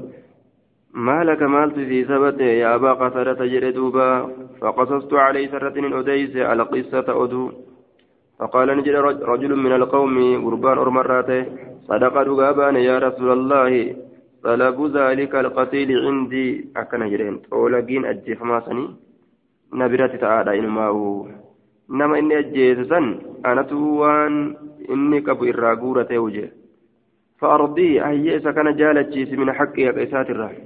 ما 0.94 1.24
لك 1.24 1.42
مالت 1.42 1.76
في 1.90 2.04
ثبت 2.04 2.40
يا 2.40 2.76
أبا 2.76 2.92
قتادة 2.94 3.46
جردوبا 3.46 4.10
فقصصت 4.62 5.14
عليه 5.14 5.48
سرة 5.52 5.78
أديس 6.00 6.38
قصة 6.64 7.08
أدو. 7.24 7.67
فقال 8.40 8.68
نجد 8.78 8.96
رجل 9.34 9.56
من 9.56 9.72
القوم 9.72 10.16
قربان 10.46 10.78
أرمراته 10.78 11.46
صدق 11.90 12.16
دقابان 12.24 12.76
يا 12.76 12.96
رسول 13.00 13.30
الله 13.38 13.96
طلب 14.44 14.78
ذلك 14.98 15.36
القتيل 15.36 15.90
عندي. 16.06 16.48
أكن 16.78 17.10
جرين 17.10 17.36
أولقين 17.54 18.06
أجيف 18.06 18.44
ما 18.44 18.60
سني. 18.60 18.88
نبرة 19.74 20.14
تعالى 20.22 20.60
إنما 20.60 20.86
هو 20.88 21.26
نما 21.90 22.20
إني 22.20 22.40
أجيز 22.40 22.80
سن 22.90 23.06
أنا 23.46 23.62
توان 23.62 24.56
إني 24.90 25.22
كبو 25.22 25.46
إراغورة 25.46 26.12
وجه. 26.18 26.52
فأرضي 27.40 28.02
أهيئس 28.02 28.46
كان 28.48 28.76
جالتشيس 28.76 29.32
من 29.34 29.54
حقي 29.54 29.90
قيسات 29.90 30.30
الرحم 30.30 30.64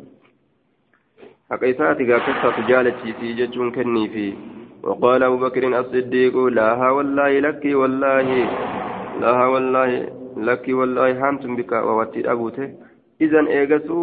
حقيسات 1.51 1.99
قاكسة 2.09 2.67
جالتشيس 2.67 3.19
ججون 3.38 3.72
كني 3.72 4.07
في. 4.13 4.34
وقال 4.84 5.23
أبو 5.23 5.38
بكر 5.38 5.79
الصديق 5.79 6.36
لا 6.38 6.89
والله 6.89 7.39
لك 7.39 7.63
والله 7.65 8.27
لا 9.21 9.45
والله 9.53 9.89
لك 10.38 10.65
والله 10.69 11.09
هانتم 11.21 11.55
بك 11.55 11.71
ووتي 11.71 12.32
أبوته. 12.32 12.69
إذا 13.21 13.41
إيغسو 13.47 13.99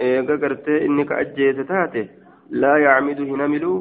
إيغا 0.00 0.36
قرتي 0.42 0.86
إنك 0.86 1.12
أجيت 1.12 1.60
تاتي 1.70 2.04
لا 2.50 2.76
يعمد 2.76 3.20
هنملو 3.20 3.74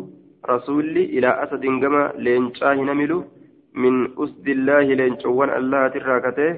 رسولي 0.50 1.04
إلى 1.16 1.30
أسد 1.44 1.64
قما 1.82 2.04
لينشا 2.24 2.74
هنملو 2.80 3.20
من 3.82 3.94
أسد 4.24 4.48
الله 4.48 4.86
لينشوان 5.00 5.50
الله 5.60 5.88
تراكته. 5.88 6.52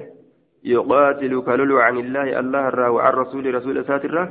يقاتل 0.64 1.32
كلل 1.46 1.72
عن 1.86 1.96
الله 2.04 2.26
الله 2.40 2.68
الرا 2.68 2.88
وعن 2.88 3.12
رسول 3.22 3.54
رسول 3.54 3.76
ساترة. 3.84 4.24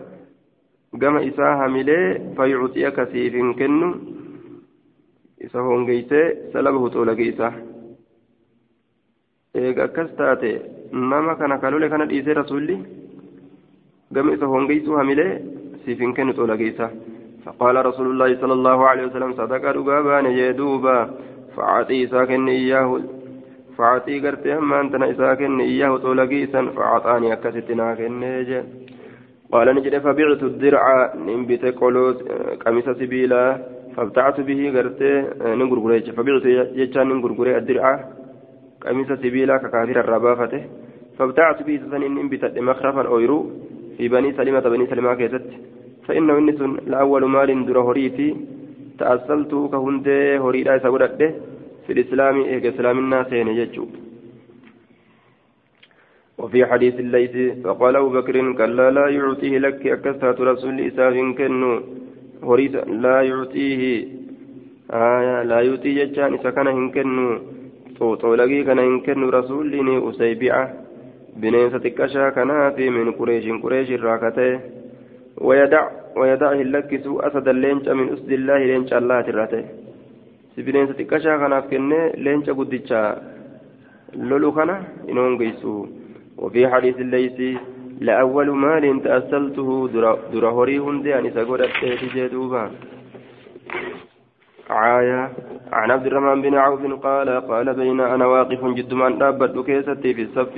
قما 1.01 1.19
إساها 1.27 1.67
ملي 1.67 1.99
فيعطيك 2.37 2.97
سيف 3.11 3.33
كنو 3.59 3.89
isa 5.47 5.59
hongeysee 5.67 6.25
salabahu 6.53 6.93
xoolage 6.95 7.25
isa 7.33 7.49
eega 9.61 9.83
akkas 9.87 10.09
taate 10.19 10.51
nama 11.11 11.35
kana 11.41 11.57
kalole 11.63 11.87
kana 11.93 12.09
dhiisee 12.11 12.39
rasulli 12.41 12.77
gama 14.17 14.35
isa 14.37 14.51
hongeysuu 14.55 14.99
hamilee 15.01 15.31
siif 15.85 15.99
hin 16.05 16.17
kennu 16.19 16.37
xoolage 16.41 16.67
isa 16.73 16.89
فقال 17.45 17.85
رسول 17.85 18.07
الله 18.11 18.29
صلى 18.41 18.53
الله 18.53 18.79
عليه 18.87 19.03
وسلم 19.07 19.31
صدق 19.33 19.63
رقابان 19.77 20.25
يدوبا 20.25 20.97
فعطي 21.55 22.07
ساكن 22.07 22.47
إياه 22.49 22.89
فعطي 23.77 24.19
قرتي 24.19 24.57
أما 24.57 24.81
أنت 24.81 24.95
إساكن 24.95 25.59
إياه 25.59 25.97
طولقيسا 25.97 26.61
فعطاني 26.75 27.33
أكستنا 27.33 27.95
كنيجي 27.95 28.59
قال 29.51 29.67
نجد 29.75 29.97
فبعت 29.97 30.41
الدرع 30.43 30.83
ننبت 31.15 31.65
قلوس 31.79 32.17
قميص 32.65 32.87
سبيلا 32.89 33.43
فابتعت 33.99 34.37
به 34.41 34.59
قرتي 34.75 35.11
نغرغري 35.61 35.99
فبعت 36.17 36.45
يجان 36.81 37.07
نغرغري 37.19 37.57
الدرع 37.57 37.87
قميص 38.83 39.09
سبيلا 39.23 39.57
ككافر 39.57 39.97
الربافته 40.03 40.61
فابتعت 41.17 41.59
به 41.67 41.75
سن 41.91 42.01
ننبت 42.15 42.43
مخرفا 42.67 43.03
أويرو 43.13 43.39
في 43.97 44.07
بني 44.07 44.29
سلمة 44.37 44.59
بني 44.59 44.85
سلمة 44.91 45.13
كيست. 45.19 45.47
فإنه 46.07 46.37
إنس 46.37 46.61
الأول 46.87 47.23
مال 47.25 47.65
در 47.67 47.77
هريتي 47.87 48.29
تأصلت 48.99 49.51
كهند 49.71 50.07
هريدا 50.43 50.77
سودته 50.83 51.29
في 51.85 51.91
الإسلام 51.93 52.35
إيه 52.41 52.69
إسلام 52.69 52.97
الناس 53.03 53.31
يجو 53.31 53.85
وفي 56.37 56.65
حديث 56.65 56.95
الليث 57.05 57.35
فقال 57.63 57.95
أبو 57.95 58.09
بكر 58.09 58.35
كلا 58.59 58.91
لا 58.91 59.05
يعطيه 59.17 59.57
لك 59.57 59.87
أكثرة 59.87 60.37
رسول 60.51 60.75
إساف 60.87 61.15
كنو. 61.37 61.73
هريس 62.43 62.75
لا 62.75 63.21
يعطيه. 63.21 64.07
آية 64.93 65.43
لا 65.43 65.61
يعطي 65.61 65.91
ججان 65.97 66.33
إسا 66.33 66.49
كان 66.49 66.67
هنكنو 66.67 67.39
طولقي 67.99 68.63
كان 68.63 68.79
هنكنو 68.79 69.29
رسولني 69.29 70.09
أسيبعة. 70.09 70.73
بنيسة 71.37 71.85
كشا 71.97 72.29
كناتي 72.29 72.89
من 72.89 73.11
قريش 73.11 73.45
قريش 73.63 73.91
الراكتة. 73.91 74.59
ويدع 75.37 75.83
ويدع 76.17 76.51
اللكس 76.51 77.05
أسد 77.07 77.47
اللينش 77.47 77.87
من 77.87 78.13
أسد 78.13 78.31
الله 78.31 78.57
لينش 78.69 78.93
الله 78.93 79.21
تراتة. 79.21 79.63
سبنيسة 80.55 80.99
كشا 81.11 81.37
كناف 81.37 81.63
كنه 81.71 82.11
لينش 82.23 82.49
قدتشا 82.49 83.01
لولو 84.15 84.51
كان 84.51 84.69
إنهم 85.09 85.37
قيسو. 85.37 85.85
وفي 86.37 86.67
حديث 86.67 86.97
الليث 87.05 87.59
لأول 87.99 88.49
مال 88.49 89.03
تأسلته 89.03 89.89
در 90.33 90.45
هوري 90.45 90.79
هندي 90.79 91.19
أن 91.19 91.31
سقول 91.35 91.61
جدوبا. 92.15 92.71
عاية 94.69 95.29
عن 95.73 95.91
عبد 95.91 96.05
الرحمن 96.07 96.41
بن 96.41 96.55
عوف 96.55 96.81
قال 97.05 97.29
قال 97.29 97.73
بين 97.73 97.99
أنا 97.99 98.25
واقف 98.25 98.65
جد 98.65 98.93
من 98.93 99.17
دابت 99.17 99.65
كيستي 99.65 100.13
في 100.13 100.21
الصف 100.21 100.55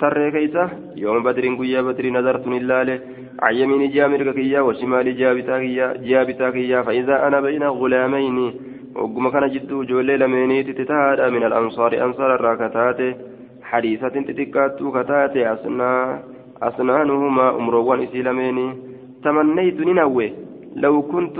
ترى 0.00 0.30
كيسة. 0.30 0.70
يوم 0.96 1.22
بدر 1.22 1.44
قيا 1.58 1.80
بدر 1.82 2.04
نظرت 2.10 2.46
لله 2.46 3.00
عن 3.42 3.54
يمين 3.54 3.90
جامر 3.90 4.32
كيا 4.32 4.60
وشمال 4.60 5.16
جابتا 5.16 5.58
كيا 5.58 5.86
جابتا 6.08 6.50
كيا. 6.50 6.82
فإذا 6.82 7.26
أنا 7.26 7.40
بين 7.40 7.62
غلامين 7.62 8.38
وقم 8.96 9.28
كان 9.28 9.44
جد 9.54 9.72
جولي 9.90 10.16
لميني 10.16 10.62
تتهاد 10.62 11.20
من 11.34 11.42
الأنصار 11.48 12.04
أنصار 12.04 12.34
الراكتات 12.34 13.00
حديثة 13.62 14.14
تتكات 14.28 14.78
كتات 14.94 15.36
أسنا 15.36 15.92
أسنانهما 16.62 17.56
أمروان 17.56 18.02
إسلامين 18.02 18.58
تمنيت 19.24 19.80
ننوي. 19.80 20.32
لو 20.76 21.02
كنت 21.02 21.38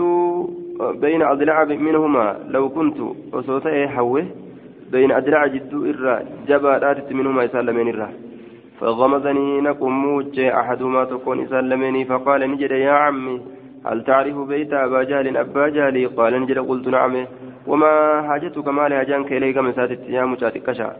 بين 1.03 1.23
أضلاع 1.23 1.65
منهما 1.65 2.37
لو 2.49 2.69
كنت 2.69 2.99
وصوتي 3.33 3.89
حوه 3.89 4.25
بين 4.93 5.13
أضلاع 5.13 5.47
جد 5.47 5.75
إرى 5.75 6.15
جبارات 6.49 7.13
منهما 7.13 7.45
إسلامين 7.45 7.89
إرى. 7.89 8.09
فغمزني 8.81 9.61
نقم 9.61 9.93
موجه 9.93 10.61
أحدهما 10.61 11.05
تكون 11.05 11.41
إسلامين 11.41 12.05
فقال 12.05 12.51
نجد 12.51 12.71
يا 12.71 12.93
عمي 12.93 13.41
هل 13.87 14.05
تعرف 14.05 14.37
بيت 14.39 14.73
أبا 14.73 15.03
جهل؟ 15.03 15.37
أبا 15.37 15.69
جهل 15.69 16.09
قال 16.17 16.43
نجد 16.43 16.59
قلت 16.59 16.89
نعم. 16.89 17.27
وما 17.67 18.23
حاجتك؟ 18.29 18.69
ما 18.69 18.89
لهجانك 18.89 19.33
إليك؟ 19.33 19.59
من 19.59 19.73
ساتت 19.73 20.01
يا 20.09 20.25
مشاتك 20.25 20.63
كشا. 20.63 20.97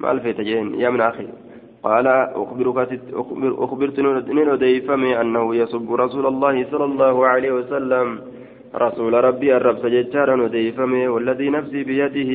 ما 0.00 0.10
الفيت 0.10 0.38
يا 0.38 0.90
من 0.90 1.00
أخي. 1.00 1.28
قال 1.82 2.06
أخبرك 2.06 3.00
أخبر 3.14 3.64
أخبرت 3.64 4.00
نديفمي 4.00 5.20
أنه 5.20 5.56
يسب 5.56 5.94
رسول 5.94 6.26
الله 6.26 6.64
صلى 6.70 6.84
الله 6.84 7.26
عليه 7.26 7.52
وسلم. 7.52 8.18
رسول 8.74 9.24
ربي 9.24 9.56
الرب 9.56 9.76
سجدار 9.78 10.36
نديفمي 10.36 11.08
والذي 11.08 11.50
نفسي 11.50 11.84
بيده. 11.84 12.32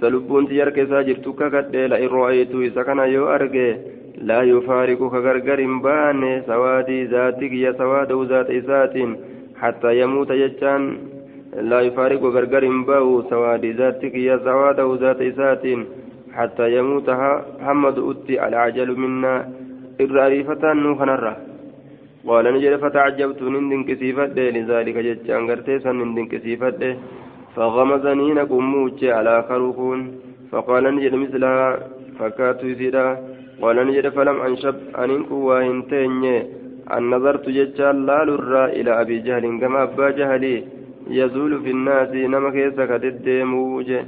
سلبون 0.00 0.48
تيارك 0.48 0.78
ساجرتك 0.90 1.40
قد 1.54 1.76
لئن 1.76 2.08
رأيت 2.08 2.52
سكن 2.76 2.98
يو 2.98 3.24
أرجي 3.34 3.68
لا 4.28 4.40
يفارقك 4.42 5.14
غرغر 5.24 5.60
بان 5.84 6.42
سوادي 6.46 7.04
ذاتك 7.04 7.52
يا 7.52 7.72
سواد 7.72 8.12
ذات 8.30 8.50
ذات 8.50 8.96
حتى 9.60 9.90
يموت 10.00 10.30
يجان. 10.30 10.82
لا 11.70 11.80
يفارق 11.80 12.22
غرغر 12.22 12.64
باو 12.88 13.22
سوادي 13.32 13.70
ذاتك 13.72 14.14
يا 14.14 14.36
سواد 14.46 14.80
ذات 15.02 15.22
ذات 15.22 15.64
حتى 16.36 16.66
يموت 16.76 17.08
محمد 17.60 17.96
أتي 18.10 18.34
العجل 18.48 18.90
منا. 19.02 19.34
إراريفة 20.04 20.62
نوخنرة 20.72 21.32
قال 22.28 22.44
نجد 22.54 22.74
فتعجبت 22.82 23.40
نندن 23.54 23.82
كسيفت 23.88 24.38
لذلك 24.56 24.96
جتشان 25.06 25.42
قرتيسا 25.50 25.92
نندن 25.92 26.26
كسيفت 26.32 26.80
فغمزني 27.56 28.28
نقوم 28.38 28.64
موجي 28.72 29.12
على 29.12 29.34
خروكون 29.48 30.00
فقال 30.50 30.84
نجد 30.96 31.14
مثلها 31.14 31.78
فكات 32.18 32.60
يسيدا 32.64 33.06
قال 33.62 33.76
نجد 33.86 34.06
فلم 34.16 34.36
أنشب 34.46 34.76
أنك 35.02 35.30
واهنتين 35.46 36.24
أن 36.96 37.02
نظرت 37.12 37.44
جتشان 37.56 37.96
لا 38.06 38.18
للرا 38.28 38.64
إلى 38.78 38.92
أبي 39.00 39.18
جهل 39.26 39.44
كما 39.60 39.82
أبا 39.82 40.10
جهلي. 40.18 40.56
يزول 41.20 41.52
في 41.62 41.70
الناس 41.76 42.10
نما 42.32 42.50
كيسا 42.54 42.84
كتدي 42.90 43.44
موجي 43.44 44.00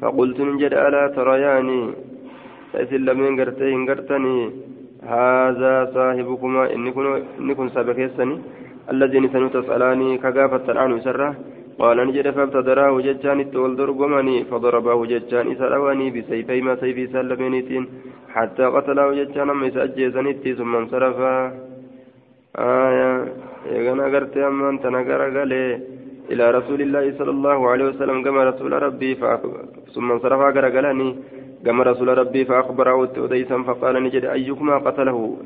فقلت 0.00 0.40
نجد 0.40 0.72
ألا 0.74 1.04
ترياني؟ 1.16 1.80
فإسن 2.72 3.00
لمن 3.06 3.40
قرتي 3.40 3.74
قرتني 3.88 4.38
هذا 5.02 5.74
صاحبكما 5.94 6.62
إني 6.74 7.54
كن 7.58 7.68
سبكيسني 7.76 8.36
الذي 8.92 9.18
نسنو 9.20 9.48
تسألاني 9.48 10.18
كقافة 10.18 10.66
عنه 10.80 10.98
سره 11.06 11.30
قال 11.78 11.96
نجد 12.08 12.30
فابتدراه 12.36 13.00
ججان 13.06 13.40
التول 13.40 13.76
درقمني 13.76 14.44
فضربه 14.50 15.06
ججان 15.12 15.52
إسرواني 15.52 16.06
بسيفيما 16.14 16.72
سيفي 16.80 17.04
سلمينيتين 17.14 17.84
حتى 18.34 18.64
قتله 18.74 19.06
ججان 19.18 19.50
أما 19.50 19.66
إسأجيزنيتي 19.68 20.54
ثم 20.58 20.72
انصرف 20.76 21.18
آية 22.58 23.12
يغنى 23.74 24.04
قرت 24.14 24.36
أما 24.36 24.68
أنت 24.70 24.84
نقر 24.86 25.20
إلى 26.30 26.50
رسول 26.50 26.80
الله 26.80 27.04
صلى 27.18 27.30
الله 27.30 27.58
عليه 27.70 27.84
وسلم 27.84 28.22
كما 28.24 28.44
رسول 28.44 28.72
ربي 28.82 29.14
ثم 29.94 30.12
انصرف 30.12 30.40
قرقلني 30.56 31.08
كما 31.64 31.82
رسول 31.84 32.08
ربي 32.18 32.44
فأخبره 32.44 32.98
أديسا 33.16 33.62
فقال 33.62 33.94
نجد 34.04 34.24
أيكما 34.24 34.78
قتله؟ 34.78 35.36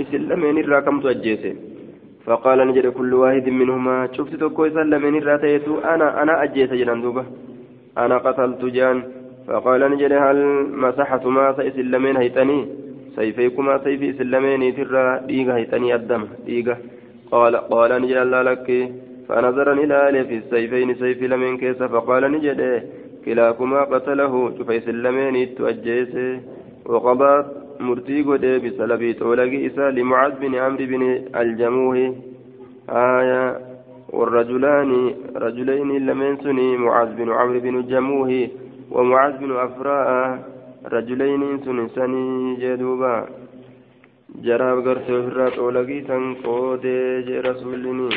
إسلمين 0.00 0.58
الراكم 0.58 1.00
تأجيسه 1.00 1.54
فقال 2.26 2.58
نجد 2.68 2.86
كل 2.86 3.14
واحد 3.14 3.48
منهما 3.48 4.08
شفت 4.12 4.34
تكو 4.34 4.68
سلمين 4.68 5.14
الراتيت 5.16 5.68
أنا 5.68 6.22
أنا 6.22 6.42
أجيس 6.42 6.70
جنان 6.80 7.00
دوبة. 7.02 7.24
أنا 7.98 8.18
قتلت 8.18 8.62
جان. 8.76 9.02
فقال 9.48 9.80
نجد 9.92 10.12
هل 10.12 10.38
مسحت 10.82 11.26
ما 11.26 11.54
سيسلمين 11.56 12.16
هيتني. 12.16 12.58
سيفيكما؟ 13.16 13.74
سيفي 13.84 14.12
سلمين 14.18 14.62
ترى 14.76 15.04
ديغا 15.28 15.54
هيتني 15.56 15.94
الدم 15.94 16.22
ديغا 16.46 16.76
قال 17.32 17.56
قال 17.56 17.90
نجد 18.02 18.16
الله 18.16 18.42
لك. 18.42 18.68
فنظر 19.28 19.72
إلى 19.72 20.24
في 20.28 20.36
السيفين 20.36 20.94
سيف 20.94 21.22
لمن 21.22 21.58
كيس 21.58 21.82
فقال 21.82 22.22
نجد. 22.32 22.60
كلاكما 23.24 23.80
قتله 23.92 24.32
شفي 24.58 24.80
سلمين 24.80 25.54
تؤجيس 25.54 26.14
وقضى 26.86 27.34
murtii 27.80 28.22
godhee 28.24 28.58
bisalabii 28.64 29.14
xoolagii 29.14 29.64
isaa 29.68 29.90
limucaad 29.90 30.38
bin 30.40 30.54
amri 30.66 30.86
bin 30.86 31.02
aljamuuhi 31.32 32.06
aya 32.88 33.60
والرجلان 34.12 35.14
رجلين 35.36 36.06
لمن 36.06 36.36
سني 36.36 36.76
معاذ 36.76 37.10
بن 37.18 37.28
عمرو 37.32 37.60
بن 37.60 37.76
جموه 37.90 38.48
ومعاذ 38.90 39.34
بن 39.42 39.50
أفراء. 39.56 40.08
رجلين 40.86 41.42
سن 41.64 41.88
سني 41.88 42.56
جدوبا. 42.62 43.26
جراب 44.44 44.78
غرت 44.86 45.06
فرات 45.06 45.58
أولغي 45.58 46.00
تنقود 46.00 46.86
رسولني. 47.46 48.08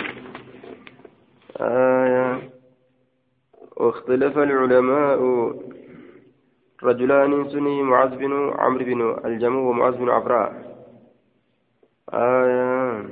آية. 1.61 2.49
واختلف 3.77 4.37
العلماء 4.37 5.19
رجلان 6.83 7.49
سني 7.49 7.83
معاذ 7.83 8.15
بن 8.15 8.53
عمرو 8.59 8.85
بن 8.85 9.01
الجمو 9.25 9.69
ومعاذ 9.69 9.97
بن 9.97 10.09
عفراء. 10.09 10.53
آية. 12.13 13.03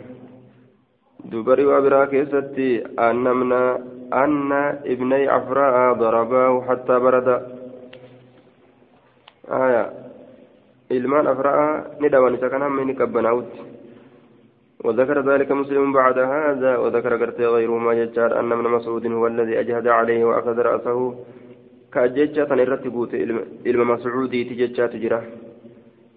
دبري 1.26 1.66
وابرا 1.66 2.06
كيستي 2.06 2.86
أن 3.00 3.24
من 3.24 3.52
أن 4.14 4.52
ابني 4.86 5.28
عفراء 5.28 5.94
ضرباه 5.94 6.62
حتى 6.62 7.00
برد. 7.00 7.28
آية. 9.52 9.94
إلمان 10.92 11.28
أفراء 11.28 11.98
ندوان 12.02 12.38
سكن 12.38 12.62
من 12.62 12.96
كبناوت. 12.96 13.52
وذكر 14.88 15.18
ذلك 15.32 15.52
مسلم 15.52 15.94
بعد 15.94 16.18
هذا 16.20 16.78
وذكر 16.78 17.12
قرتي 17.22 17.46
غيره 17.46 17.78
ما 17.78 17.94
يجعل 17.94 18.32
أن 18.34 18.50
من 18.60 18.68
مسعود 18.78 19.06
هو 19.06 19.28
الذي 19.28 19.60
أجهد 19.60 19.88
عليه 19.88 20.26
وأخذ 20.26 20.58
رأسه. 20.70 21.00
كأججة 21.94 22.44
تنرت 22.44 22.88
بوت 22.88 23.14
إلما 23.68 23.84
مسعودي 23.94 24.44
تججات 24.50 24.96
جرا 24.96 25.20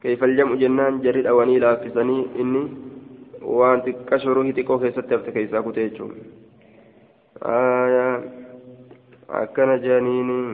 كيف 0.02 0.24
الجمع 0.24 0.54
جنان 0.54 1.00
جريد 1.04 1.26
أواني 1.26 1.58
لا 1.58 1.74
فسني 1.82 2.18
إني؟ 2.40 2.62
وأنت 3.42 3.86
كشروه 4.08 4.50
تكو 4.50 4.78
كيسة 4.78 5.02
تفت 5.10 5.30
كيسا 5.30 5.60
كتيجو 5.60 6.06
آية 7.42 8.06
أكن 9.30 9.70
جانيني. 9.84 10.44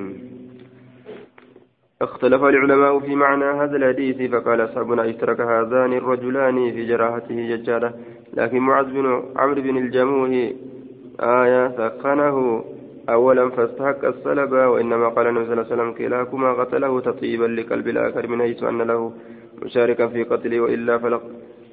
اختلف 2.02 2.44
العلماء 2.44 2.98
في 3.00 3.14
معنى 3.14 3.44
هذا 3.44 3.76
الحديث 3.76 4.30
فقال 4.30 4.64
أصحابنا 4.64 5.10
اشترك 5.10 5.40
هذان 5.40 5.92
الرجلان 5.92 6.72
في 6.72 6.86
جراحته 6.86 7.56
ججالة. 7.56 7.92
لكن 8.34 8.58
معاذ 8.58 8.84
بن 8.84 9.22
عمرو 9.36 9.62
بن 9.62 9.76
الجموه 9.76 10.52
آية 11.20 11.68
ثقنه. 11.68 12.64
أولا 13.08 13.50
فاستحق 13.50 14.04
الصلب 14.04 14.52
وإنما 14.52 15.08
قال 15.08 15.26
النبي 15.26 15.44
صلى 15.44 15.52
الله 15.52 15.66
عليه 15.72 15.74
وسلم 15.74 15.92
كلاكما 15.92 16.52
قتله 16.52 17.00
تطيبا 17.00 17.44
لقلب 17.44 17.88
الآخر 17.88 18.26
من 18.26 18.40
حيث 18.40 18.62
أن 18.62 18.82
له 18.82 19.12
مشاركا 19.62 20.06
في 20.06 20.24
قتله 20.24 20.60
وإلا 20.60 21.20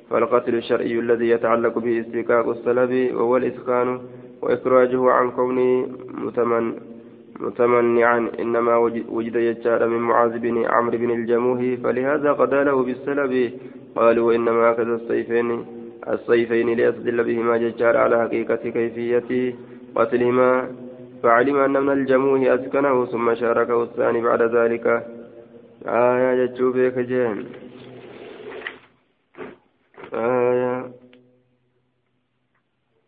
فالقتل 0.10 0.56
الشرعي 0.56 1.00
الذي 1.00 1.30
يتعلق 1.30 1.80
به 1.80 2.00
استيقاق 2.00 2.48
الصلب 2.48 3.16
وهو 3.16 3.38
الإسكان 3.38 4.02
وإخراجه 4.42 5.12
عن 5.12 5.32
كونه 5.32 5.88
متمن. 6.14 6.93
متمنعا 7.40 8.30
إنما 8.40 8.78
وجد 9.10 9.36
يجار 9.36 9.88
من 9.88 10.00
معاذ 10.00 10.40
بن 10.40 10.66
عمرو 10.66 10.98
بن 10.98 11.12
الجموه 11.12 11.78
فلهذا 11.84 12.32
قضى 12.32 12.64
له 12.64 12.84
بالسلب. 12.84 13.54
قالوا 13.96 14.28
وإنما 14.28 14.72
أخذ 14.72 14.88
السيفين 14.88 15.66
السيفين 16.08 16.70
ليستدل 16.70 17.24
بهما 17.24 17.58
ججار 17.58 17.98
على 17.98 18.22
حقيقة 18.22 18.56
كيفية 18.56 19.56
قتلهما. 19.96 20.72
فعلم 21.24 21.58
أن 21.58 21.84
من 21.84 21.94
الجموه 21.94 22.56
أسكنه 22.56 23.06
ثم 23.06 23.36
شاركه 23.36 23.84
الثاني 23.84 24.22
بعد 24.22 24.42
ذلك. 24.42 24.86
آية 25.86 26.46
جتشوبيك 26.46 27.00
جين 27.00 27.46
آية 30.14 30.92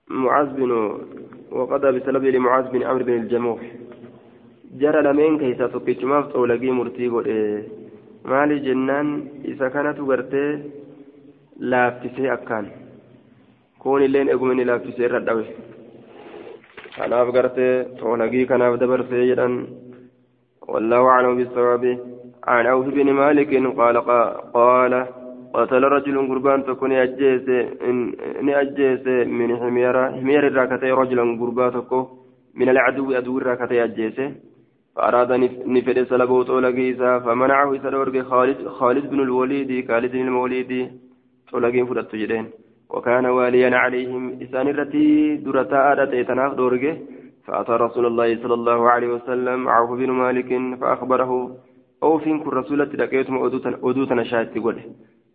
معاذ 0.08 0.48
بن 0.48 0.72
وقضى 1.52 2.00
بسبب 2.00 2.24
لمعاذ 2.26 2.72
بن 2.72 2.84
عمرو 2.84 3.06
بن 3.06 3.14
الجموح 3.14 3.62
جرى 4.80 5.02
لمن 5.02 5.38
كيسا 5.40 5.68
تقيتشماف 5.68 6.26
طولقي 6.34 6.72
مرتي 6.72 7.08
قد 7.08 7.28
maali 8.30 8.56
jennaan 8.66 9.08
isa 9.52 9.70
kanatu 9.70 10.06
gartee 10.10 10.50
laaffisee 11.72 12.30
akkaan? 12.36 12.66
Kun 13.82 14.02
illeen 14.06 14.32
eguma 14.34 14.54
ni 14.58 14.66
laaffisee 14.70 15.06
irra 15.08 15.20
dhawe 15.28 15.44
kanaaf 16.96 17.30
gartee 17.36 17.74
toolagii 18.00 18.46
kanaaf 18.52 18.80
dabarsee 18.82 19.28
jedhan. 19.32 19.54
والله 20.68 21.08
أعلم 21.08 21.38
بالصواب 21.38 22.00
عن 22.48 22.66
عوف 22.66 22.86
بن 22.86 23.12
مالك 23.14 23.52
قال 23.80 23.98
قال 24.54 24.94
قتل 25.54 25.84
رجل 25.84 26.28
قربان 26.30 26.66
تكون 26.66 26.92
أجيس 26.92 27.50
إن 28.40 28.50
أجيس 28.50 29.08
من 29.40 29.58
حميرة 29.58 30.12
حمير 30.12 30.48
الراكتي 30.48 30.92
رجلا 30.92 31.24
قربان 31.42 32.06
من 32.56 32.70
العدو 32.70 33.12
أدو 33.12 33.38
الراكتي 33.38 33.84
أجيس 33.84 34.18
فأراد 34.96 35.32
نفد 35.76 36.04
سلبه 36.04 36.44
طولقيسا 36.44 37.20
فمنعه 37.20 37.78
سلورق 37.84 38.16
خالد 38.32 38.68
خالد 38.68 39.10
بن 39.10 39.20
الوليد 39.20 39.88
خالد 39.88 40.12
بن 40.12 40.28
الوليد 40.28 40.72
طولقين 41.52 41.86
فدت 41.86 42.16
جدين. 42.16 42.46
وكان 42.90 43.26
واليا 43.26 43.78
عليهم 43.78 44.24
إسان 44.44 44.68
التي 44.68 45.36
درتا 45.36 45.92
آدت 45.92 46.28
تناف 46.28 46.54
دورجه 46.54 46.98
فأتى 47.46 47.72
رسول 47.72 48.06
الله 48.06 48.36
صلى 48.44 48.54
الله 48.54 48.90
عليه 48.90 49.08
وسلم 49.08 49.70
عوف 49.70 49.90
بن 50.00 50.12
مالك 50.12 50.80
فأخبره 50.82 51.32
أو 52.04 52.18
فين 52.18 52.40
كن 52.40 52.50
رسولة 52.50 52.86
لقيتم 52.86 53.36
أدوتنا 53.84 54.24
شاهد 54.24 54.48
تقول 54.54 54.78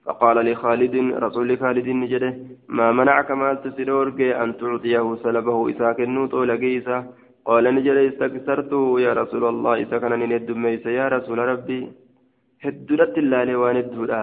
فقال 0.07 0.37
لخالد 0.47 0.95
رسول 1.25 1.59
خالد 1.59 1.89
نجده 1.89 2.39
ما 2.69 2.93
منعك 2.93 3.31
ما 3.31 3.55
تسدورك 3.55 4.21
أن 4.21 4.57
تعطيه 4.57 5.17
سلبه 5.23 5.71
إساك 5.71 6.01
النوت 6.01 6.35
لقيسا 6.35 6.99
قال 7.49 7.65
نجده 7.75 8.09
استكثرت 8.09 8.73
يا 9.07 9.13
رسول 9.21 9.45
الله 9.53 9.75
إذا 9.83 9.97
كان 10.03 10.13
ندم 10.33 10.65
يا 10.99 11.07
رسول 11.09 11.39
ربي. 11.53 11.81
هدرت 12.65 13.15
الله 13.23 13.45
لوان 13.45 13.77
الدولا 13.85 14.23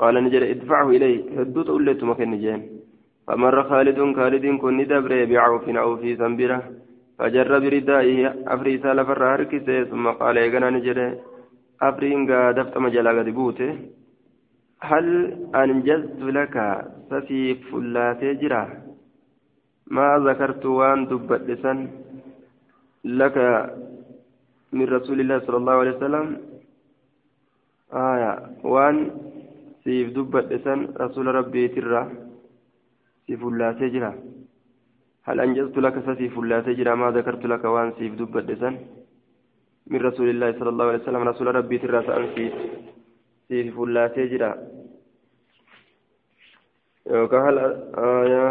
قال 0.00 0.14
نجد 0.24 0.42
ادفعه 0.52 0.88
إليه 0.96 1.16
هدوت 1.38 1.68
أوليت 1.74 2.02
مكن 2.10 2.32
جين 2.42 2.60
فمر 3.26 3.56
خالد 3.70 3.98
خالد 4.18 4.44
كن 4.62 4.76
ندبر 4.78 5.12
بعوف 5.30 5.64
أو 5.68 5.90
في 6.00 6.10
سنبرة. 6.20 6.60
فجر 7.18 7.52
بردائه 7.64 8.18
أفريسا 8.54 8.90
لفر 8.94 9.22
هركسه 9.34 9.84
ثم 9.90 10.04
قال 10.20 10.38
إيقنا 10.38 10.70
نجد 10.70 10.98
أفرين 11.88 12.20
دفت 12.56 12.74
مجالا 12.84 13.10
قد 13.18 13.28
بوته 13.38 13.70
هل 14.90 15.06
أنجزت 15.54 16.20
لك 16.36 16.56
ففي 17.10 17.54
فلات 17.68 18.22
جرا؟ 18.40 18.64
ما 19.96 20.08
ذكرت 20.26 20.66
وأن 20.66 21.00
دبت 21.10 21.42
لسن. 21.50 21.78
لك 23.06 23.36
من 24.74 24.86
رسول 24.90 25.18
الله 25.22 25.38
صلى 25.46 25.56
الله 25.56 25.72
عليه 25.72 25.94
وسلم 25.96 26.26
آية. 27.94 28.32
وأن 28.66 28.96
سيف 29.86 30.10
دبت 30.16 30.46
إسان 30.52 30.90
رسول 30.98 31.26
ربي 31.38 31.68
ترى. 31.68 32.02
سيف 33.26 33.42
الله 33.46 33.68
سجرا 33.78 34.10
هل 35.26 35.36
أنجزت 35.40 35.78
لك 35.78 35.94
سيف 36.18 36.34
الله 36.38 36.62
سجرا 36.66 36.94
ما 36.94 37.10
ذكرت 37.10 37.46
لك 37.46 37.64
وأن 37.64 37.92
سيف 37.98 38.12
دبت 38.14 38.50
إسان؟ 38.50 38.74
من 39.86 39.98
رسول 40.02 40.28
الله 40.30 40.58
صلى 40.58 40.70
الله 40.70 40.86
عليه 40.90 41.02
وسلم 41.06 41.22
رسول 41.30 41.46
ربي 41.54 41.78
ترى 41.78 42.02
سأنسي 42.06 42.46
سيف. 43.48 43.74
الله 43.78 44.04
سجرا 44.18 44.50
آية. 47.06 48.48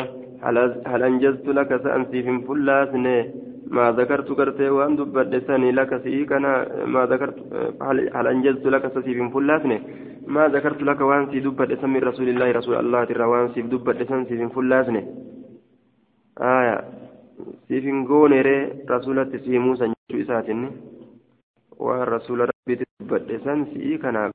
هل 0.92 1.02
أنجزت 1.04 1.48
لك 1.48 1.70
سأنسي 1.84 2.20
فلاسنه 2.48 3.20
ما 3.68 3.92
ذكرت 3.92 4.32
كرتي 4.32 4.70
وأن 4.70 4.96
دبدسني 4.96 5.72
لك 5.72 5.92
سيكنا 6.04 6.52
ما 6.86 7.06
ذكرت 7.06 7.38
هل 7.82 8.28
أنجزت 8.28 8.66
لك 8.68 8.84
سيف 8.94 9.34
فلاسني 9.34 9.78
ما 10.28 10.48
ذكرت 10.48 10.82
لك 10.84 11.02
وأن 11.02 11.26
سي 11.32 11.40
دبدسن 11.40 11.90
من 11.90 12.02
رسول 12.10 12.28
الله 12.30 12.52
رسول 12.52 12.76
الله 12.76 13.04
ترى 13.04 13.24
وأن 13.24 13.48
سي 13.54 13.62
دبدسن 13.62 14.26
سيف 14.26 14.42
فلاسني 14.56 15.02
آية. 16.42 16.78
سيف 17.68 17.86
غونيري 18.10 18.58
رسولة 18.90 19.32
سي 19.46 19.58
موسى 19.60 19.94
إساتني 20.12 20.70
waan 21.80 22.08
rasuula 22.08 22.48
rabbiitti 22.48 22.86
dubbadhe 23.00 23.40
san 23.44 23.66
si'ii 23.72 23.98
kanaaf 24.00 24.32